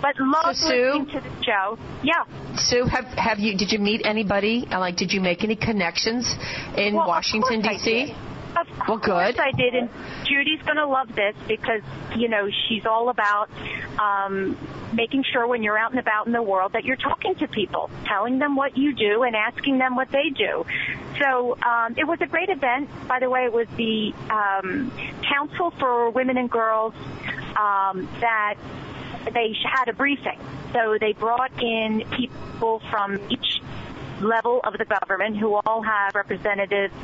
But 0.00 0.14
love 0.18 0.56
So, 0.56 0.68
Sue? 0.68 0.84
listening 0.98 1.06
to 1.06 1.20
the 1.20 1.44
show. 1.44 1.78
Yeah. 2.02 2.24
Sue, 2.56 2.84
have 2.84 3.04
have 3.16 3.38
you 3.38 3.56
did 3.56 3.70
you 3.72 3.78
meet 3.78 4.02
anybody? 4.04 4.66
uh, 4.70 4.78
Like, 4.80 4.96
did 4.96 5.12
you 5.12 5.20
make 5.20 5.44
any 5.44 5.56
connections 5.56 6.26
in 6.76 6.94
Well, 6.94 7.06
Washington 7.08 7.62
D.C.? 7.62 8.14
Of 8.56 8.66
Well, 8.88 8.98
course 8.98 9.34
good. 9.36 9.38
I 9.38 9.52
did, 9.52 9.74
and 9.76 9.88
Judy's 10.26 10.60
going 10.64 10.76
to 10.76 10.86
love 10.86 11.06
this 11.14 11.36
because 11.46 11.82
you 12.16 12.28
know 12.28 12.48
she's 12.68 12.84
all 12.84 13.08
about 13.08 13.48
um, 14.00 14.58
making 14.92 15.22
sure 15.32 15.46
when 15.46 15.62
you're 15.62 15.78
out 15.78 15.92
and 15.92 16.00
about 16.00 16.26
in 16.26 16.32
the 16.32 16.42
world 16.42 16.72
that 16.72 16.84
you're 16.84 16.96
talking 16.96 17.36
to 17.36 17.46
people, 17.46 17.88
telling 18.06 18.40
them 18.40 18.56
what 18.56 18.76
you 18.76 18.92
do, 18.92 19.22
and 19.22 19.36
asking 19.36 19.78
them 19.78 19.94
what 19.94 20.10
they 20.10 20.30
do. 20.30 20.64
So 21.20 21.56
um, 21.62 21.94
it 21.96 22.04
was 22.08 22.18
a 22.22 22.26
great 22.26 22.48
event. 22.48 22.88
By 23.06 23.20
the 23.20 23.30
way, 23.30 23.44
it 23.44 23.52
was 23.52 23.68
the 23.76 24.12
um, 24.34 24.90
Council 25.28 25.70
for 25.78 26.10
Women 26.10 26.36
and 26.36 26.50
Girls 26.50 26.92
um, 27.56 28.08
that 28.20 28.54
they 29.32 29.56
had 29.64 29.88
a 29.88 29.92
briefing. 29.92 30.38
So 30.72 30.98
they 31.00 31.12
brought 31.12 31.52
in 31.62 32.04
people 32.16 32.80
from 32.90 33.20
each 33.28 33.60
level 34.20 34.60
of 34.64 34.76
the 34.78 34.84
government 34.84 35.36
who 35.36 35.54
all 35.54 35.82
have 35.82 36.14
representatives 36.14 36.94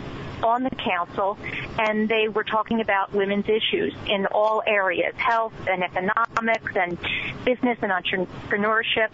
on 0.42 0.62
the 0.62 0.70
council 0.70 1.38
and 1.78 2.08
they 2.08 2.28
were 2.28 2.44
talking 2.44 2.80
about 2.80 3.12
women's 3.12 3.48
issues 3.48 3.94
in 4.06 4.26
all 4.26 4.62
areas, 4.66 5.14
health 5.16 5.52
and 5.68 5.82
economics 5.82 6.72
and 6.76 6.98
business 7.44 7.78
and 7.82 7.92
entrepreneurship. 7.92 9.08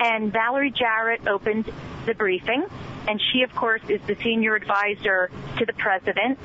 And 0.00 0.32
Valerie 0.32 0.70
Jarrett 0.70 1.26
opened 1.26 1.70
the 2.06 2.14
briefing 2.14 2.66
and 3.08 3.20
she 3.32 3.42
of 3.42 3.54
course 3.54 3.82
is 3.88 4.00
the 4.06 4.16
senior 4.22 4.54
advisor 4.54 5.30
to 5.58 5.66
the 5.66 5.72
president. 5.74 6.38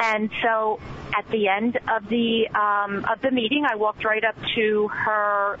And 0.00 0.30
so 0.42 0.80
at 1.16 1.28
the 1.30 1.48
end 1.48 1.78
of 1.88 2.08
the 2.08 2.48
um, 2.48 3.04
of 3.10 3.20
the 3.20 3.30
meeting, 3.30 3.64
I 3.68 3.76
walked 3.76 4.04
right 4.04 4.22
up 4.22 4.36
to 4.54 4.88
her 4.88 5.58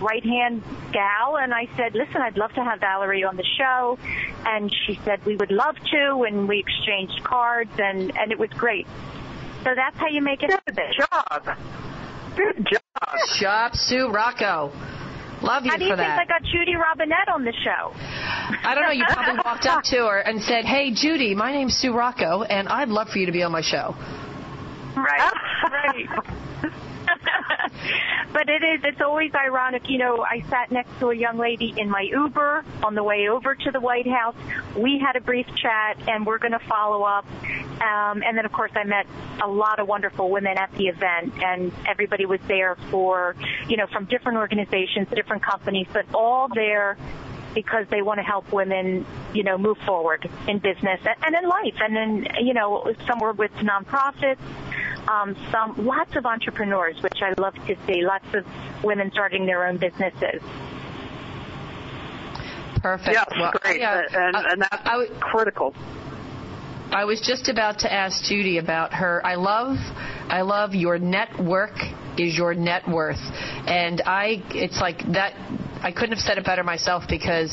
right 0.00 0.24
hand 0.24 0.62
gal 0.92 1.36
and 1.38 1.52
I 1.54 1.68
said, 1.76 1.94
listen, 1.94 2.20
I'd 2.20 2.36
love 2.36 2.52
to 2.54 2.64
have 2.64 2.80
Valerie 2.80 3.24
on 3.24 3.36
the 3.36 3.46
show. 3.58 3.98
And 4.44 4.72
she 4.86 4.98
said, 5.04 5.24
we 5.24 5.36
would 5.36 5.50
love 5.50 5.76
to. 5.92 6.24
And 6.26 6.48
we 6.48 6.58
exchanged 6.58 7.22
cards 7.24 7.72
and, 7.78 8.16
and 8.16 8.32
it 8.32 8.38
was 8.38 8.50
great. 8.50 8.86
So 9.64 9.74
that's 9.74 9.96
how 9.96 10.08
you 10.08 10.22
make 10.22 10.42
it 10.42 10.50
Good 10.66 10.76
job. 10.98 11.56
Good 12.36 12.66
job. 12.70 13.18
Shop 13.34 13.74
Sue 13.74 14.08
Rocco. 14.10 14.72
Love 15.42 15.64
you 15.64 15.70
How 15.70 15.76
do 15.76 15.84
you 15.84 15.90
for 15.90 15.96
think 15.96 16.08
that. 16.08 16.18
I 16.18 16.24
got 16.24 16.42
Judy 16.44 16.74
Robinett 16.74 17.32
on 17.32 17.44
the 17.44 17.52
show? 17.62 17.92
I 17.94 18.74
don't 18.74 18.84
know. 18.84 18.90
You 18.90 19.04
probably 19.08 19.40
walked 19.44 19.66
up 19.66 19.82
to 19.84 19.96
her 20.06 20.18
and 20.20 20.40
said, 20.42 20.64
"Hey, 20.64 20.92
Judy, 20.92 21.34
my 21.34 21.52
name's 21.52 21.76
Sue 21.76 21.92
Rocco, 21.92 22.42
and 22.42 22.68
I'd 22.68 22.88
love 22.88 23.08
for 23.10 23.18
you 23.18 23.26
to 23.26 23.32
be 23.32 23.42
on 23.42 23.52
my 23.52 23.60
show." 23.60 23.94
Right, 24.96 25.32
right. 25.70 26.72
but 28.32 28.48
it 28.48 28.62
is, 28.62 28.80
it's 28.84 29.00
always 29.00 29.32
ironic. 29.34 29.88
You 29.88 29.98
know, 29.98 30.24
I 30.24 30.42
sat 30.48 30.70
next 30.70 30.98
to 31.00 31.10
a 31.10 31.14
young 31.14 31.38
lady 31.38 31.74
in 31.76 31.90
my 31.90 32.02
Uber 32.02 32.64
on 32.82 32.94
the 32.94 33.02
way 33.02 33.28
over 33.28 33.54
to 33.54 33.70
the 33.70 33.80
White 33.80 34.06
House. 34.06 34.34
We 34.76 34.98
had 34.98 35.16
a 35.16 35.20
brief 35.20 35.46
chat 35.56 36.08
and 36.08 36.26
we're 36.26 36.38
going 36.38 36.52
to 36.52 36.66
follow 36.68 37.02
up. 37.02 37.26
Um, 37.80 38.22
and 38.22 38.36
then 38.36 38.44
of 38.44 38.52
course 38.52 38.72
I 38.74 38.84
met 38.84 39.06
a 39.42 39.48
lot 39.48 39.78
of 39.78 39.88
wonderful 39.88 40.30
women 40.30 40.56
at 40.58 40.72
the 40.72 40.88
event 40.88 41.34
and 41.42 41.72
everybody 41.86 42.26
was 42.26 42.40
there 42.48 42.76
for, 42.90 43.36
you 43.68 43.76
know, 43.76 43.86
from 43.86 44.06
different 44.06 44.38
organizations, 44.38 45.08
different 45.14 45.42
companies, 45.42 45.86
but 45.92 46.06
all 46.14 46.48
there 46.54 46.96
because 47.56 47.86
they 47.90 48.02
want 48.02 48.18
to 48.18 48.22
help 48.22 48.52
women, 48.52 49.06
you 49.32 49.42
know, 49.42 49.56
move 49.56 49.78
forward 49.86 50.28
in 50.46 50.58
business 50.58 51.00
and 51.24 51.34
in 51.34 51.48
life. 51.48 51.74
And 51.80 51.96
then, 51.96 52.28
you 52.44 52.52
know, 52.52 52.92
some 53.08 53.18
were 53.18 53.32
with 53.32 53.50
nonprofits, 53.52 54.36
um, 55.08 55.36
some 55.50 55.86
lots 55.86 56.16
of 56.16 56.26
entrepreneurs, 56.26 57.02
which 57.02 57.18
I 57.22 57.32
love 57.40 57.54
to 57.66 57.76
see. 57.86 58.02
Lots 58.02 58.26
of 58.34 58.44
women 58.84 59.10
starting 59.12 59.46
their 59.46 59.66
own 59.66 59.78
businesses. 59.78 60.42
Perfect. 62.82 63.12
Yes, 63.12 63.26
Well, 63.38 63.52
great. 63.62 63.82
I, 63.82 64.04
uh, 64.04 64.08
and, 64.12 64.36
and 64.36 64.62
that's 64.62 64.82
I 64.84 64.92
w- 64.92 65.20
critical. 65.20 65.74
I 66.90 67.04
was 67.04 67.20
just 67.20 67.48
about 67.48 67.80
to 67.80 67.92
ask 67.92 68.24
Judy 68.24 68.58
about 68.58 68.92
her. 68.94 69.24
I 69.26 69.34
love, 69.34 69.76
I 70.28 70.42
love 70.42 70.74
your 70.74 70.98
network 70.98 71.72
is 72.16 72.36
your 72.36 72.54
net 72.54 72.88
worth, 72.88 73.20
and 73.66 74.00
I. 74.06 74.42
It's 74.50 74.80
like 74.80 74.98
that. 75.12 75.34
I 75.82 75.92
couldn't 75.92 76.12
have 76.12 76.20
said 76.20 76.38
it 76.38 76.44
better 76.44 76.64
myself 76.64 77.04
because 77.08 77.50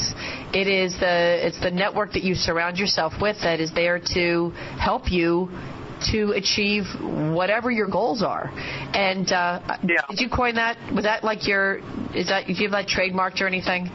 it 0.53 0.67
is 0.67 0.97
the 0.99 1.45
it's 1.45 1.59
the 1.59 1.71
network 1.71 2.13
that 2.13 2.23
you 2.23 2.35
surround 2.35 2.77
yourself 2.77 3.13
with 3.21 3.37
that 3.41 3.59
is 3.59 3.73
there 3.73 3.99
to 4.13 4.51
help 4.79 5.11
you 5.11 5.49
to 6.11 6.31
achieve 6.31 6.83
whatever 7.01 7.71
your 7.71 7.87
goals 7.87 8.21
are. 8.23 8.51
And 8.93 9.31
uh, 9.31 9.59
Yeah. 9.83 10.01
did 10.09 10.19
you 10.19 10.29
coin 10.29 10.55
that? 10.55 10.77
Was 10.93 11.03
that 11.05 11.23
like 11.23 11.47
your? 11.47 11.77
Is 12.15 12.27
that 12.27 12.45
do 12.47 12.53
you 12.53 12.69
have 12.69 12.71
that 12.71 12.87
trademarked 12.87 13.41
or 13.41 13.47
anything? 13.47 13.89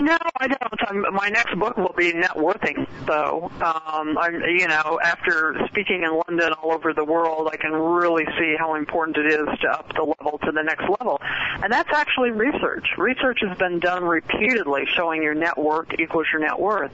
No, 0.00 0.18
I 0.38 0.46
don't. 0.46 0.90
Um, 0.90 1.14
my 1.14 1.28
next 1.30 1.58
book 1.58 1.76
will 1.78 1.94
be 1.96 2.12
net 2.12 2.36
worthing, 2.36 2.86
though. 3.06 3.50
Um, 3.62 4.18
I'm, 4.18 4.34
you 4.42 4.68
know, 4.68 5.00
after 5.02 5.56
speaking 5.68 6.02
in 6.02 6.20
London 6.26 6.52
all 6.52 6.72
over 6.72 6.92
the 6.92 7.04
world, 7.04 7.48
I 7.50 7.56
can 7.56 7.72
really 7.72 8.26
see 8.38 8.56
how 8.58 8.74
important 8.74 9.16
it 9.16 9.26
is 9.26 9.48
to 9.62 9.68
up 9.68 9.90
the 9.94 10.02
level 10.02 10.38
to 10.44 10.52
the 10.52 10.62
next 10.62 10.82
level. 10.82 11.18
And 11.22 11.72
that's 11.72 11.88
actually 11.92 12.30
research. 12.30 12.86
Research 12.98 13.38
has 13.48 13.56
been 13.56 13.80
done 13.80 14.04
repeatedly 14.04 14.84
showing 14.94 15.22
your 15.22 15.34
net 15.34 15.56
worth 15.56 15.88
equals 15.98 16.26
your 16.30 16.42
net 16.42 16.58
worth. 16.60 16.92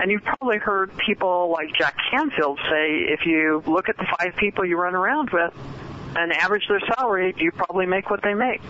And 0.00 0.10
you've 0.12 0.24
probably 0.24 0.58
heard 0.58 0.96
people 0.98 1.50
like 1.50 1.74
Jack 1.76 1.96
Canfield 2.10 2.60
say, 2.70 3.06
if 3.08 3.26
you 3.26 3.64
look 3.66 3.88
at 3.88 3.96
the 3.96 4.06
five 4.16 4.36
people 4.36 4.64
you 4.64 4.78
run 4.78 4.94
around 4.94 5.30
with 5.30 5.52
and 6.16 6.32
average 6.32 6.68
their 6.68 6.80
salary, 6.94 7.34
you 7.36 7.50
probably 7.50 7.86
make 7.86 8.10
what 8.10 8.22
they 8.22 8.34
make 8.34 8.62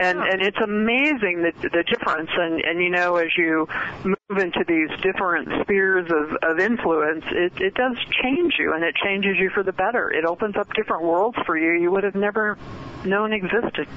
and 0.00 0.18
and 0.18 0.42
it's 0.42 0.58
amazing 0.62 1.42
the 1.42 1.52
the 1.68 1.84
difference. 1.84 2.30
And 2.36 2.60
and 2.60 2.82
you 2.82 2.90
know 2.90 3.16
as 3.16 3.30
you 3.36 3.66
move 4.04 4.38
into 4.38 4.64
these 4.66 4.90
different 5.02 5.48
spheres 5.62 6.10
of 6.10 6.36
of 6.42 6.58
influence 6.58 7.24
it 7.30 7.52
it 7.60 7.74
does 7.74 7.96
change 8.22 8.54
you 8.58 8.74
and 8.74 8.84
it 8.84 8.94
changes 9.04 9.36
you 9.38 9.50
for 9.50 9.62
the 9.62 9.72
better. 9.72 10.10
It 10.10 10.24
opens 10.24 10.56
up 10.56 10.72
different 10.74 11.02
worlds 11.02 11.38
for 11.46 11.56
you 11.56 11.80
you 11.80 11.90
would 11.90 12.04
have 12.04 12.14
never 12.14 12.58
known 13.04 13.32
existed. 13.32 13.88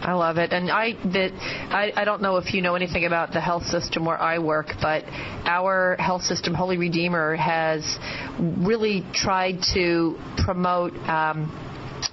I 0.00 0.12
love 0.12 0.38
it, 0.38 0.52
and 0.52 0.70
I 0.70 0.92
that 1.12 1.32
I, 1.70 1.92
I 1.96 2.04
don't 2.04 2.22
know 2.22 2.36
if 2.36 2.54
you 2.54 2.62
know 2.62 2.76
anything 2.76 3.04
about 3.04 3.32
the 3.32 3.40
health 3.40 3.64
system 3.64 4.04
where 4.04 4.20
I 4.20 4.38
work, 4.38 4.68
but 4.80 5.04
our 5.44 5.96
health 5.98 6.22
system, 6.22 6.54
Holy 6.54 6.78
Redeemer, 6.78 7.34
has 7.34 7.98
really 8.38 9.04
tried 9.12 9.60
to 9.74 10.16
promote. 10.44 10.94
Um, 11.08 11.50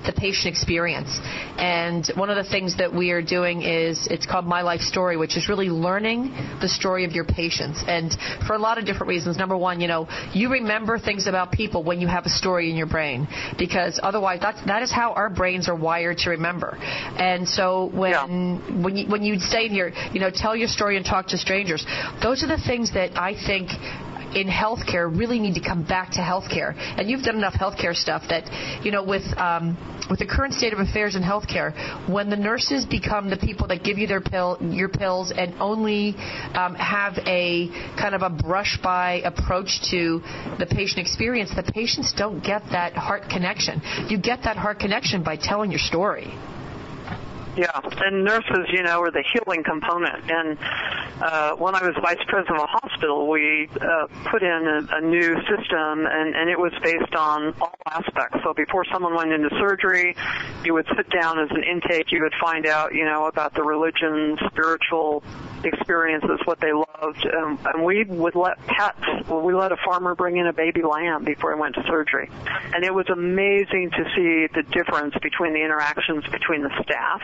the 0.05 0.13
patient 0.13 0.47
experience. 0.47 1.19
And 1.57 2.05
one 2.15 2.29
of 2.29 2.37
the 2.37 2.49
things 2.49 2.77
that 2.77 2.93
we 2.93 3.11
are 3.11 3.21
doing 3.21 3.61
is 3.61 4.07
it's 4.09 4.25
called 4.25 4.45
My 4.45 4.61
Life 4.61 4.81
Story, 4.81 5.17
which 5.17 5.37
is 5.37 5.49
really 5.49 5.69
learning 5.69 6.33
the 6.61 6.67
story 6.67 7.05
of 7.05 7.11
your 7.11 7.25
patients. 7.25 7.83
And 7.87 8.15
for 8.47 8.53
a 8.53 8.59
lot 8.59 8.77
of 8.77 8.85
different 8.85 9.07
reasons. 9.09 9.37
Number 9.37 9.57
one, 9.57 9.79
you 9.81 9.87
know, 9.87 10.07
you 10.33 10.49
remember 10.51 10.99
things 10.99 11.27
about 11.27 11.51
people 11.51 11.83
when 11.83 11.99
you 12.01 12.07
have 12.07 12.25
a 12.25 12.29
story 12.29 12.69
in 12.69 12.75
your 12.75 12.87
brain 12.87 13.27
because 13.57 13.99
otherwise 14.01 14.39
that's, 14.41 14.63
that 14.65 14.83
is 14.83 14.91
how 14.91 15.13
our 15.13 15.29
brains 15.29 15.67
are 15.69 15.75
wired 15.75 16.17
to 16.19 16.29
remember. 16.31 16.77
And 16.77 17.47
so 17.47 17.89
when, 17.93 18.11
Yeah. 18.11 18.81
when 18.81 18.95
you, 18.97 19.07
when 19.07 19.23
you 19.23 19.39
say 19.39 19.67
here, 19.67 19.93
you 20.13 20.19
know, 20.19 20.29
tell 20.33 20.55
your 20.55 20.67
story 20.67 20.97
and 20.97 21.05
talk 21.05 21.27
to 21.27 21.37
strangers, 21.37 21.85
those 22.21 22.43
are 22.43 22.47
the 22.47 22.61
things 22.65 22.93
that 22.93 23.17
I 23.17 23.33
think 23.33 23.69
in 24.35 24.47
healthcare 24.47 25.09
really 25.09 25.39
need 25.39 25.55
to 25.55 25.61
come 25.61 25.83
back 25.83 26.11
to 26.11 26.19
healthcare. 26.19 26.75
And 26.75 27.09
you've 27.09 27.23
done 27.23 27.37
enough 27.37 27.53
healthcare 27.53 27.95
stuff 27.95 28.23
that, 28.29 28.43
you 28.85 28.91
know, 28.91 29.03
with 29.03 29.23
um, 29.37 29.77
with 30.09 30.19
the 30.19 30.25
current 30.25 30.53
state 30.53 30.73
of 30.73 30.79
affairs 30.79 31.15
in 31.15 31.23
healthcare, 31.23 31.73
when 32.09 32.29
the 32.29 32.35
nurses 32.35 32.85
become 32.85 33.29
the 33.29 33.37
people 33.37 33.67
that 33.67 33.83
give 33.83 33.97
you 33.97 34.07
their 34.07 34.21
pill, 34.21 34.57
your 34.61 34.89
pills, 34.89 35.33
and 35.35 35.55
only 35.59 36.15
um, 36.53 36.75
have 36.75 37.17
a 37.25 37.69
kind 37.99 38.13
of 38.13 38.21
a 38.21 38.29
brush 38.29 38.77
by 38.83 39.21
approach 39.25 39.79
to 39.89 40.21
the 40.59 40.67
patient 40.69 40.99
experience, 40.99 41.51
the 41.55 41.63
patients 41.63 42.13
don't 42.13 42.43
get 42.43 42.61
that 42.71 42.93
heart 42.93 43.23
connection. 43.29 43.81
You 44.09 44.19
get 44.19 44.43
that 44.43 44.57
heart 44.57 44.79
connection 44.79 45.23
by 45.23 45.37
telling 45.37 45.71
your 45.71 45.79
story. 45.79 46.33
Yeah, 47.55 47.79
and 48.01 48.25
nurses, 48.25 48.67
you 48.73 48.83
know, 48.83 49.01
are 49.01 49.11
the 49.11 49.23
healing 49.31 49.63
component. 49.63 50.29
And 50.29 50.57
uh, 51.21 51.55
when 51.55 51.73
I 51.73 51.87
was 51.87 51.95
vice 52.01 52.19
president 52.27 52.59
of 52.59 52.63
a 52.63 52.67
hospital, 52.67 53.29
we 53.29 53.69
uh, 53.79 54.07
put 54.29 54.43
in 54.43 54.67
a, 54.67 54.97
a 54.97 55.01
new 55.01 55.35
system, 55.47 56.05
and, 56.05 56.35
and 56.35 56.49
it 56.49 56.59
was 56.59 56.73
based 56.83 57.15
on 57.15 57.53
all 57.61 57.75
aspects. 57.85 58.39
So 58.43 58.53
before 58.53 58.83
someone 58.91 59.15
went 59.15 59.31
into 59.31 59.49
surgery, 59.57 60.17
you 60.65 60.73
would 60.73 60.85
sit 60.97 61.09
down 61.09 61.39
as 61.39 61.49
an 61.51 61.63
intake. 61.63 62.11
You 62.11 62.23
would 62.23 62.33
find 62.41 62.65
out, 62.65 62.93
you 62.93 63.05
know, 63.05 63.27
about 63.27 63.53
the 63.53 63.63
religion, 63.63 64.37
spiritual 64.47 65.23
experiences, 65.63 66.39
what 66.43 66.59
they 66.59 66.73
loved, 66.73 67.25
um, 67.37 67.57
and 67.65 67.85
we 67.85 68.03
would 68.03 68.35
let 68.35 68.59
pets. 68.67 68.99
Well, 69.29 69.41
we 69.41 69.53
let 69.53 69.71
a 69.71 69.77
farmer 69.77 70.13
bring 70.13 70.37
in 70.37 70.47
a 70.47 70.53
baby 70.53 70.83
lamb 70.83 71.23
before 71.23 71.55
he 71.55 71.59
went 71.59 71.75
to 71.75 71.83
surgery, 71.87 72.29
and 72.73 72.83
it 72.83 72.93
was 72.93 73.09
amazing 73.09 73.91
to 73.91 74.03
see 74.15 74.47
the 74.53 74.63
difference 74.71 75.15
between 75.21 75.53
the 75.53 75.63
interactions 75.63 76.25
between 76.27 76.61
the 76.61 76.71
staff 76.83 77.21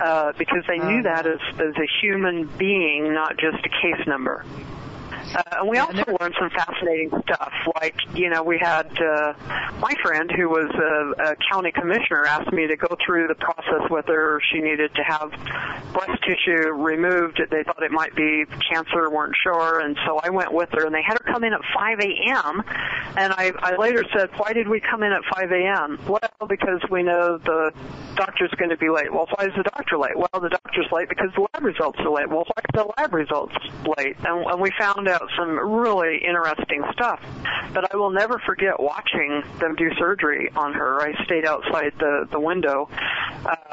uh, 0.00 0.32
because 0.38 0.64
they 0.68 0.78
knew 0.78 1.02
that 1.02 1.26
as, 1.26 1.40
as 1.54 1.74
a 1.76 1.86
human 2.00 2.46
being, 2.58 3.12
not 3.12 3.36
just 3.36 3.64
a 3.64 3.68
case 3.68 4.06
number. 4.06 4.44
Uh, 5.34 5.42
and 5.60 5.68
we 5.68 5.78
also 5.78 6.04
learned 6.20 6.34
some 6.38 6.50
fascinating 6.50 7.10
stuff. 7.22 7.52
Like, 7.80 7.96
you 8.14 8.30
know, 8.30 8.42
we 8.42 8.58
had 8.58 8.86
uh, 9.00 9.34
my 9.80 9.94
friend 10.02 10.30
who 10.30 10.48
was 10.48 10.70
a, 10.74 11.32
a 11.32 11.36
county 11.50 11.72
commissioner 11.72 12.24
asked 12.24 12.52
me 12.52 12.66
to 12.66 12.76
go 12.76 12.96
through 13.04 13.28
the 13.28 13.34
process 13.34 13.90
with 13.90 14.06
her. 14.06 14.40
She 14.52 14.60
needed 14.60 14.94
to 14.94 15.02
have 15.02 15.30
breast 15.92 16.22
tissue 16.22 16.70
removed. 16.72 17.40
They 17.50 17.62
thought 17.64 17.82
it 17.82 17.90
might 17.90 18.14
be 18.14 18.44
cancer, 18.70 19.10
weren't 19.10 19.34
sure, 19.42 19.80
and 19.80 19.96
so 20.06 20.20
I 20.22 20.30
went 20.30 20.52
with 20.52 20.70
her. 20.72 20.86
And 20.86 20.94
they 20.94 21.02
had 21.02 21.18
her 21.18 21.32
come 21.32 21.44
in 21.44 21.52
at 21.52 21.60
5 21.74 22.00
a.m. 22.00 22.62
And 23.16 23.32
I, 23.32 23.52
I 23.58 23.76
later 23.76 24.04
said, 24.16 24.30
"Why 24.36 24.52
did 24.52 24.68
we 24.68 24.80
come 24.80 25.02
in 25.02 25.12
at 25.12 25.22
5 25.34 25.52
a.m.?" 25.52 25.98
Well, 26.06 26.48
because 26.48 26.80
we 26.90 27.02
know 27.02 27.38
the 27.38 27.72
doctor's 28.16 28.50
going 28.58 28.70
to 28.70 28.76
be 28.76 28.88
late. 28.88 29.12
Well, 29.12 29.26
why 29.36 29.46
is 29.46 29.52
the 29.56 29.62
doctor 29.62 29.98
late? 29.98 30.16
Well, 30.16 30.40
the 30.40 30.48
doctor's 30.48 30.86
late 30.92 31.08
because 31.08 31.30
the 31.34 31.46
lab 31.52 31.64
results 31.64 31.98
are 32.00 32.10
late. 32.10 32.28
Well, 32.28 32.44
why 32.44 32.62
are 32.62 32.84
the 32.84 32.92
lab 32.98 33.14
results 33.14 33.54
late? 33.96 34.16
And, 34.24 34.44
and 34.46 34.60
we 34.60 34.70
found 34.78 35.08
out 35.08 35.15
some 35.38 35.58
really 35.58 36.18
interesting 36.26 36.82
stuff. 36.92 37.20
But 37.72 37.92
I 37.92 37.96
will 37.96 38.10
never 38.10 38.38
forget 38.46 38.78
watching 38.80 39.42
them 39.58 39.74
do 39.76 39.90
surgery 39.98 40.50
on 40.56 40.72
her. 40.72 41.00
I 41.00 41.12
stayed 41.24 41.44
outside 41.44 41.92
the 41.98 42.26
the 42.30 42.40
window, 42.40 42.88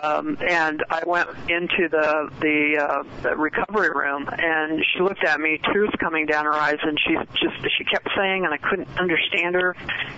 um, 0.01 0.37
and 0.47 0.83
I 0.89 1.03
went 1.05 1.29
into 1.49 1.87
the 1.89 2.29
the, 2.39 2.77
uh, 2.83 3.03
the 3.21 3.35
recovery 3.35 3.89
room, 3.91 4.27
and 4.31 4.83
she 4.93 5.01
looked 5.01 5.23
at 5.23 5.39
me, 5.39 5.59
tears 5.71 5.89
coming 5.99 6.25
down 6.25 6.45
her 6.45 6.53
eyes, 6.53 6.79
and 6.81 6.97
she 7.07 7.15
just 7.39 7.55
she 7.77 7.83
kept 7.85 8.09
saying, 8.15 8.45
and 8.45 8.53
I 8.53 8.57
couldn't 8.57 8.89
understand 8.99 9.55
her, 9.55 9.75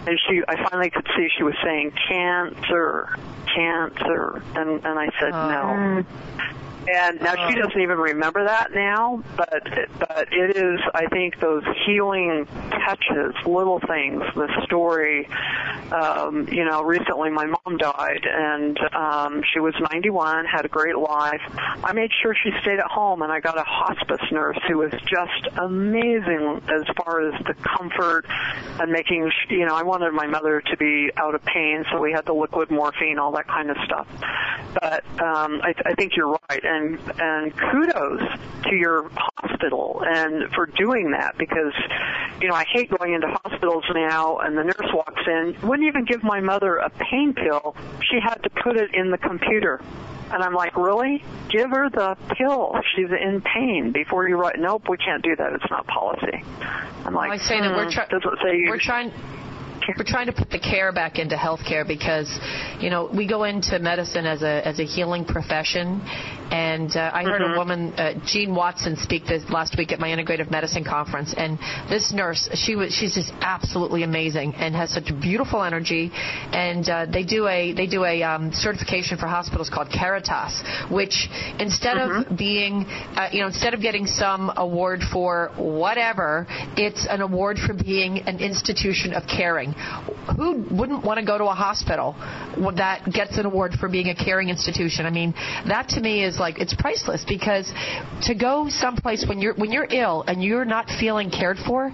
and 0.07 0.19
she 0.27 0.41
I 0.47 0.67
finally 0.69 0.89
could 0.89 1.07
see 1.15 1.27
she 1.37 1.43
was 1.43 1.55
saying 1.63 1.91
cancer, 2.07 3.15
cancer, 3.53 4.41
and 4.55 4.83
and 4.85 4.99
I 4.99 5.09
said 5.19 5.33
Oh. 5.33 5.49
no. 5.49 6.03
And 6.87 7.19
now 7.21 7.49
she 7.49 7.55
doesn't 7.55 7.79
even 7.79 7.97
remember 7.97 8.45
that 8.45 8.71
now, 8.73 9.23
but 9.35 9.63
but 9.99 10.27
it 10.31 10.55
is 10.55 10.79
I 10.93 11.07
think 11.07 11.39
those 11.39 11.63
healing 11.85 12.45
touches, 12.69 13.33
little 13.45 13.79
things, 13.79 14.21
the 14.35 14.47
story. 14.65 15.27
Um, 15.91 16.47
you 16.49 16.65
know, 16.65 16.83
recently 16.83 17.29
my 17.29 17.45
mom 17.45 17.77
died, 17.77 18.25
and 18.25 18.77
um, 18.93 19.43
she 19.53 19.59
was 19.59 19.73
91, 19.91 20.45
had 20.45 20.65
a 20.65 20.67
great 20.67 20.97
life. 20.97 21.41
I 21.83 21.93
made 21.93 22.11
sure 22.21 22.35
she 22.43 22.51
stayed 22.61 22.79
at 22.79 22.89
home, 22.89 23.21
and 23.21 23.31
I 23.31 23.39
got 23.39 23.57
a 23.57 23.63
hospice 23.63 24.31
nurse 24.31 24.57
who 24.67 24.79
was 24.79 24.91
just 24.91 25.57
amazing 25.57 26.61
as 26.69 26.83
far 26.97 27.27
as 27.27 27.33
the 27.45 27.53
comfort 27.55 28.25
and 28.79 28.91
making. 28.91 29.31
You 29.49 29.65
know, 29.65 29.75
I 29.75 29.83
wanted 29.83 30.11
my 30.13 30.27
mother 30.27 30.61
to 30.61 30.77
be 30.77 31.09
out 31.17 31.35
of 31.35 31.43
pain, 31.45 31.85
so 31.91 31.99
we 31.99 32.11
had 32.11 32.25
the 32.25 32.33
liquid 32.33 32.71
morphine, 32.71 33.19
all 33.19 33.31
that 33.33 33.47
kind 33.47 33.69
of 33.69 33.77
stuff. 33.85 34.07
But 34.73 35.05
um, 35.21 35.61
I, 35.63 35.73
I 35.85 35.93
think 35.93 36.15
you're 36.15 36.37
right, 36.49 36.63
and 36.63 36.74
and 37.19 37.57
kudos 37.57 38.21
to 38.63 38.75
your 38.75 39.09
hospital 39.15 40.01
and 40.05 40.51
for 40.53 40.65
doing 40.65 41.11
that 41.11 41.37
because 41.37 41.73
you 42.41 42.47
know 42.47 42.55
I 42.55 42.65
hate 42.71 42.89
going 42.89 43.13
into 43.13 43.27
hospitals 43.43 43.83
now 43.93 44.37
and 44.39 44.57
the 44.57 44.63
nurse 44.63 44.91
walks 44.93 45.21
in 45.27 45.55
wouldn't 45.63 45.87
even 45.87 46.05
give 46.05 46.23
my 46.23 46.39
mother 46.41 46.77
a 46.77 46.89
pain 46.89 47.33
pill. 47.33 47.75
She 48.09 48.19
had 48.19 48.35
to 48.43 48.49
put 48.49 48.77
it 48.77 48.93
in 48.93 49.11
the 49.11 49.17
computer. 49.17 49.81
And 50.31 50.41
I'm 50.41 50.55
like, 50.55 50.75
really? 50.75 51.23
Give 51.49 51.69
her 51.69 51.89
the 51.89 52.17
pill. 52.35 52.75
She's 52.95 53.09
in 53.11 53.41
pain 53.41 53.91
before 53.91 54.27
you 54.27 54.37
write. 54.37 54.57
Nope, 54.57 54.89
we 54.89 54.97
can't 54.97 55.23
do 55.23 55.35
that. 55.35 55.53
It's 55.53 55.69
not 55.69 55.85
policy. 55.85 56.43
I'm 57.05 57.13
like, 57.13 57.31
I 57.31 57.37
say 57.37 57.61
that 57.61 57.75
we're 57.75 57.85
hmm, 57.85 57.91
try- 57.91 58.07
does 58.07 58.23
it 58.25 58.39
say 58.43 58.57
you 58.57 58.69
we're 58.69 58.79
trying 58.79 59.11
we're 59.97 60.03
trying 60.05 60.27
to 60.27 60.33
put 60.33 60.49
the 60.49 60.59
care 60.59 60.91
back 60.91 61.19
into 61.19 61.35
healthcare 61.35 61.87
because 61.87 62.29
you 62.79 62.89
know 62.89 63.09
we 63.15 63.27
go 63.27 63.43
into 63.43 63.77
medicine 63.79 64.25
as 64.25 64.41
a 64.41 64.67
as 64.67 64.79
a 64.79 64.83
healing 64.85 65.25
profession 65.25 66.01
and 66.51 66.95
uh, 66.95 67.11
I 67.13 67.23
heard 67.23 67.41
Mm-hmm. 67.41 67.53
a 67.53 67.57
woman 67.57 67.93
uh, 67.93 68.13
Jean 68.25 68.55
Watson 68.55 68.95
speak 68.97 69.25
this 69.25 69.43
last 69.49 69.77
week 69.77 69.91
at 69.91 69.99
my 69.99 70.07
integrative 70.09 70.49
medicine 70.49 70.83
conference 70.83 71.33
and 71.37 71.59
this 71.89 72.11
nurse 72.13 72.49
she 72.53 72.75
was 72.75 72.93
she's 72.93 73.13
just 73.15 73.31
absolutely 73.41 74.03
amazing 74.03 74.53
and 74.55 74.73
has 74.75 74.91
such 74.93 75.11
beautiful 75.21 75.63
energy 75.63 76.11
and 76.13 76.87
uh, 76.89 77.05
they 77.05 77.23
do 77.23 77.47
a 77.47 77.73
they 77.73 77.87
do 77.87 78.03
a 78.05 78.23
um, 78.23 78.51
certification 78.53 79.17
for 79.17 79.27
hospitals 79.27 79.69
called 79.69 79.89
Caritas 79.91 80.63
which 80.91 81.27
instead 81.59 81.95
Mm-hmm. 81.95 82.31
of 82.33 82.37
being 82.37 82.85
uh, 83.15 83.29
you 83.31 83.41
know 83.41 83.47
instead 83.47 83.73
of 83.73 83.81
getting 83.81 84.05
some 84.07 84.51
award 84.57 85.01
for 85.13 85.51
whatever 85.55 86.47
it's 86.75 87.05
an 87.09 87.21
award 87.21 87.57
for 87.57 87.73
being 87.73 88.19
an 88.27 88.39
institution 88.39 89.13
of 89.13 89.23
caring 89.27 89.74
who 90.37 90.65
wouldn't 90.71 91.03
want 91.03 91.19
to 91.19 91.25
go 91.25 91.37
to 91.37 91.45
a 91.45 91.53
hospital 91.53 92.15
that 92.75 93.05
gets 93.11 93.37
an 93.37 93.45
award 93.45 93.73
for 93.79 93.89
being 93.89 94.09
a 94.09 94.15
caring 94.15 94.49
institution? 94.49 95.05
I 95.05 95.11
mean 95.11 95.33
that 95.67 95.89
to 95.89 96.01
me 96.01 96.23
is 96.23 96.39
like 96.39 96.59
it's 96.59 96.73
priceless 96.73 97.25
because 97.27 97.71
to 98.23 98.35
go 98.35 98.67
someplace 98.69 99.25
when 99.27 99.39
you're 99.39 99.55
when 99.55 99.71
you're 99.71 99.87
ill 99.89 100.23
and 100.27 100.43
you're 100.43 100.65
not 100.65 100.87
feeling 100.87 101.29
cared 101.29 101.57
for 101.57 101.91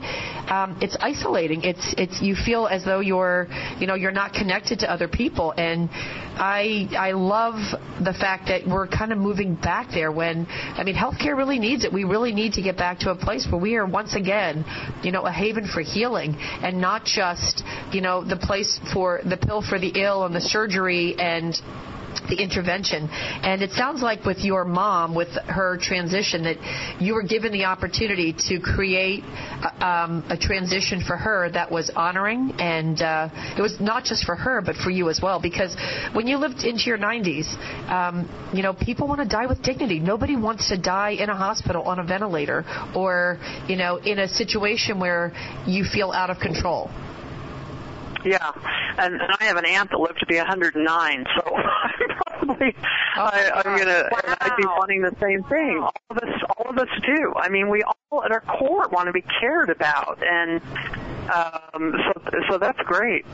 um, 0.51 0.77
it's 0.81 0.97
isolating. 0.99 1.63
It's 1.63 1.95
it's 1.97 2.21
you 2.21 2.35
feel 2.35 2.67
as 2.67 2.83
though 2.83 2.99
you're 2.99 3.47
you 3.79 3.87
know 3.87 3.95
you're 3.95 4.11
not 4.11 4.33
connected 4.33 4.79
to 4.79 4.91
other 4.91 5.07
people. 5.07 5.53
And 5.55 5.89
I 5.91 6.89
I 6.97 7.11
love 7.11 7.55
the 8.03 8.13
fact 8.13 8.47
that 8.47 8.67
we're 8.67 8.87
kind 8.87 9.11
of 9.11 9.17
moving 9.17 9.55
back 9.55 9.89
there 9.93 10.11
when 10.11 10.45
I 10.49 10.83
mean 10.83 10.95
healthcare 10.95 11.37
really 11.37 11.59
needs 11.59 11.85
it. 11.85 11.93
We 11.93 12.03
really 12.03 12.33
need 12.33 12.53
to 12.53 12.61
get 12.61 12.77
back 12.77 12.99
to 12.99 13.11
a 13.11 13.15
place 13.15 13.47
where 13.49 13.61
we 13.61 13.75
are 13.75 13.85
once 13.85 14.15
again, 14.15 14.65
you 15.03 15.11
know, 15.11 15.25
a 15.25 15.31
haven 15.31 15.67
for 15.67 15.81
healing 15.81 16.35
and 16.37 16.81
not 16.81 17.05
just, 17.05 17.63
you 17.91 18.01
know, 18.01 18.23
the 18.23 18.37
place 18.37 18.79
for 18.93 19.21
the 19.25 19.37
pill 19.37 19.61
for 19.61 19.79
the 19.79 19.91
ill 19.95 20.25
and 20.25 20.35
the 20.35 20.41
surgery 20.41 21.15
and 21.17 21.55
the 22.29 22.41
intervention. 22.41 23.09
And 23.11 23.61
it 23.61 23.71
sounds 23.71 24.01
like 24.01 24.25
with 24.25 24.39
your 24.39 24.65
mom, 24.65 25.15
with 25.15 25.29
her 25.47 25.77
transition, 25.81 26.43
that 26.43 26.57
you 27.01 27.13
were 27.13 27.23
given 27.23 27.51
the 27.51 27.65
opportunity 27.65 28.33
to 28.49 28.59
create 28.59 29.23
a, 29.23 29.85
um, 29.85 30.23
a 30.29 30.37
transition 30.37 31.01
for 31.05 31.17
her 31.17 31.49
that 31.51 31.71
was 31.71 31.91
honoring, 31.95 32.53
and 32.59 33.01
uh, 33.01 33.29
it 33.57 33.61
was 33.61 33.79
not 33.79 34.03
just 34.03 34.25
for 34.25 34.35
her, 34.35 34.61
but 34.61 34.75
for 34.75 34.89
you 34.89 35.09
as 35.09 35.19
well. 35.21 35.41
Because 35.41 35.75
when 36.13 36.27
you 36.27 36.37
lived 36.37 36.63
into 36.63 36.83
your 36.85 36.97
90s, 36.97 37.47
um, 37.89 38.29
you 38.53 38.63
know, 38.63 38.73
people 38.73 39.07
want 39.07 39.21
to 39.21 39.27
die 39.27 39.45
with 39.45 39.61
dignity. 39.61 39.99
Nobody 39.99 40.35
wants 40.35 40.69
to 40.69 40.77
die 40.77 41.11
in 41.11 41.29
a 41.29 41.35
hospital 41.35 41.83
on 41.83 41.99
a 41.99 42.03
ventilator 42.03 42.65
or, 42.95 43.39
you 43.67 43.75
know, 43.75 43.97
in 43.97 44.19
a 44.19 44.27
situation 44.27 44.99
where 44.99 45.33
you 45.65 45.83
feel 45.83 46.11
out 46.11 46.29
of 46.29 46.39
control. 46.39 46.89
Yeah, 48.23 48.51
and, 48.97 49.15
and 49.15 49.31
I 49.39 49.43
have 49.45 49.57
an 49.57 49.65
aunt 49.65 49.89
that 49.91 49.99
lived 49.99 50.19
to 50.19 50.25
be 50.25 50.37
109, 50.37 51.25
so 51.35 51.55
I'm 51.55 52.17
probably 52.25 52.75
I, 53.15 53.51
I'm 53.65 53.77
gonna. 53.77 54.09
And 54.23 54.37
I'd 54.41 54.57
be 54.57 54.65
wanting 54.65 55.01
the 55.01 55.15
same 55.19 55.43
thing. 55.43 55.79
All 55.81 55.93
of 56.09 56.17
us, 56.17 56.41
all 56.57 56.69
of 56.69 56.77
us 56.77 56.89
do. 57.05 57.33
I 57.35 57.49
mean, 57.49 57.69
we 57.69 57.83
all 57.83 58.23
at 58.23 58.31
our 58.31 58.41
core 58.41 58.87
want 58.89 59.07
to 59.07 59.13
be 59.13 59.23
cared 59.39 59.69
about, 59.69 60.19
and 60.21 60.61
um, 61.31 61.93
so 62.05 62.39
so 62.49 62.57
that's 62.57 62.79
great. 62.79 63.25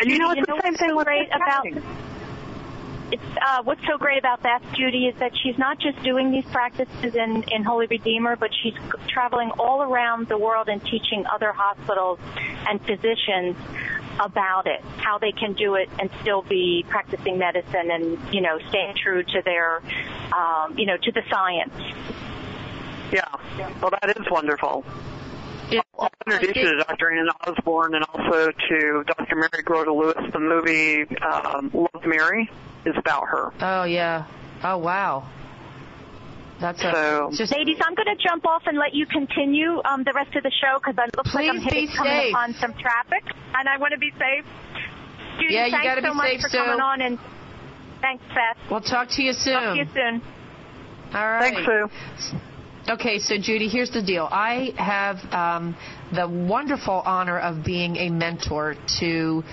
And 0.00 0.10
you 0.10 0.18
know, 0.18 0.30
it's 0.30 0.38
You 0.38 0.46
the 0.46 0.54
know 0.54 0.60
same 0.62 0.74
thing 0.74 0.96
great 0.96 1.28
about 1.34 1.66
uh, 3.12 3.62
what's 3.64 3.80
so 3.86 3.96
great 3.98 4.18
about 4.18 4.42
that, 4.42 4.62
Judy, 4.74 5.06
is 5.06 5.18
that 5.18 5.32
she's 5.42 5.58
not 5.58 5.78
just 5.78 6.02
doing 6.02 6.30
these 6.30 6.44
practices 6.46 7.14
in, 7.14 7.44
in 7.50 7.64
Holy 7.64 7.86
Redeemer, 7.86 8.36
but 8.36 8.50
she's 8.62 8.74
traveling 9.08 9.50
all 9.58 9.82
around 9.82 10.28
the 10.28 10.38
world 10.38 10.68
and 10.68 10.82
teaching 10.82 11.24
other 11.32 11.52
hospitals 11.52 12.18
and 12.68 12.80
physicians 12.84 13.56
about 14.20 14.66
it, 14.66 14.80
how 14.98 15.18
they 15.18 15.32
can 15.32 15.52
do 15.54 15.76
it 15.76 15.88
and 15.98 16.10
still 16.20 16.42
be 16.42 16.84
practicing 16.88 17.38
medicine 17.38 17.90
and 17.90 18.18
you 18.34 18.40
know 18.40 18.58
staying 18.68 18.94
true 19.02 19.22
to 19.22 19.42
their 19.44 19.80
um, 20.36 20.76
you 20.76 20.86
know 20.86 20.96
to 20.96 21.12
the 21.12 21.22
science. 21.30 21.72
Yeah. 23.12 23.24
Well, 23.80 23.92
that 24.02 24.18
is 24.18 24.26
wonderful. 24.30 24.84
It- 25.70 25.84
I'll 25.98 26.10
introduce 26.26 26.56
you 26.56 26.76
to 26.76 26.84
Dr. 26.84 27.10
Anne 27.10 27.28
Osborn 27.46 27.94
and 27.94 28.04
also 28.12 28.50
to 28.50 29.04
Dr. 29.06 29.36
Mary 29.36 29.64
Groda 29.64 29.94
Lewis. 29.96 30.32
The 30.32 30.38
movie 30.38 31.02
um, 31.24 31.70
Love 31.72 32.04
Mary 32.04 32.50
is 32.86 32.94
about 32.96 33.24
her. 33.28 33.52
Oh 33.60 33.84
yeah. 33.84 34.26
Oh 34.62 34.78
wow. 34.78 35.28
That's 36.60 36.80
a 36.80 36.90
So- 36.92 37.26
it's 37.28 37.38
just 37.38 37.52
Ladies, 37.56 37.78
I'm 37.86 37.94
going 37.94 38.08
to 38.16 38.20
jump 38.20 38.44
off 38.46 38.62
and 38.66 38.76
let 38.78 38.92
you 38.92 39.06
continue 39.06 39.80
um, 39.84 40.02
the 40.02 40.12
rest 40.12 40.34
of 40.34 40.42
the 40.42 40.50
show 40.50 40.78
because 40.80 40.94
it 40.98 41.16
looks 41.16 41.32
like 41.32 41.48
I'm 41.48 41.60
hitting, 41.60 41.88
coming 41.96 42.12
safe. 42.12 42.32
upon 42.34 42.54
some 42.54 42.72
traffic, 42.74 43.22
and 43.54 43.68
I 43.68 43.78
want 43.78 43.92
to 43.92 43.98
be 43.98 44.10
safe. 44.18 44.44
Judy, 45.40 45.54
Yeah, 45.54 45.66
you 45.66 45.70
thanks 45.70 45.86
gotta 45.86 46.02
so 46.02 46.10
be 46.10 46.14
much 46.16 46.28
safe, 46.30 46.40
for 46.40 46.48
Sue. 46.48 46.58
coming 46.58 46.80
on, 46.80 47.00
and 47.00 47.18
thanks, 48.00 48.24
Beth. 48.34 48.56
We'll 48.68 48.80
talk 48.80 49.08
to 49.10 49.22
you 49.22 49.32
soon. 49.34 49.52
Talk 49.54 49.74
to 49.74 49.78
you 49.78 49.86
soon. 49.94 50.22
All 51.14 51.26
right. 51.30 51.54
Thanks, 51.54 51.64
Sue. 51.64 52.40
Okay, 52.92 53.18
so 53.20 53.36
Judy, 53.38 53.68
here's 53.68 53.90
the 53.92 54.02
deal. 54.02 54.26
I 54.28 54.72
have 54.76 55.18
um, 55.32 55.76
the 56.12 56.26
wonderful 56.26 57.02
honor 57.06 57.38
of 57.38 57.62
being 57.64 57.96
a 57.96 58.08
mentor 58.10 58.74
to 58.98 59.44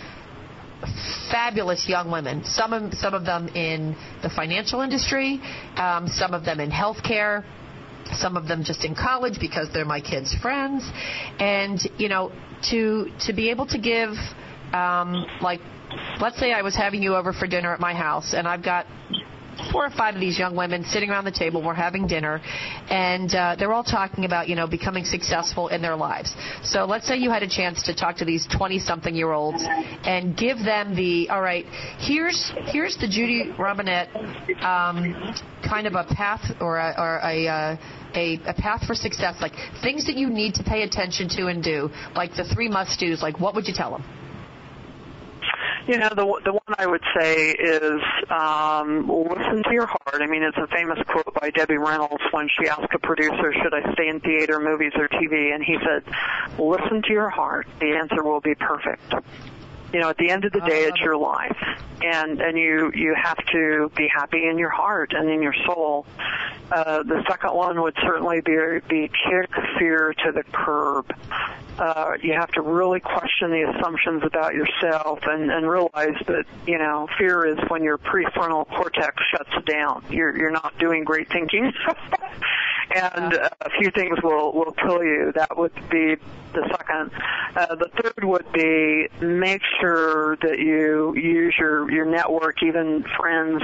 fabulous 1.31 1.87
young 1.87 2.11
women. 2.11 2.43
Some 2.43 2.73
of 2.73 2.93
some 2.95 3.13
of 3.13 3.25
them 3.25 3.47
in 3.49 3.95
the 4.21 4.29
financial 4.29 4.81
industry, 4.81 5.41
um, 5.77 6.07
some 6.07 6.33
of 6.33 6.45
them 6.45 6.59
in 6.59 6.69
healthcare, 6.69 7.43
some 8.13 8.37
of 8.37 8.47
them 8.47 8.63
just 8.63 8.85
in 8.85 8.95
college 8.95 9.39
because 9.39 9.69
they're 9.73 9.85
my 9.85 10.01
kids' 10.01 10.35
friends, 10.35 10.83
and 11.39 11.79
you 11.97 12.09
know 12.09 12.31
to 12.69 13.11
to 13.21 13.33
be 13.33 13.49
able 13.49 13.65
to 13.67 13.77
give 13.77 14.11
um, 14.73 15.25
like 15.41 15.61
let's 16.19 16.39
say 16.39 16.51
I 16.51 16.61
was 16.61 16.75
having 16.75 17.01
you 17.01 17.15
over 17.15 17.33
for 17.33 17.47
dinner 17.47 17.73
at 17.73 17.79
my 17.79 17.93
house 17.93 18.33
and 18.33 18.47
I've 18.47 18.63
got 18.63 18.85
four 19.71 19.85
or 19.85 19.89
five 19.89 20.15
of 20.15 20.21
these 20.21 20.37
young 20.37 20.55
women 20.55 20.83
sitting 20.85 21.09
around 21.09 21.25
the 21.25 21.31
table. 21.31 21.61
We're 21.61 21.73
having 21.73 22.07
dinner, 22.07 22.41
and 22.89 23.33
uh, 23.33 23.55
they're 23.57 23.73
all 23.73 23.83
talking 23.83 24.25
about 24.25 24.47
you 24.47 24.55
know 24.55 24.67
becoming 24.67 25.05
successful 25.05 25.67
in 25.69 25.81
their 25.81 25.95
lives. 25.95 26.35
So 26.63 26.85
let's 26.85 27.07
say 27.07 27.17
you 27.17 27.29
had 27.29 27.43
a 27.43 27.49
chance 27.49 27.83
to 27.83 27.95
talk 27.95 28.17
to 28.17 28.25
these 28.25 28.47
20-something-year-olds 28.47 29.63
and 29.63 30.37
give 30.37 30.57
them 30.59 30.95
the 30.95 31.29
all 31.29 31.41
right. 31.41 31.65
Here's 31.99 32.51
here's 32.65 32.97
the 32.97 33.07
Judy 33.07 33.51
Robinett 33.57 34.13
um, 34.63 35.35
kind 35.67 35.87
of 35.87 35.93
a 35.93 36.05
path 36.15 36.41
or 36.59 36.77
a, 36.77 36.93
or 36.97 37.19
a 37.23 37.47
uh, 37.47 37.77
a, 38.15 38.39
a, 38.45 38.53
path 38.53 38.85
for 38.87 38.95
success, 38.95 39.35
like 39.41 39.51
things 39.81 40.05
that 40.05 40.15
you 40.15 40.29
need 40.29 40.53
to 40.55 40.63
pay 40.63 40.83
attention 40.83 41.27
to 41.29 41.47
and 41.47 41.61
do, 41.61 41.89
like 42.15 42.33
the 42.35 42.45
three 42.45 42.69
must 42.69 42.97
dos, 42.99 43.21
like 43.21 43.39
what 43.39 43.55
would 43.55 43.67
you 43.67 43.73
tell 43.75 43.91
them? 43.91 44.24
You 45.87 45.99
know, 45.99 46.09
the 46.09 46.41
the 46.43 46.51
one 46.51 46.75
I 46.79 46.87
would 46.87 47.03
say 47.15 47.51
is 47.51 48.01
um, 48.31 49.07
listen 49.07 49.61
to 49.63 49.71
your 49.71 49.85
heart. 49.85 50.19
I 50.19 50.25
mean, 50.25 50.41
it's 50.41 50.57
a 50.57 50.65
famous 50.67 50.97
quote 51.07 51.31
by 51.39 51.51
Debbie 51.51 51.77
Reynolds 51.77 52.23
when 52.31 52.49
she 52.49 52.67
asked 52.67 52.91
a 52.93 52.99
producer, 52.99 53.53
"Should 53.61 53.73
I 53.73 53.93
stay 53.93 54.07
in 54.07 54.19
theater, 54.19 54.59
movies, 54.59 54.93
or 54.95 55.07
TV?" 55.07 55.53
And 55.53 55.63
he 55.63 55.77
said, 55.85 56.03
"Listen 56.57 57.03
to 57.03 57.13
your 57.13 57.29
heart. 57.29 57.67
The 57.79 57.97
answer 57.97 58.23
will 58.23 58.41
be 58.41 58.55
perfect." 58.55 59.13
You 59.95 60.01
know, 60.01 60.09
at 60.09 60.17
the 60.17 60.29
end 60.29 60.43
of 60.43 60.51
the 60.51 60.59
day, 60.59 60.83
it's 60.83 60.99
your 60.99 61.15
life, 61.15 61.55
and 62.03 62.41
and 62.41 62.57
you 62.57 62.91
you 62.93 63.15
have 63.15 63.37
to 63.53 63.89
be 63.95 64.09
happy 64.13 64.45
in 64.45 64.57
your 64.57 64.69
heart 64.69 65.13
and 65.13 65.29
in 65.29 65.41
your 65.41 65.55
soul. 65.65 66.05
Uh, 66.69 67.01
the 67.03 67.23
second 67.29 67.53
one 67.53 67.81
would 67.81 67.95
certainly 68.01 68.41
be 68.41 68.57
be 68.89 69.07
kick 69.07 69.49
fear 69.79 70.13
to 70.25 70.33
the 70.33 70.43
curb. 70.51 71.15
Uh, 71.79 72.11
you 72.21 72.33
have 72.33 72.51
to 72.51 72.61
really 72.61 72.99
question 72.99 73.51
the 73.51 73.73
assumptions 73.73 74.23
about 74.25 74.53
yourself 74.53 75.19
and, 75.23 75.49
and 75.49 75.65
realize 75.65 76.21
that 76.27 76.43
you 76.67 76.77
know 76.77 77.07
fear 77.17 77.45
is 77.45 77.57
when 77.69 77.81
your 77.81 77.97
prefrontal 77.97 78.67
cortex 78.67 79.23
shuts 79.31 79.65
down. 79.65 80.03
You're 80.09 80.37
you're 80.37 80.51
not 80.51 80.77
doing 80.77 81.05
great 81.05 81.29
thinking. 81.29 81.71
and 82.93 83.33
uh, 83.33 83.49
a 83.61 83.69
few 83.79 83.91
things 83.91 84.17
will 84.23 84.53
will 84.53 84.73
kill 84.73 85.03
you. 85.03 85.31
That 85.35 85.57
would 85.57 85.73
be 85.89 86.15
the 86.53 86.67
second. 86.71 87.11
Uh, 87.55 87.75
the 87.75 87.89
third 88.01 88.23
would 88.23 88.51
be 88.51 89.07
make 89.21 89.61
sure 89.79 90.37
that 90.37 90.59
you 90.59 91.15
use 91.15 91.55
your 91.57 91.91
your 91.91 92.05
network, 92.05 92.63
even 92.63 93.03
friends, 93.17 93.61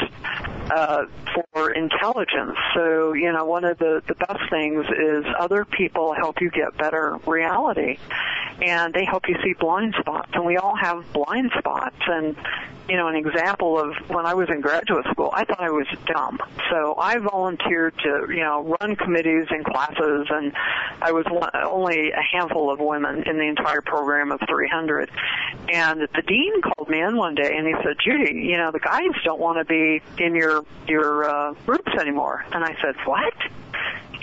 uh, 0.72 1.06
for 1.54 1.72
intelligence. 1.72 2.58
So 2.76 3.14
you 3.14 3.32
know, 3.32 3.46
one 3.46 3.66
of 3.66 3.78
the 3.78 4.02
the 4.08 4.16
best 4.16 4.50
things 4.50 4.86
is 4.86 5.26
other 5.40 5.66
people 5.66 6.14
help 6.14 6.42
you 6.42 6.50
get 6.50 6.78
better 6.78 7.18
reality, 7.26 7.98
and 8.62 8.94
they 8.94 9.06
help 9.06 9.28
you 9.28 9.36
see 9.44 9.54
blind 9.60 9.96
spots. 10.00 10.32
And 10.34 10.46
we 10.46 10.58
all 10.58 10.76
have 10.76 11.12
blind 11.14 11.52
spots, 11.58 12.02
and 12.08 12.36
you 12.92 12.98
know, 12.98 13.08
an 13.08 13.16
example 13.16 13.80
of 13.80 13.96
when 14.10 14.26
I 14.26 14.34
was 14.34 14.50
in 14.50 14.60
graduate 14.60 15.06
school, 15.12 15.30
I 15.32 15.46
thought 15.46 15.62
I 15.62 15.70
was 15.70 15.88
dumb. 16.08 16.40
So 16.70 16.94
I 16.98 17.20
volunteered 17.20 17.98
to, 18.00 18.26
you 18.28 18.42
know, 18.42 18.76
run 18.82 18.98
committees 18.98 19.48
and 19.50 19.64
classes, 19.64 20.28
and 20.30 20.52
I 21.02 21.14
was 21.14 21.24
one, 21.30 21.50
only 21.54 22.12
a 22.12 22.22
handful 22.22 22.70
of 22.70 22.82
women 22.82 23.24
in 23.24 23.38
the 23.38 23.46
entire 23.48 23.80
program 23.80 24.34
of 24.34 24.42
300. 24.46 25.10
And 25.72 26.02
the 26.02 26.22
dean 26.22 26.62
called 26.62 26.90
me 26.90 27.02
in 27.02 27.16
one 27.16 27.34
day, 27.34 27.56
and 27.56 27.66
he 27.66 27.74
said, 27.82 27.96
"Judy, 28.04 28.34
you 28.34 28.58
know, 28.58 28.72
the 28.72 28.80
guys 28.80 29.12
don't 29.24 29.40
want 29.40 29.58
to 29.60 29.64
be 29.64 30.02
in 30.22 30.36
your 30.36 30.66
your 30.86 31.30
uh, 31.30 31.54
groups 31.66 31.94
anymore." 31.98 32.44
And 32.52 32.62
I 32.62 32.76
said, 32.82 32.96
"What?" 33.06 33.34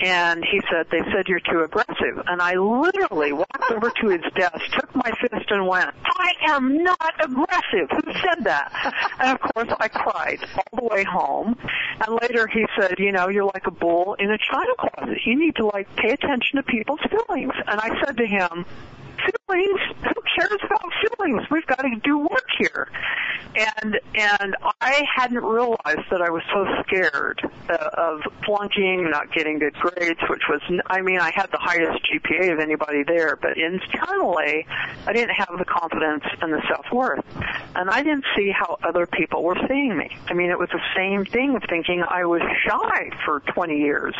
And 0.01 0.43
he 0.43 0.61
said, 0.71 0.87
they 0.91 1.01
said 1.11 1.27
you're 1.27 1.39
too 1.39 1.61
aggressive. 1.63 2.23
And 2.27 2.41
I 2.41 2.55
literally 2.55 3.33
walked 3.33 3.71
over 3.71 3.89
to 3.89 4.09
his 4.09 4.21
desk, 4.35 4.59
took 4.71 4.95
my 4.95 5.11
fist 5.21 5.49
and 5.49 5.67
went, 5.67 5.89
I 6.05 6.33
am 6.49 6.83
not 6.83 7.13
aggressive. 7.19 7.89
Who 7.91 8.13
said 8.13 8.43
that? 8.45 8.93
And 9.19 9.37
of 9.37 9.53
course 9.53 9.69
I 9.79 9.87
cried 9.87 10.39
all 10.55 10.79
the 10.79 10.85
way 10.85 11.03
home. 11.03 11.57
And 12.05 12.19
later 12.21 12.47
he 12.47 12.65
said, 12.79 12.95
you 12.99 13.11
know, 13.11 13.29
you're 13.29 13.45
like 13.45 13.67
a 13.67 13.71
bull 13.71 14.15
in 14.19 14.31
a 14.31 14.37
china 14.37 14.71
closet. 14.77 15.19
You 15.25 15.37
need 15.37 15.55
to 15.57 15.65
like 15.65 15.93
pay 15.95 16.11
attention 16.11 16.57
to 16.57 16.63
people's 16.63 17.01
feelings. 17.09 17.53
And 17.67 17.79
I 17.79 18.03
said 18.05 18.17
to 18.17 18.25
him, 18.25 18.65
feelings. 19.19 19.79
Who 20.03 20.21
cares 20.37 20.59
about 20.63 20.91
feelings? 21.01 21.43
We've 21.51 21.65
got 21.65 21.81
to 21.81 21.95
do 22.03 22.17
work 22.17 22.47
here. 22.57 22.89
And 23.55 23.99
and 24.13 24.55
I 24.79 25.03
hadn't 25.15 25.43
realized 25.43 26.05
that 26.11 26.21
I 26.21 26.29
was 26.29 26.43
so 26.53 26.65
scared 26.85 27.41
uh, 27.67 27.89
of 27.97 28.21
flunking, 28.45 29.09
not 29.09 29.33
getting 29.33 29.57
good 29.57 29.73
grades, 29.73 30.19
which 30.29 30.43
was 30.47 30.61
I 30.85 31.01
mean 31.01 31.19
I 31.19 31.31
had 31.33 31.47
the 31.51 31.57
highest 31.57 31.99
GPA 32.05 32.53
of 32.53 32.59
anybody 32.59 33.03
there, 33.03 33.35
but 33.35 33.57
internally 33.57 34.67
I 35.07 35.13
didn't 35.13 35.35
have 35.35 35.57
the 35.57 35.65
confidence 35.65 36.23
and 36.41 36.53
the 36.53 36.61
self 36.67 36.85
worth, 36.93 37.25
and 37.75 37.89
I 37.89 38.03
didn't 38.03 38.25
see 38.37 38.51
how 38.51 38.77
other 38.83 39.07
people 39.07 39.43
were 39.43 39.57
seeing 39.67 39.97
me. 39.97 40.15
I 40.27 40.33
mean 40.33 40.51
it 40.51 40.59
was 40.59 40.69
the 40.69 40.83
same 40.95 41.25
thing 41.25 41.55
of 41.55 41.63
thinking 41.67 42.03
I 42.07 42.25
was 42.25 42.41
shy 42.67 43.09
for 43.25 43.39
20 43.39 43.77
years, 43.77 44.13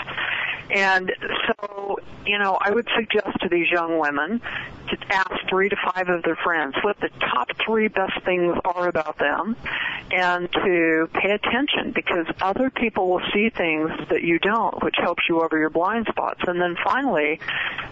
and 0.71 1.11
so 1.47 1.99
you 2.25 2.39
know 2.39 2.57
I 2.59 2.71
would 2.71 2.87
suggest 2.95 3.39
to 3.41 3.49
these 3.49 3.69
young 3.69 3.99
women 3.99 4.41
to 4.89 4.97
ask 5.09 5.31
three 5.49 5.69
to 5.69 5.75
five 5.93 6.09
of 6.09 6.23
their 6.23 6.35
friends 6.35 6.75
what 6.83 6.99
the 6.99 7.09
top 7.19 7.49
three 7.65 7.87
best 7.87 8.23
things 8.25 8.57
are 8.65 8.87
about 8.87 9.17
them 9.17 9.55
and 10.11 10.51
to 10.51 11.09
pay 11.13 11.31
attention 11.31 11.91
because 11.93 12.25
other 12.41 12.69
people 12.69 13.09
will 13.09 13.21
see 13.33 13.49
things 13.49 13.91
that 14.09 14.23
you 14.23 14.39
don't, 14.39 14.83
which 14.83 14.95
helps 14.97 15.23
you 15.29 15.41
over 15.41 15.57
your 15.57 15.69
blind 15.69 16.07
spots. 16.09 16.41
And 16.47 16.59
then 16.59 16.75
finally, 16.83 17.39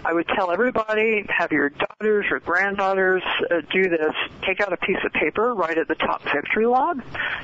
I 0.03 0.13
would 0.13 0.27
tell 0.27 0.51
everybody, 0.51 1.25
have 1.29 1.51
your 1.51 1.69
daughters 1.69 2.25
or 2.31 2.39
granddaughters 2.39 3.23
uh, 3.51 3.61
do 3.71 3.83
this. 3.89 4.13
Take 4.45 4.61
out 4.61 4.73
a 4.73 4.77
piece 4.77 4.97
of 5.05 5.13
paper, 5.13 5.53
write 5.53 5.77
at 5.77 5.87
the 5.87 5.95
top 5.95 6.23
victory 6.23 6.65
log, 6.65 7.01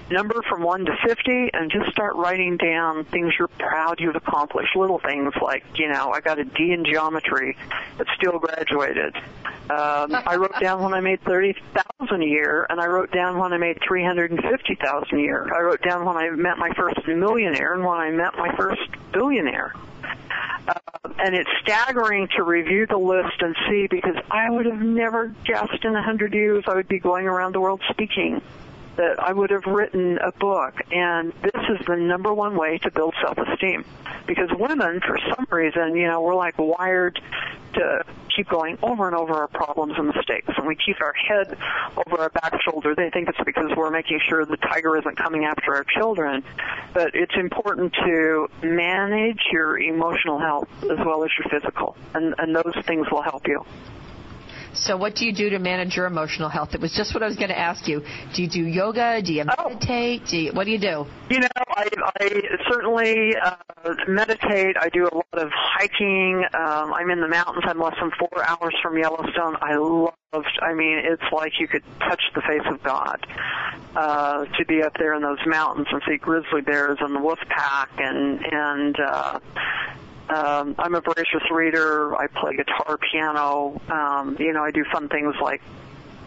number 0.09 0.41
from 0.49 0.63
1 0.63 0.85
to 0.85 0.97
50, 1.07 1.49
and 1.53 1.71
just 1.71 1.91
start 1.91 2.15
writing 2.15 2.57
down 2.57 3.05
things 3.05 3.33
you're 3.37 3.47
proud 3.47 3.99
you've 3.99 4.15
accomplished. 4.15 4.75
Little 4.75 4.99
things 4.99 5.33
like, 5.41 5.63
you 5.75 5.89
know, 5.89 6.11
I 6.11 6.21
got 6.21 6.39
a 6.39 6.45
D 6.45 6.71
in 6.71 6.85
geometry, 6.85 7.57
but 7.97 8.07
still 8.15 8.39
graduated. 8.39 9.15
Um, 9.69 10.15
I 10.27 10.35
wrote 10.35 10.59
down 10.59 10.81
when 10.81 10.93
I 10.93 11.01
made 11.01 11.21
thirty 11.23 11.55
thousand 11.73 12.23
a 12.23 12.25
year, 12.25 12.65
and 12.69 12.79
I 12.79 12.87
wrote 12.87 13.11
down 13.11 13.37
when 13.37 13.53
I 13.53 13.57
made 13.57 13.79
three 13.87 14.03
hundred 14.03 14.31
and 14.31 14.41
fifty 14.41 14.75
thousand 14.75 15.19
a 15.19 15.21
year. 15.21 15.53
I 15.53 15.61
wrote 15.61 15.81
down 15.81 16.05
when 16.05 16.17
I 16.17 16.29
met 16.31 16.57
my 16.57 16.71
first 16.75 16.99
millionaire 17.07 17.73
and 17.73 17.83
when 17.83 17.97
I 17.97 18.11
met 18.11 18.35
my 18.37 18.55
first 18.55 18.81
billionaire. 19.11 19.73
Uh, 20.67 20.73
and 21.19 21.35
it's 21.35 21.49
staggering 21.61 22.27
to 22.35 22.43
review 22.43 22.85
the 22.87 22.97
list 22.97 23.41
and 23.41 23.55
see 23.69 23.87
because 23.89 24.15
I 24.31 24.49
would 24.49 24.65
have 24.65 24.81
never 24.81 25.27
guessed 25.45 25.83
in 25.83 25.95
a 25.95 26.01
hundred 26.01 26.33
years 26.33 26.63
I 26.67 26.75
would 26.75 26.87
be 26.87 26.99
going 26.99 27.27
around 27.27 27.53
the 27.53 27.61
world 27.61 27.81
speaking 27.89 28.41
that 28.95 29.19
I 29.19 29.33
would 29.33 29.49
have 29.49 29.65
written 29.65 30.17
a 30.19 30.31
book. 30.31 30.75
And 30.91 31.33
this 31.41 31.63
is 31.69 31.85
the 31.87 31.95
number 31.95 32.33
one 32.33 32.55
way 32.55 32.77
to 32.79 32.91
build 32.91 33.15
self-esteem. 33.21 33.85
Because 34.27 34.49
women, 34.57 35.01
for 35.01 35.17
some 35.35 35.47
reason, 35.49 35.95
you 35.95 36.07
know, 36.07 36.21
we're 36.21 36.35
like 36.35 36.57
wired 36.57 37.19
to 37.73 38.03
keep 38.35 38.47
going 38.47 38.77
over 38.81 39.07
and 39.07 39.15
over 39.15 39.33
our 39.33 39.47
problems 39.47 39.93
and 39.97 40.07
mistakes. 40.07 40.47
And 40.57 40.67
we 40.67 40.75
keep 40.75 41.01
our 41.01 41.13
head 41.13 41.57
over 41.97 42.21
our 42.21 42.29
back 42.29 42.59
shoulder. 42.61 42.95
They 42.95 43.09
think 43.09 43.29
it's 43.29 43.37
because 43.45 43.71
we're 43.75 43.89
making 43.91 44.19
sure 44.27 44.45
the 44.45 44.57
tiger 44.57 44.97
isn't 44.97 45.17
coming 45.17 45.45
after 45.45 45.75
our 45.75 45.83
children. 45.83 46.43
But 46.93 47.15
it's 47.15 47.35
important 47.35 47.93
to 48.05 48.47
manage 48.61 49.41
your 49.51 49.79
emotional 49.79 50.39
health 50.39 50.69
as 50.83 50.97
well 51.05 51.23
as 51.23 51.31
your 51.37 51.49
physical. 51.49 51.97
And, 52.13 52.35
and 52.37 52.55
those 52.55 52.75
things 52.85 53.07
will 53.11 53.23
help 53.23 53.47
you. 53.47 53.65
So, 54.73 54.97
what 54.97 55.15
do 55.15 55.25
you 55.25 55.33
do 55.33 55.49
to 55.51 55.59
manage 55.59 55.95
your 55.95 56.05
emotional 56.05 56.49
health? 56.49 56.73
It 56.73 56.81
was 56.81 56.93
just 56.93 57.13
what 57.13 57.21
I 57.21 57.27
was 57.27 57.35
going 57.35 57.49
to 57.49 57.57
ask 57.57 57.87
you. 57.87 58.03
Do 58.33 58.41
you 58.41 58.49
do 58.49 58.63
yoga? 58.63 59.21
Do 59.21 59.33
you 59.33 59.43
oh. 59.43 59.69
meditate? 59.69 60.25
Do 60.25 60.37
you, 60.37 60.51
what 60.53 60.65
do 60.65 60.71
you 60.71 60.79
do? 60.79 61.05
You 61.29 61.39
know, 61.41 61.47
I, 61.69 61.87
I 62.19 62.41
certainly 62.69 63.35
uh, 63.35 63.55
meditate. 64.07 64.75
I 64.79 64.89
do 64.89 65.07
a 65.07 65.13
lot 65.13 65.25
of 65.33 65.49
hiking. 65.53 66.43
Um, 66.53 66.93
I'm 66.93 67.09
in 67.11 67.21
the 67.21 67.27
mountains. 67.27 67.63
I'm 67.67 67.79
less 67.79 67.95
than 67.99 68.11
four 68.17 68.43
hours 68.43 68.75
from 68.81 68.97
Yellowstone. 68.97 69.57
I 69.61 69.75
love. 69.75 70.13
I 70.61 70.73
mean, 70.73 71.01
it's 71.03 71.31
like 71.31 71.53
you 71.59 71.67
could 71.67 71.83
touch 71.99 72.21
the 72.33 72.41
face 72.41 72.65
of 72.65 72.81
God 72.81 73.25
uh, 73.95 74.45
to 74.45 74.65
be 74.65 74.81
up 74.81 74.93
there 74.97 75.13
in 75.13 75.21
those 75.21 75.37
mountains 75.45 75.87
and 75.91 76.01
see 76.07 76.17
grizzly 76.17 76.61
bears 76.61 76.97
and 76.99 77.15
the 77.15 77.19
wolf 77.19 77.39
pack 77.47 77.89
and 77.99 78.39
and 78.51 78.97
uh, 78.99 79.39
um, 80.29 80.75
I'm 80.79 80.95
a 80.95 81.01
voracious 81.01 81.43
reader. 81.51 82.15
I 82.15 82.27
play 82.27 82.55
guitar, 82.55 82.97
piano. 83.11 83.81
Um, 83.89 84.37
you 84.39 84.53
know, 84.53 84.63
I 84.63 84.71
do 84.71 84.85
fun 84.91 85.09
things 85.09 85.35
like 85.41 85.61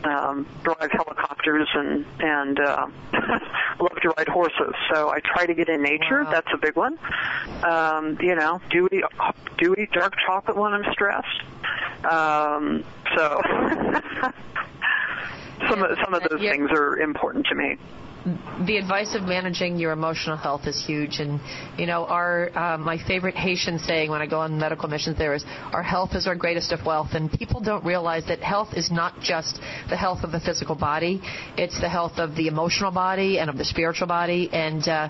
um, 0.04 0.46
drive 0.62 0.90
helicopters 0.92 1.68
and 1.74 2.04
and 2.20 2.60
uh, 2.60 2.86
love 3.80 3.98
to 4.02 4.10
ride 4.10 4.28
horses. 4.28 4.74
So 4.92 5.10
I 5.10 5.20
try 5.20 5.46
to 5.46 5.54
get 5.54 5.68
in 5.68 5.82
nature. 5.82 6.24
Wow. 6.24 6.30
That's 6.30 6.48
a 6.52 6.58
big 6.58 6.76
one. 6.76 6.98
Um, 7.64 8.18
you 8.20 8.34
know, 8.34 8.60
do 8.70 8.88
eat 8.92 9.04
do 9.58 9.74
eat 9.74 9.90
dark 9.92 10.14
chocolate 10.26 10.56
when 10.56 10.72
I'm 10.72 10.92
stressed. 10.92 11.42
Um, 12.04 12.84
so 13.16 13.40
some 15.68 15.82
of 15.82 15.98
some 16.04 16.14
of 16.14 16.22
those 16.28 16.40
yeah. 16.40 16.52
things 16.52 16.70
are 16.70 16.98
important 16.98 17.46
to 17.46 17.54
me 17.54 17.78
the 18.66 18.76
advice 18.76 19.14
of 19.14 19.22
managing 19.22 19.78
your 19.78 19.92
emotional 19.92 20.36
health 20.36 20.66
is 20.66 20.84
huge. 20.84 21.20
And, 21.20 21.40
you 21.78 21.86
know, 21.86 22.06
our, 22.06 22.50
uh, 22.58 22.78
my 22.78 22.98
favorite 23.06 23.36
Haitian 23.36 23.78
saying 23.78 24.10
when 24.10 24.20
I 24.20 24.26
go 24.26 24.40
on 24.40 24.58
medical 24.58 24.88
missions 24.88 25.16
there 25.16 25.34
is, 25.34 25.44
our 25.72 25.82
health 25.82 26.14
is 26.14 26.26
our 26.26 26.34
greatest 26.34 26.72
of 26.72 26.84
wealth. 26.84 27.10
And 27.12 27.30
people 27.30 27.60
don't 27.60 27.84
realize 27.84 28.24
that 28.26 28.40
health 28.40 28.74
is 28.74 28.90
not 28.90 29.20
just 29.20 29.60
the 29.88 29.96
health 29.96 30.24
of 30.24 30.32
the 30.32 30.40
physical 30.40 30.74
body, 30.74 31.22
it's 31.56 31.80
the 31.80 31.88
health 31.88 32.18
of 32.18 32.34
the 32.34 32.48
emotional 32.48 32.90
body 32.90 33.38
and 33.38 33.48
of 33.48 33.58
the 33.58 33.64
spiritual 33.64 34.08
body. 34.08 34.50
And, 34.52 34.86
uh, 34.88 35.08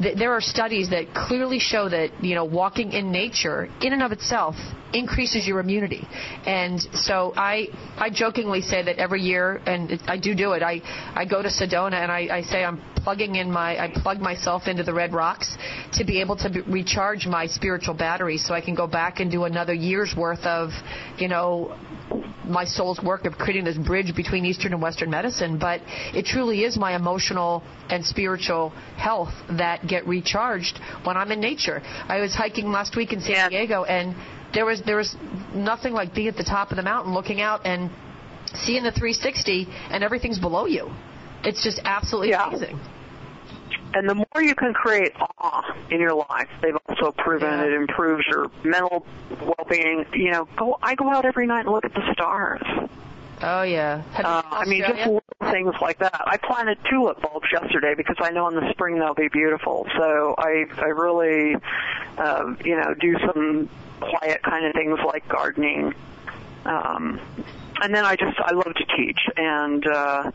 th- 0.00 0.16
there 0.16 0.32
are 0.32 0.40
studies 0.40 0.90
that 0.90 1.14
clearly 1.14 1.58
show 1.58 1.88
that 1.88 2.22
you 2.22 2.34
know 2.34 2.44
walking 2.44 2.92
in 2.92 3.10
nature, 3.10 3.68
in 3.80 3.92
and 3.92 4.02
of 4.02 4.12
itself, 4.12 4.54
increases 4.92 5.46
your 5.46 5.60
immunity. 5.60 6.06
And 6.46 6.80
so 6.94 7.32
I 7.36 7.68
I 7.96 8.10
jokingly 8.10 8.62
say 8.62 8.82
that 8.82 8.98
every 8.98 9.22
year, 9.22 9.60
and 9.66 9.90
it, 9.90 10.00
I 10.06 10.18
do 10.18 10.34
do 10.34 10.52
it. 10.52 10.62
I 10.62 10.80
I 11.14 11.24
go 11.24 11.42
to 11.42 11.48
Sedona 11.48 12.02
and 12.02 12.10
I, 12.10 12.38
I 12.38 12.42
say 12.42 12.64
I'm 12.64 12.80
plugging 12.96 13.36
in 13.36 13.50
my 13.50 13.78
I 13.78 13.92
plug 13.94 14.20
myself 14.20 14.66
into 14.66 14.82
the 14.82 14.94
red 14.94 15.12
rocks 15.12 15.56
to 15.94 16.04
be 16.04 16.20
able 16.20 16.36
to 16.36 16.50
be, 16.50 16.60
recharge 16.62 17.26
my 17.26 17.46
spiritual 17.46 17.94
battery 17.94 18.38
so 18.38 18.54
I 18.54 18.60
can 18.60 18.74
go 18.74 18.86
back 18.86 19.20
and 19.20 19.30
do 19.30 19.44
another 19.44 19.74
year's 19.74 20.14
worth 20.16 20.44
of 20.44 20.70
you 21.18 21.28
know 21.28 21.76
my 22.44 22.64
soul's 22.64 23.00
work 23.02 23.26
of 23.26 23.34
creating 23.34 23.64
this 23.64 23.76
bridge 23.76 24.14
between 24.16 24.44
Eastern 24.44 24.72
and 24.72 24.80
Western 24.82 25.10
medicine, 25.10 25.58
but 25.58 25.80
it 26.14 26.24
truly 26.24 26.64
is 26.64 26.76
my 26.78 26.96
emotional 26.96 27.62
and 27.90 28.04
spiritual 28.04 28.70
health 28.96 29.32
that 29.50 29.86
get 29.86 30.06
recharged 30.06 30.80
when 31.04 31.16
I'm 31.16 31.30
in 31.30 31.40
nature. 31.40 31.80
I 31.84 32.20
was 32.20 32.34
hiking 32.34 32.70
last 32.72 32.96
week 32.96 33.12
in 33.12 33.20
San 33.20 33.32
Yeah. 33.32 33.48
Diego 33.50 33.84
and 33.84 34.14
there 34.54 34.64
was 34.64 34.80
there 34.82 34.96
was 34.96 35.14
nothing 35.54 35.92
like 35.92 36.14
being 36.14 36.28
at 36.28 36.36
the 36.36 36.44
top 36.44 36.70
of 36.70 36.76
the 36.76 36.82
mountain 36.82 37.12
looking 37.12 37.40
out 37.40 37.66
and 37.66 37.90
seeing 38.64 38.82
the 38.82 38.92
360 38.92 39.68
and 39.90 40.02
everything's 40.02 40.38
below 40.38 40.64
you. 40.66 40.90
It's 41.44 41.62
just 41.62 41.80
absolutely 41.84 42.30
Yeah. 42.30 42.48
amazing. 42.48 42.80
And 43.94 44.08
the 44.08 44.14
more 44.14 44.42
you 44.42 44.54
can 44.54 44.74
create 44.74 45.12
awe 45.38 45.74
in 45.90 46.00
your 46.00 46.14
life, 46.14 46.48
they've 46.60 46.76
also 46.88 47.12
proven 47.12 47.48
Yeah. 47.50 47.64
it 47.64 47.72
improves 47.72 48.26
your 48.26 48.50
mental 48.62 49.06
well-being. 49.40 50.04
You 50.12 50.30
know, 50.32 50.48
go. 50.56 50.78
I 50.82 50.94
go 50.94 51.10
out 51.10 51.24
every 51.24 51.46
night 51.46 51.60
and 51.60 51.70
look 51.70 51.84
at 51.84 51.94
the 51.94 52.12
stars. 52.12 52.60
Oh 53.40 53.62
yeah. 53.62 54.02
Uh, 54.16 54.42
I 54.44 54.64
mean, 54.66 54.80
just 54.82 54.98
little 54.98 55.22
things 55.50 55.74
like 55.80 55.98
that. 55.98 56.22
I 56.26 56.36
planted 56.38 56.78
tulip 56.90 57.22
bulbs 57.22 57.46
yesterday 57.52 57.94
because 57.96 58.16
I 58.20 58.30
know 58.30 58.48
in 58.48 58.54
the 58.56 58.68
spring 58.72 58.98
they'll 58.98 59.14
be 59.14 59.28
beautiful. 59.28 59.86
So 59.96 60.34
I, 60.36 60.66
I 60.76 60.86
really, 60.86 61.56
uh, 62.18 62.54
you 62.64 62.76
know, 62.76 62.94
do 62.94 63.16
some 63.20 63.68
quiet 64.00 64.42
kind 64.42 64.66
of 64.66 64.72
things 64.74 64.98
like 65.06 65.28
gardening. 65.28 65.94
Um, 66.64 67.20
and 67.80 67.94
then 67.94 68.04
I 68.04 68.16
just, 68.16 68.38
I 68.40 68.52
love 68.52 68.74
to 68.74 68.84
teach 68.96 69.20
and, 69.36 69.86
uh, 69.86 70.30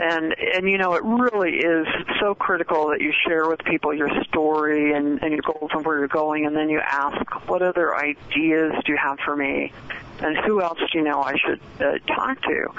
and 0.00 0.34
and 0.38 0.68
you 0.68 0.78
know 0.78 0.94
it 0.94 1.02
really 1.04 1.58
is 1.58 1.86
so 2.20 2.34
critical 2.34 2.88
that 2.88 3.00
you 3.00 3.12
share 3.26 3.48
with 3.48 3.62
people 3.64 3.94
your 3.94 4.10
story 4.24 4.92
and, 4.92 5.22
and 5.22 5.32
your 5.32 5.42
goals 5.42 5.70
and 5.72 5.84
where 5.84 5.98
you're 5.98 6.08
going 6.08 6.46
and 6.46 6.56
then 6.56 6.68
you 6.68 6.80
ask 6.80 7.48
what 7.48 7.62
other 7.62 7.96
ideas 7.96 8.72
do 8.84 8.92
you 8.92 8.98
have 8.98 9.18
for 9.20 9.36
me? 9.36 9.72
And 10.20 10.36
who 10.38 10.62
else 10.62 10.78
do 10.78 10.98
you 10.98 11.04
know 11.04 11.22
I 11.22 11.36
should 11.36 11.60
uh, 11.80 11.98
talk 12.12 12.40
to 12.42 12.74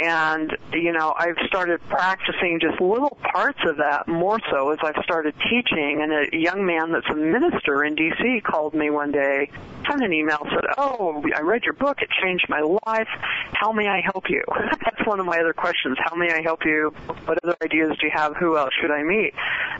and 0.00 0.56
you 0.72 0.92
know 0.92 1.14
I've 1.16 1.36
started 1.46 1.80
practicing 1.88 2.58
just 2.60 2.80
little 2.80 3.16
parts 3.32 3.60
of 3.66 3.76
that 3.78 4.08
more 4.08 4.38
so 4.50 4.70
as 4.70 4.78
I've 4.82 5.02
started 5.04 5.34
teaching. 5.50 6.00
And 6.02 6.12
a 6.12 6.36
young 6.36 6.66
man 6.66 6.92
that's 6.92 7.08
a 7.10 7.14
minister 7.14 7.84
in 7.84 7.96
DC 7.96 8.42
called 8.42 8.74
me 8.74 8.90
one 8.90 9.12
day 9.12 9.50
sent 9.88 10.02
an 10.02 10.12
email 10.12 10.38
said 10.48 10.64
oh 10.78 11.22
I 11.36 11.40
read 11.40 11.64
your 11.64 11.74
book. 11.74 11.98
It 12.00 12.08
changed 12.22 12.46
my 12.48 12.60
life. 12.60 13.08
How 13.52 13.72
may 13.72 13.88
I 13.88 14.00
help 14.00 14.28
you? 14.28 14.42
That's 14.84 15.06
one 15.06 15.20
of 15.20 15.26
my 15.26 15.38
other 15.38 15.52
questions. 15.52 15.96
How 16.00 16.16
may 16.16 16.32
I 16.32 16.42
help 16.42 16.64
you? 16.64 16.92
What 17.26 17.38
other 17.44 17.56
ideas 17.62 17.96
do 18.00 18.06
you 18.06 18.12
have? 18.14 18.36
Who 18.36 18.56
else 18.56 18.72
should 18.80 18.90
I 18.90 19.02
meet? 19.02 19.32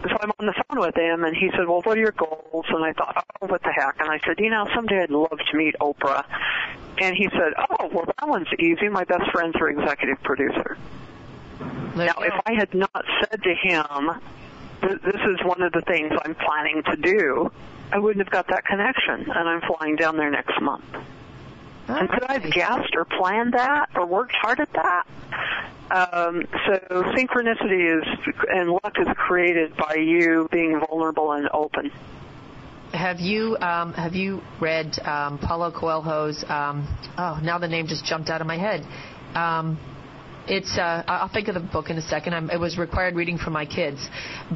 And 0.03 0.11
so 0.11 0.17
I'm 0.21 0.33
on 0.39 0.47
the 0.47 0.65
phone 0.69 0.81
with 0.81 0.97
him 0.97 1.25
and 1.25 1.37
he 1.37 1.51
said 1.51 1.67
well 1.67 1.83
what 1.83 1.97
are 1.97 2.01
your 2.01 2.13
goals? 2.13 2.67
And 2.69 2.85
I 2.85 2.93
thought 2.93 3.25
oh 3.41 3.47
what 3.47 3.63
the 3.63 3.73
heck? 3.73 3.97
And 3.99 4.11
I 4.11 4.21
said 4.27 4.39
you 4.39 4.51
know 4.51 4.67
someday 4.75 5.03
I'd 5.03 5.11
love 5.11 5.39
to 5.51 5.57
meet 5.57 5.75
Oprah 5.81 6.25
and 7.01 7.17
he 7.17 7.29
said, 7.31 7.53
"Oh, 7.71 7.89
well, 7.93 8.05
that 8.07 8.29
one's 8.29 8.49
easy. 8.59 8.89
My 8.89 9.05
best 9.05 9.31
friend's 9.33 9.57
her 9.59 9.69
executive 9.69 10.23
producer." 10.23 10.77
There 11.95 12.07
Now, 12.07 12.15
if. 12.21 12.35
I 12.47 12.55
had 12.55 12.75
not 12.75 13.05
said 13.21 13.43
to 13.43 13.55
him, 13.55 14.11
th- 14.83 15.01
"This 15.03 15.21
is 15.23 15.45
one 15.45 15.63
of 15.63 15.73
the 15.73 15.83
things 15.83 16.13
I'm 16.25 16.35
planning 16.35 16.83
to 16.85 16.97
do," 16.97 17.51
I 17.93 17.99
wouldn't 17.99 18.25
have 18.25 18.33
got 18.33 18.49
that 18.49 18.65
connection. 18.65 19.31
And 19.31 19.49
I'm 19.49 19.61
flying 19.63 19.97
down 19.97 20.17
there 20.17 20.31
next 20.31 20.61
month. 20.61 20.85
And 21.87 22.09
could 22.09 22.25
I 22.25 22.35
have 22.35 22.51
guessed 22.51 22.95
or 22.97 23.05
planned 23.05 23.53
that 23.55 23.91
or 23.95 24.07
worked 24.07 24.35
hard 24.35 24.61
at 24.61 24.73
that? 24.73 25.05
Um, 25.91 26.47
so 26.67 26.79
synchronicity 27.13 28.01
is 28.01 28.35
and 28.49 28.71
luck 28.71 28.97
is 28.99 29.07
created 29.17 29.77
by 29.77 29.97
you 29.97 30.49
being 30.51 30.81
vulnerable 30.81 31.33
and 31.33 31.49
open. 31.53 31.91
Have 32.95 33.19
you 33.19 33.57
um, 33.57 33.93
have 33.95 34.15
you 34.15 34.41
read 34.61 34.97
um, 35.01 35.41
Paulo 35.41 35.73
Coelho's? 35.73 36.45
Um, 36.49 36.87
oh, 37.19 37.41
now 37.43 37.59
the 37.59 37.67
name 37.67 37.89
just 37.89 38.05
jumped 38.05 38.31
out 38.31 38.41
of 38.41 38.47
my 38.47 38.57
head. 38.57 38.83
Um, 39.37 39.81
it's 40.47 40.79
uh, 40.79 41.03
I'll 41.09 41.29
think 41.29 41.49
of 41.49 41.55
the 41.55 41.61
book 41.61 41.91
in 41.91 41.99
a 41.99 42.03
second. 42.03 42.35
I'm, 42.35 42.51
it 42.51 42.61
was 42.61 42.79
required 42.79 43.17
reading 43.17 43.37
for 43.37 43.51
my 43.51 43.67
kids, 43.67 43.99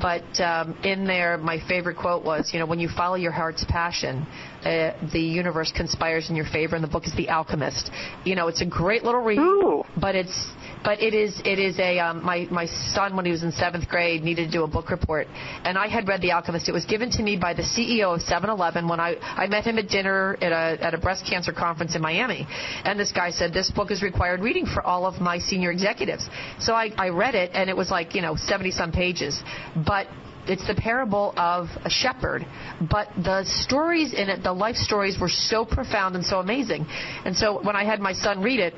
but 0.00 0.22
um, 0.40 0.78
in 0.84 1.04
there, 1.04 1.36
my 1.36 1.58
favorite 1.66 1.96
quote 1.96 2.24
was, 2.24 2.50
you 2.52 2.60
know, 2.60 2.66
when 2.66 2.78
you 2.78 2.88
follow 2.88 3.16
your 3.16 3.32
heart's 3.32 3.64
passion, 3.68 4.24
uh, 4.64 4.92
the 5.12 5.20
universe 5.20 5.72
conspires 5.74 6.30
in 6.30 6.36
your 6.36 6.44
favor. 6.44 6.76
And 6.76 6.84
the 6.84 6.88
book 6.88 7.08
is 7.08 7.14
The 7.16 7.30
Alchemist. 7.30 7.90
You 8.24 8.36
know, 8.36 8.46
it's 8.46 8.60
a 8.60 8.66
great 8.66 9.02
little 9.02 9.20
read, 9.20 9.40
Ooh. 9.40 9.82
but 10.00 10.14
it's 10.14 10.52
but 10.84 11.02
it 11.02 11.14
is 11.14 11.40
it 11.44 11.58
is 11.58 11.78
a 11.78 11.98
um, 11.98 12.24
my 12.24 12.46
my 12.50 12.66
son 12.66 13.16
when 13.16 13.24
he 13.24 13.30
was 13.30 13.42
in 13.42 13.52
seventh 13.52 13.88
grade 13.88 14.22
needed 14.22 14.46
to 14.46 14.50
do 14.50 14.64
a 14.64 14.68
book 14.68 14.90
report, 14.90 15.26
and 15.64 15.78
I 15.78 15.88
had 15.88 16.08
read 16.08 16.20
The 16.20 16.32
Alchemist. 16.32 16.68
It 16.68 16.72
was 16.72 16.84
given 16.84 17.10
to 17.12 17.22
me 17.22 17.36
by 17.36 17.54
the 17.54 17.62
CEO 17.62 18.14
of 18.14 18.20
7-Eleven 18.20 18.88
when 18.88 19.00
I 19.00 19.16
I 19.20 19.46
met 19.46 19.64
him 19.64 19.78
at 19.78 19.88
dinner 19.88 20.36
at 20.40 20.52
a 20.52 20.84
at 20.84 20.94
a 20.94 20.98
breast 20.98 21.24
cancer 21.28 21.52
conference 21.52 21.94
in 21.94 22.02
Miami, 22.02 22.46
and 22.84 22.98
this 22.98 23.12
guy 23.12 23.30
said 23.30 23.52
this 23.52 23.70
book 23.70 23.90
is 23.90 24.02
required 24.02 24.40
reading 24.40 24.66
for 24.66 24.82
all 24.82 25.06
of 25.06 25.20
my 25.20 25.38
senior 25.38 25.70
executives. 25.70 26.28
So 26.60 26.74
I 26.74 26.92
I 26.96 27.08
read 27.10 27.34
it 27.34 27.50
and 27.54 27.68
it 27.70 27.76
was 27.76 27.90
like 27.90 28.14
you 28.14 28.22
know 28.22 28.36
70 28.36 28.70
some 28.72 28.92
pages, 28.92 29.42
but 29.86 30.06
it's 30.48 30.66
the 30.66 30.74
parable 30.74 31.34
of 31.36 31.68
a 31.84 31.90
shepherd, 31.90 32.46
but 32.90 33.08
the 33.22 33.44
stories 33.44 34.14
in 34.14 34.30
it, 34.30 34.42
the 34.42 34.52
life 34.52 34.76
stories 34.76 35.18
were 35.20 35.28
so 35.28 35.64
profound 35.64 36.16
and 36.16 36.24
so 36.24 36.40
amazing. 36.40 36.86
And 37.24 37.36
so 37.36 37.62
when 37.62 37.76
I 37.76 37.84
had 37.84 38.00
my 38.00 38.14
son 38.14 38.40
read 38.40 38.58
it, 38.60 38.74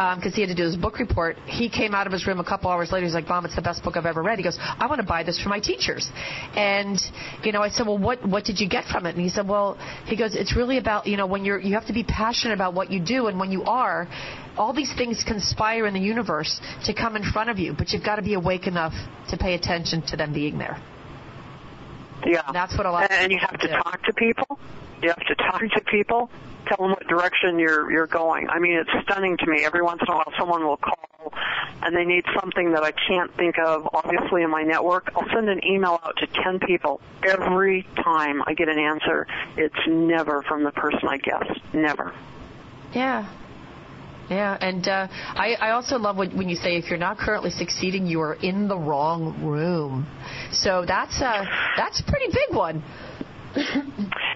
Um, 0.00 0.18
because 0.18 0.34
he 0.34 0.40
had 0.40 0.48
to 0.48 0.54
do 0.54 0.62
his 0.62 0.76
book 0.76 0.98
report. 0.98 1.36
He 1.44 1.68
came 1.68 1.94
out 1.94 2.06
of 2.06 2.12
his 2.14 2.26
room 2.26 2.40
a 2.40 2.44
couple 2.44 2.70
hours 2.70 2.90
later. 2.90 3.04
He's 3.04 3.12
like, 3.12 3.28
"Mom, 3.28 3.44
it's 3.44 3.54
the 3.54 3.60
best 3.60 3.82
book 3.82 3.98
I've 3.98 4.06
ever 4.06 4.22
read." 4.22 4.38
He 4.38 4.42
goes, 4.42 4.58
"I 4.58 4.86
want 4.86 4.98
to 5.02 5.06
buy 5.06 5.24
this 5.24 5.38
for 5.38 5.50
my 5.50 5.60
teachers." 5.60 6.10
And 6.56 6.98
you 7.44 7.52
know, 7.52 7.60
I 7.60 7.68
said, 7.68 7.86
"Well, 7.86 7.98
what 7.98 8.24
what 8.26 8.44
did 8.44 8.60
you 8.60 8.66
get 8.66 8.86
from 8.86 9.04
it?" 9.04 9.14
And 9.14 9.22
he 9.22 9.28
said, 9.28 9.46
"Well, 9.46 9.76
he 10.06 10.16
goes, 10.16 10.34
it's 10.34 10.56
really 10.56 10.78
about 10.78 11.06
you 11.06 11.18
know 11.18 11.26
when 11.26 11.44
you're 11.44 11.60
you 11.60 11.74
have 11.74 11.86
to 11.88 11.92
be 11.92 12.02
passionate 12.02 12.54
about 12.54 12.72
what 12.72 12.90
you 12.90 12.98
do, 12.98 13.26
and 13.26 13.38
when 13.38 13.52
you 13.52 13.62
are." 13.64 14.08
All 14.56 14.72
these 14.72 14.92
things 14.94 15.22
conspire 15.22 15.86
in 15.86 15.92
the 15.92 16.00
universe 16.00 16.62
to 16.86 16.94
come 16.94 17.14
in 17.14 17.22
front 17.22 17.50
of 17.50 17.58
you, 17.58 17.74
but 17.74 17.90
you've 17.90 18.02
got 18.04 18.16
to 18.16 18.22
be 18.22 18.34
awake 18.34 18.66
enough 18.66 18.94
to 19.28 19.36
pay 19.36 19.52
attention 19.54 20.00
to 20.06 20.16
them 20.16 20.32
being 20.32 20.56
there. 20.56 20.80
Yeah. 22.26 22.42
That's 22.52 22.74
what 22.76 22.86
a 22.86 22.90
lot 22.90 23.04
of 23.04 23.10
And 23.12 23.32
you 23.32 23.38
have 23.38 23.58
to 23.60 23.66
do. 23.66 23.72
talk 23.74 24.02
to 24.04 24.12
people. 24.14 24.58
You 25.02 25.08
have 25.08 25.26
to 25.26 25.34
talk 25.34 25.60
to 25.60 25.80
people. 25.90 26.30
Tell 26.66 26.76
them 26.78 26.90
what 26.90 27.06
direction 27.08 27.58
you're 27.58 27.90
you're 27.90 28.06
going. 28.06 28.48
I 28.48 28.58
mean, 28.58 28.74
it's 28.74 28.90
stunning 29.04 29.36
to 29.38 29.46
me. 29.46 29.64
Every 29.64 29.82
once 29.82 30.00
in 30.06 30.12
a 30.12 30.16
while, 30.16 30.32
someone 30.38 30.64
will 30.64 30.76
call 30.76 31.10
and 31.82 31.96
they 31.96 32.04
need 32.04 32.24
something 32.40 32.72
that 32.72 32.82
I 32.82 32.92
can't 32.92 33.34
think 33.36 33.56
of. 33.58 33.88
Obviously, 33.92 34.42
in 34.42 34.50
my 34.50 34.62
network, 34.62 35.10
I'll 35.14 35.28
send 35.34 35.48
an 35.48 35.64
email 35.64 35.98
out 36.04 36.16
to 36.18 36.26
ten 36.42 36.58
people. 36.60 37.00
Every 37.26 37.86
time 38.02 38.42
I 38.46 38.54
get 38.54 38.68
an 38.68 38.78
answer, 38.78 39.26
it's 39.56 39.74
never 39.88 40.42
from 40.42 40.64
the 40.64 40.72
person 40.72 41.08
I 41.08 41.16
guessed. 41.16 41.60
Never. 41.72 42.14
Yeah. 42.92 43.36
Yeah, 44.28 44.56
and 44.60 44.86
uh, 44.86 45.08
I, 45.10 45.56
I 45.60 45.70
also 45.72 45.98
love 45.98 46.16
when, 46.16 46.36
when 46.36 46.48
you 46.48 46.54
say 46.54 46.76
if 46.76 46.88
you're 46.88 47.00
not 47.00 47.18
currently 47.18 47.50
succeeding, 47.50 48.06
you 48.06 48.20
are 48.20 48.34
in 48.34 48.68
the 48.68 48.78
wrong 48.78 49.44
room. 49.44 50.06
So 50.52 50.84
that's 50.86 51.20
a 51.20 51.44
that's 51.76 51.98
a 51.98 52.04
pretty 52.04 52.26
big 52.26 52.56
one. 52.56 52.80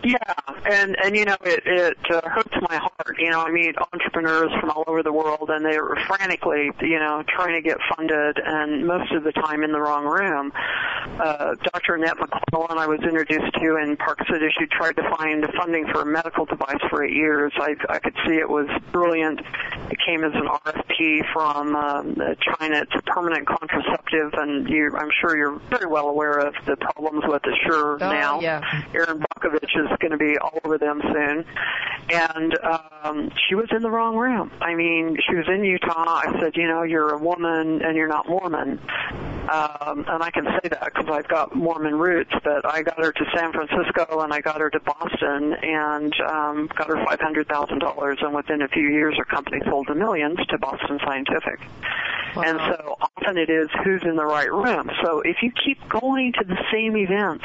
Yeah, 0.04 0.18
and 0.66 0.96
and 1.02 1.16
you 1.16 1.24
know 1.24 1.36
it 1.44 1.62
it 1.64 1.96
uh, 2.10 2.20
hurts 2.28 2.54
my 2.68 2.76
heart. 2.76 3.16
You 3.18 3.30
know, 3.30 3.40
I 3.40 3.50
meet 3.50 3.74
entrepreneurs 3.92 4.50
from 4.60 4.70
all 4.70 4.84
over 4.86 5.02
the 5.02 5.12
world, 5.12 5.48
and 5.50 5.64
they're 5.64 5.96
frantically, 6.06 6.70
you 6.82 6.98
know, 6.98 7.22
trying 7.28 7.54
to 7.54 7.62
get 7.66 7.78
funded, 7.96 8.38
and 8.44 8.86
most 8.86 9.12
of 9.12 9.24
the 9.24 9.32
time 9.32 9.62
in 9.62 9.72
the 9.72 9.80
wrong 9.80 10.04
room. 10.04 10.52
Uh, 11.20 11.54
Dr. 11.72 11.94
Annette 11.94 12.18
McClellan, 12.18 12.78
I 12.78 12.86
was 12.86 13.00
introduced 13.00 13.52
to 13.54 13.76
in 13.76 13.96
Park 13.96 14.18
City. 14.30 14.48
She 14.58 14.66
tried 14.66 14.96
to 14.96 15.02
find 15.16 15.44
funding 15.56 15.86
for 15.92 16.00
a 16.02 16.06
medical 16.06 16.44
device 16.44 16.80
for 16.90 17.04
eight 17.04 17.14
years. 17.14 17.52
I 17.56 17.76
I 17.88 17.98
could 17.98 18.14
see 18.26 18.34
it 18.34 18.48
was 18.48 18.66
brilliant. 18.92 19.40
It 19.90 19.98
came 20.06 20.24
as 20.24 20.32
an 20.34 20.48
RFP 20.48 21.32
from 21.32 21.76
um, 21.76 22.14
China. 22.58 22.80
It's 22.82 22.94
a 22.94 23.02
permanent 23.02 23.46
contraceptive, 23.46 24.32
and 24.34 24.68
you, 24.68 24.90
I'm 24.96 25.10
sure 25.20 25.36
you're 25.36 25.58
very 25.70 25.86
well 25.86 26.08
aware 26.08 26.38
of 26.38 26.54
the 26.66 26.76
problems 26.76 27.24
with 27.26 27.42
Essure 27.46 27.94
Oh, 28.00 28.12
now. 28.12 28.40
yeah. 28.40 28.82
Erin 29.06 29.20
Brockovich 29.20 29.76
is 29.76 29.98
going 30.00 30.10
to 30.10 30.16
be 30.16 30.38
all 30.38 30.58
over 30.64 30.78
them 30.78 31.00
soon. 31.02 31.44
And 32.10 32.58
um, 32.62 33.30
she 33.48 33.54
was 33.54 33.68
in 33.70 33.82
the 33.82 33.90
wrong 33.90 34.16
room. 34.16 34.52
I 34.60 34.74
mean, 34.74 35.16
she 35.26 35.34
was 35.34 35.46
in 35.48 35.64
Utah. 35.64 36.04
I 36.06 36.38
said, 36.40 36.56
you 36.56 36.68
know, 36.68 36.82
you're 36.82 37.10
a 37.10 37.18
woman 37.18 37.82
and 37.82 37.96
you're 37.96 38.08
not 38.08 38.28
Mormon. 38.28 38.78
Um, 39.50 40.04
and 40.08 40.22
I 40.22 40.30
can 40.32 40.44
say 40.44 40.68
that 40.68 40.84
because 40.84 41.08
I've 41.08 41.28
got 41.28 41.54
Mormon 41.54 41.96
roots. 41.96 42.32
But 42.42 42.66
I 42.66 42.82
got 42.82 42.98
her 42.98 43.12
to 43.12 43.24
San 43.34 43.52
Francisco 43.52 44.20
and 44.20 44.32
I 44.32 44.40
got 44.40 44.60
her 44.60 44.70
to 44.70 44.80
Boston 44.80 45.54
and 45.62 46.14
um, 46.28 46.68
got 46.76 46.88
her 46.88 47.02
five 47.06 47.20
hundred 47.20 47.48
thousand 47.48 47.78
dollars. 47.78 48.18
And 48.20 48.34
within 48.34 48.62
a 48.62 48.68
few 48.68 48.88
years, 48.88 49.16
her 49.16 49.24
company 49.24 49.60
sold 49.64 49.86
to 49.88 49.94
millions 49.94 50.38
to 50.48 50.58
Boston 50.58 50.98
Scientific. 51.04 51.60
Wow. 52.36 52.42
And 52.42 52.58
so 52.58 52.96
often 53.00 53.38
it 53.38 53.48
is 53.48 53.68
who's 53.84 54.02
in 54.04 54.16
the 54.16 54.26
right 54.26 54.52
room. 54.52 54.90
So 55.02 55.20
if 55.20 55.36
you 55.42 55.52
keep 55.64 55.88
going 55.88 56.32
to 56.38 56.44
the 56.44 56.58
same 56.72 56.96
events, 56.96 57.44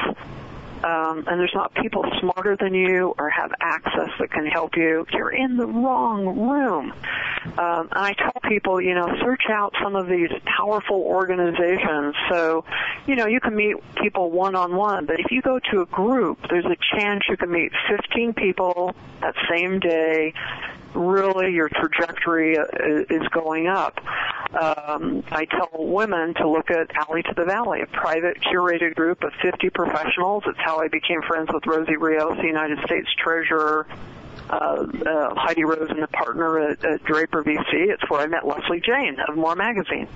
um, 0.84 1.24
and 1.26 1.38
there's 1.40 1.54
not 1.54 1.74
people 1.74 2.04
smarter 2.20 2.56
than 2.56 2.74
you 2.74 3.14
or 3.18 3.28
have 3.30 3.52
access 3.60 4.10
that 4.18 4.30
can 4.30 4.46
help 4.46 4.76
you, 4.76 5.06
you're 5.12 5.30
in 5.30 5.56
the 5.56 5.66
wrong 5.66 6.24
room. 6.24 6.92
Um, 7.58 7.88
and 7.90 7.92
I 7.92 8.14
tell 8.14 8.40
people, 8.48 8.80
you 8.80 8.94
know, 8.94 9.08
search 9.20 9.44
out 9.50 9.74
some 9.82 9.96
of 9.96 10.08
these 10.08 10.30
powerful 10.44 10.96
organizations. 10.96 12.14
So, 12.30 12.64
you 13.06 13.16
know, 13.16 13.26
you 13.26 13.40
can 13.40 13.54
meet 13.54 13.76
people 13.96 14.30
one 14.30 14.54
on 14.54 14.74
one, 14.74 15.06
but 15.06 15.20
if 15.20 15.30
you 15.30 15.42
go 15.42 15.58
to 15.70 15.82
a 15.82 15.86
group, 15.86 16.38
there's 16.48 16.66
a 16.66 16.76
chance 16.96 17.24
you 17.28 17.36
can 17.36 17.50
meet 17.50 17.72
15 17.88 18.34
people 18.34 18.94
that 19.20 19.34
same 19.50 19.80
day 19.80 20.32
really 20.94 21.52
your 21.52 21.68
trajectory 21.68 22.58
uh, 22.58 22.64
is 23.08 23.26
going 23.28 23.68
up. 23.68 24.00
Um, 24.52 25.22
I 25.30 25.44
tell 25.44 25.68
women 25.72 26.34
to 26.34 26.48
look 26.48 26.70
at 26.70 26.90
Alley 26.96 27.22
to 27.22 27.34
the 27.36 27.44
Valley, 27.44 27.82
a 27.82 27.86
private 27.86 28.38
curated 28.40 28.96
group 28.96 29.22
of 29.22 29.32
50 29.42 29.70
professionals. 29.70 30.42
It's 30.46 30.58
how 30.58 30.80
I 30.80 30.88
became 30.88 31.22
friends 31.22 31.50
with 31.52 31.66
Rosie 31.66 31.96
Rios, 31.96 32.36
the 32.36 32.48
United 32.48 32.78
States 32.84 33.08
Treasurer, 33.16 33.86
uh, 34.50 34.86
uh, 35.06 35.34
Heidi 35.36 35.62
Roizen 35.62 36.02
a 36.02 36.06
partner 36.08 36.58
at, 36.58 36.84
at 36.84 37.04
Draper 37.04 37.42
VC. 37.44 37.64
It's 37.72 38.08
where 38.10 38.20
I 38.20 38.26
met 38.26 38.46
Lesley 38.46 38.80
Jane 38.80 39.16
of 39.28 39.36
More 39.36 39.54
Magazine. 39.54 40.08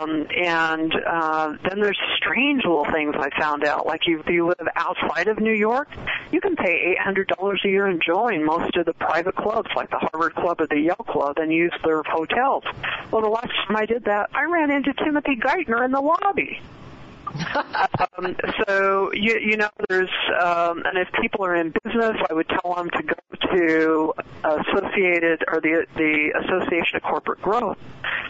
Um, 0.00 0.26
and 0.36 0.94
uh, 0.94 1.56
then 1.68 1.80
there's 1.80 1.98
strange 2.16 2.64
little 2.64 2.86
things 2.92 3.14
I 3.18 3.30
found 3.38 3.64
out. 3.64 3.86
Like 3.86 4.02
if 4.06 4.26
you 4.28 4.46
live 4.46 4.68
outside 4.76 5.28
of 5.28 5.40
New 5.40 5.54
York, 5.54 5.88
you 6.30 6.40
can 6.40 6.56
pay 6.56 6.96
$800 7.04 7.64
a 7.64 7.68
year 7.68 7.86
and 7.86 8.02
join 8.02 8.44
most 8.44 8.76
of 8.76 8.86
the 8.86 8.94
private 8.94 9.34
clubs, 9.34 9.70
like 9.74 9.90
the 9.90 9.98
Harvard 9.98 10.34
Club 10.34 10.60
or 10.60 10.66
the 10.66 10.78
Yale 10.80 10.94
Club, 10.94 11.38
and 11.38 11.52
use 11.52 11.74
their 11.84 12.02
hotels. 12.04 12.64
Well, 13.10 13.22
the 13.22 13.28
last 13.28 13.52
time 13.66 13.76
I 13.76 13.86
did 13.86 14.04
that, 14.04 14.30
I 14.32 14.44
ran 14.44 14.70
into 14.70 14.92
Timothy 14.94 15.36
Geithner 15.36 15.84
in 15.84 15.90
the 15.90 16.00
lobby 16.00 16.60
um, 17.26 18.36
so 18.66 19.12
you 19.12 19.38
you 19.38 19.56
know 19.56 19.68
there's 19.88 20.10
um, 20.42 20.82
and 20.84 20.98
if 20.98 21.08
people 21.20 21.44
are 21.44 21.56
in 21.56 21.72
business, 21.84 22.16
I 22.28 22.34
would 22.34 22.48
tell 22.48 22.74
them 22.74 22.90
to 22.90 23.02
go 23.02 23.14
to 23.56 24.14
Associated 24.44 25.44
or 25.48 25.60
the 25.60 25.86
the 25.96 26.32
Association 26.44 26.96
of 26.96 27.02
Corporate 27.02 27.42
Growth. 27.42 27.78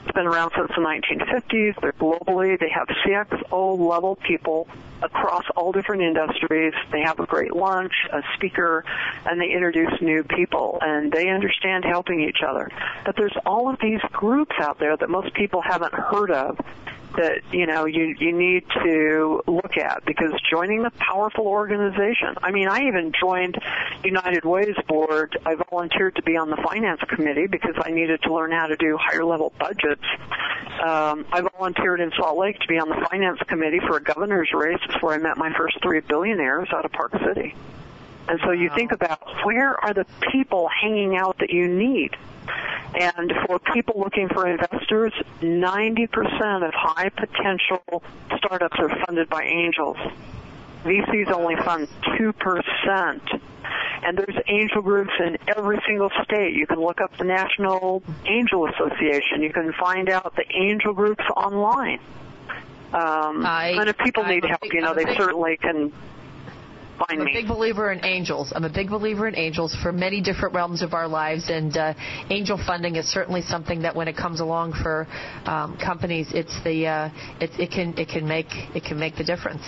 It's 0.04 0.14
been 0.14 0.26
around 0.26 0.52
since 0.56 0.68
the 0.68 0.82
1950s. 0.82 1.80
They're 1.80 1.92
globally. 1.92 2.58
They 2.58 2.70
have 2.70 2.86
CXO 3.04 3.78
level 3.78 4.16
people 4.16 4.68
across 5.02 5.44
all 5.56 5.72
different 5.72 6.02
industries. 6.02 6.72
They 6.90 7.02
have 7.02 7.20
a 7.20 7.26
great 7.26 7.54
lunch, 7.54 7.92
a 8.12 8.22
speaker, 8.34 8.84
and 9.26 9.40
they 9.40 9.50
introduce 9.50 10.00
new 10.00 10.22
people 10.22 10.78
and 10.80 11.12
they 11.12 11.28
understand 11.28 11.84
helping 11.84 12.20
each 12.20 12.38
other. 12.46 12.70
But 13.04 13.16
there's 13.16 13.36
all 13.44 13.68
of 13.68 13.78
these 13.80 14.00
groups 14.12 14.54
out 14.60 14.78
there 14.78 14.96
that 14.96 15.10
most 15.10 15.34
people 15.34 15.60
haven't 15.60 15.92
heard 15.92 16.30
of 16.30 16.58
that 17.16 17.42
you 17.52 17.66
know 17.66 17.86
you 17.86 18.14
you 18.18 18.32
need 18.32 18.64
to 18.84 19.42
look 19.46 19.76
at 19.76 20.04
because 20.04 20.32
joining 20.50 20.82
the 20.82 20.90
powerful 20.90 21.46
organization. 21.46 22.34
I 22.42 22.50
mean, 22.50 22.68
I 22.68 22.86
even 22.86 23.12
joined 23.18 23.56
United 24.04 24.44
Way's 24.44 24.76
board. 24.88 25.38
I 25.44 25.56
volunteered 25.70 26.16
to 26.16 26.22
be 26.22 26.36
on 26.36 26.50
the 26.50 26.56
finance 26.56 27.00
committee 27.08 27.46
because 27.46 27.74
I 27.82 27.90
needed 27.90 28.22
to 28.22 28.34
learn 28.34 28.52
how 28.52 28.66
to 28.66 28.76
do 28.76 28.96
higher 29.00 29.24
level 29.24 29.52
budgets. 29.58 30.04
Um, 30.82 31.26
I 31.32 31.40
volunteered 31.56 32.00
in 32.00 32.12
Salt 32.16 32.38
Lake 32.38 32.58
to 32.60 32.66
be 32.66 32.78
on 32.78 32.88
the 32.88 33.06
finance 33.10 33.40
committee 33.46 33.80
for 33.80 33.96
a 33.96 34.02
governor's 34.02 34.50
race. 34.52 34.80
Where 35.00 35.14
I 35.14 35.18
met 35.18 35.36
my 35.36 35.52
first 35.56 35.78
three 35.82 36.00
billionaires 36.00 36.68
out 36.72 36.84
of 36.84 36.92
Park 36.92 37.12
City. 37.26 37.54
And 38.28 38.40
so 38.44 38.50
you 38.50 38.70
think 38.74 38.92
about 38.92 39.20
where 39.44 39.76
are 39.84 39.94
the 39.94 40.06
people 40.32 40.68
hanging 40.68 41.16
out 41.16 41.38
that 41.38 41.50
you 41.50 41.68
need? 41.68 42.16
And 42.98 43.32
for 43.46 43.58
people 43.58 44.00
looking 44.00 44.28
for 44.28 44.46
investors, 44.46 45.12
90% 45.40 46.66
of 46.66 46.72
high 46.74 47.10
potential 47.10 48.02
startups 48.38 48.76
are 48.78 49.04
funded 49.04 49.28
by 49.28 49.42
angels. 49.42 49.96
VCs 50.84 51.30
only 51.32 51.56
fund 51.56 51.88
2%. 52.18 53.40
And 54.02 54.16
there's 54.16 54.36
angel 54.46 54.82
groups 54.82 55.12
in 55.18 55.36
every 55.48 55.80
single 55.86 56.10
state. 56.24 56.54
You 56.54 56.66
can 56.66 56.80
look 56.80 57.00
up 57.00 57.16
the 57.18 57.24
National 57.24 58.02
Angel 58.24 58.66
Association. 58.68 59.42
You 59.42 59.52
can 59.52 59.72
find 59.72 60.08
out 60.08 60.36
the 60.36 60.44
angel 60.54 60.92
groups 60.94 61.24
online. 61.36 61.98
Um, 62.92 63.44
I, 63.44 63.74
and 63.78 63.88
if 63.88 63.98
people 63.98 64.22
I, 64.22 64.34
need 64.34 64.44
help, 64.44 64.72
you 64.72 64.80
know, 64.80 64.94
they 64.94 65.16
certainly 65.16 65.56
can 65.56 65.92
find 66.98 67.20
I'm 67.20 67.24
me. 67.24 67.32
a 67.32 67.34
big 67.34 67.48
believer 67.48 67.92
in 67.92 68.04
angels. 68.04 68.52
I'm 68.54 68.64
a 68.64 68.72
big 68.72 68.88
believer 68.88 69.28
in 69.28 69.36
angels 69.36 69.76
for 69.82 69.92
many 69.92 70.20
different 70.20 70.54
realms 70.54 70.82
of 70.82 70.94
our 70.94 71.08
lives, 71.08 71.48
and 71.48 71.76
uh, 71.76 71.94
angel 72.30 72.58
funding 72.64 72.96
is 72.96 73.06
certainly 73.06 73.42
something 73.42 73.82
that 73.82 73.94
when 73.94 74.08
it 74.08 74.16
comes 74.16 74.40
along 74.40 74.72
for 74.82 75.06
um, 75.44 75.76
companies, 75.78 76.28
it's 76.32 76.54
the 76.64 76.86
uh, 76.86 77.10
it, 77.40 77.50
it 77.58 77.70
can 77.70 77.96
it 77.98 78.08
can 78.08 78.26
make 78.26 78.48
it 78.74 78.84
can 78.84 78.98
make 78.98 79.16
the 79.16 79.24
difference. 79.24 79.62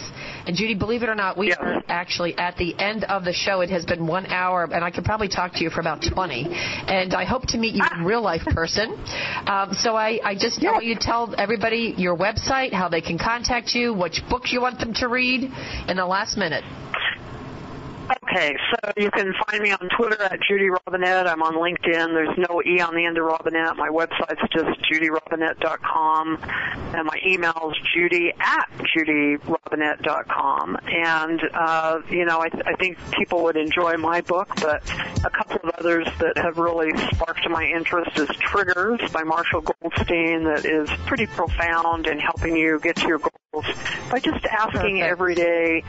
And 0.46 0.56
Judy, 0.56 0.74
believe 0.74 1.02
it 1.02 1.08
or 1.08 1.14
not, 1.14 1.36
we 1.36 1.52
are 1.52 1.82
actually 1.88 2.36
at 2.38 2.56
the 2.56 2.78
end 2.78 3.04
of 3.04 3.24
the 3.24 3.32
show. 3.32 3.60
It 3.60 3.70
has 3.70 3.84
been 3.84 4.06
one 4.06 4.26
hour, 4.26 4.64
and 4.64 4.84
I 4.84 4.90
could 4.90 5.04
probably 5.04 5.28
talk 5.28 5.52
to 5.54 5.64
you 5.64 5.70
for 5.70 5.80
about 5.80 6.02
20. 6.02 6.46
And 6.48 7.14
I 7.14 7.24
hope 7.24 7.46
to 7.48 7.58
meet 7.58 7.74
you 7.74 7.84
in 7.96 8.04
real 8.04 8.22
life 8.22 8.42
person. 8.46 8.92
Um, 9.46 9.72
so 9.72 9.96
I, 9.96 10.20
I 10.24 10.34
just 10.34 10.62
yeah. 10.62 10.72
want 10.72 10.84
you 10.84 10.94
to 10.94 11.00
tell 11.00 11.34
everybody 11.36 11.94
your 11.96 12.16
website, 12.16 12.72
how 12.72 12.88
they 12.88 13.00
can 13.00 13.18
contact 13.18 13.74
you, 13.74 13.94
which 13.94 14.22
books 14.28 14.52
you 14.52 14.60
want 14.60 14.78
them 14.78 14.94
to 14.94 15.08
read 15.08 15.50
in 15.88 15.96
the 15.96 16.06
last 16.06 16.36
minute. 16.36 16.64
Okay, 18.10 18.56
so 18.70 18.92
you 18.96 19.10
can 19.10 19.34
find 19.46 19.62
me 19.62 19.72
on 19.72 19.88
Twitter 19.96 20.22
at 20.22 20.40
Judy 20.48 20.68
Robinett. 20.68 21.26
I'm 21.26 21.42
on 21.42 21.54
LinkedIn. 21.54 22.14
There's 22.14 22.38
no 22.38 22.62
E 22.62 22.80
on 22.80 22.94
the 22.94 23.04
end 23.04 23.18
of 23.18 23.24
Robinett. 23.24 23.76
My 23.76 23.90
website's 23.90 24.40
just 24.50 24.80
judyrobinett.com. 24.90 26.38
And 26.94 27.06
my 27.06 27.18
email 27.26 27.70
is 27.70 27.76
judy 27.94 28.32
at 28.40 28.70
judyrobinett.com. 28.96 30.78
And, 30.86 31.40
uh, 31.52 32.00
you 32.08 32.24
know, 32.24 32.40
I, 32.40 32.48
th- 32.48 32.62
I 32.66 32.72
think 32.74 32.98
people 33.12 33.42
would 33.42 33.56
enjoy 33.56 33.98
my 33.98 34.22
book, 34.22 34.48
but 34.56 34.82
a 35.24 35.30
couple 35.30 35.56
of 35.68 35.74
others 35.78 36.08
that 36.20 36.38
have 36.38 36.56
really 36.56 36.96
sparked 37.12 37.48
my 37.50 37.64
interest 37.64 38.18
is 38.18 38.28
Triggers 38.38 39.00
by 39.12 39.22
Marshall 39.22 39.60
Goldsmith 39.60 40.08
that 40.08 40.64
is 40.64 40.88
pretty 41.06 41.26
profound 41.26 42.06
in 42.06 42.18
helping 42.18 42.56
you 42.56 42.80
get 42.80 42.96
to 42.96 43.06
your 43.06 43.18
goals 43.18 43.66
by 44.10 44.18
just 44.18 44.44
asking 44.46 45.02
every 45.02 45.34
day 45.34 45.82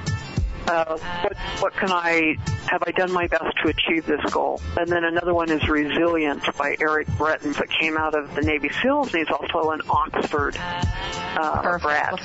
uh, 0.70 0.98
what 1.24 1.38
what 1.62 1.74
can 1.74 1.92
I 1.92 2.36
have 2.68 2.84
I 2.86 2.92
done 2.92 3.12
my 3.12 3.28
best 3.28 3.58
to 3.64 3.70
achieve 3.70 4.06
this 4.06 4.22
goal? 4.32 4.62
And 4.78 4.88
then 4.88 5.04
another 5.04 5.34
one 5.34 5.50
is 5.50 5.68
Resilient 5.68 6.44
by 6.58 6.78
Eric 6.80 7.08
Greitens 7.10 7.58
that 7.58 7.70
came 7.70 7.98
out 7.98 8.16
of 8.16 8.36
the 8.36 8.42
Navy 8.42 8.70
SEALs, 8.82 9.14
and 9.14 9.26
he's 9.26 9.36
also 9.36 9.72
an 9.72 9.82
Oxford 9.90 10.56
uh, 10.58 11.78
grad. 11.80 12.20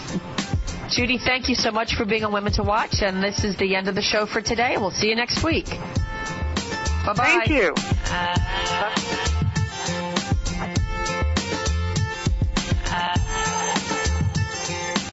Judy, 0.90 1.18
thank 1.18 1.48
you 1.48 1.54
so 1.54 1.70
much 1.70 1.94
for 1.96 2.04
being 2.04 2.24
on 2.24 2.32
Women 2.32 2.52
to 2.52 2.62
Watch, 2.62 2.96
and 3.00 3.22
this 3.22 3.42
is 3.42 3.56
the 3.56 3.74
end 3.74 3.88
of 3.88 3.94
the 3.94 4.02
show 4.02 4.26
for 4.26 4.42
today. 4.42 4.76
We'll 4.76 4.90
see 4.90 5.08
you 5.08 5.16
next 5.16 5.42
week. 5.42 5.66
Bye 5.66 7.14
bye. 7.16 7.44
Thank 7.46 7.50
you. 7.50 9.30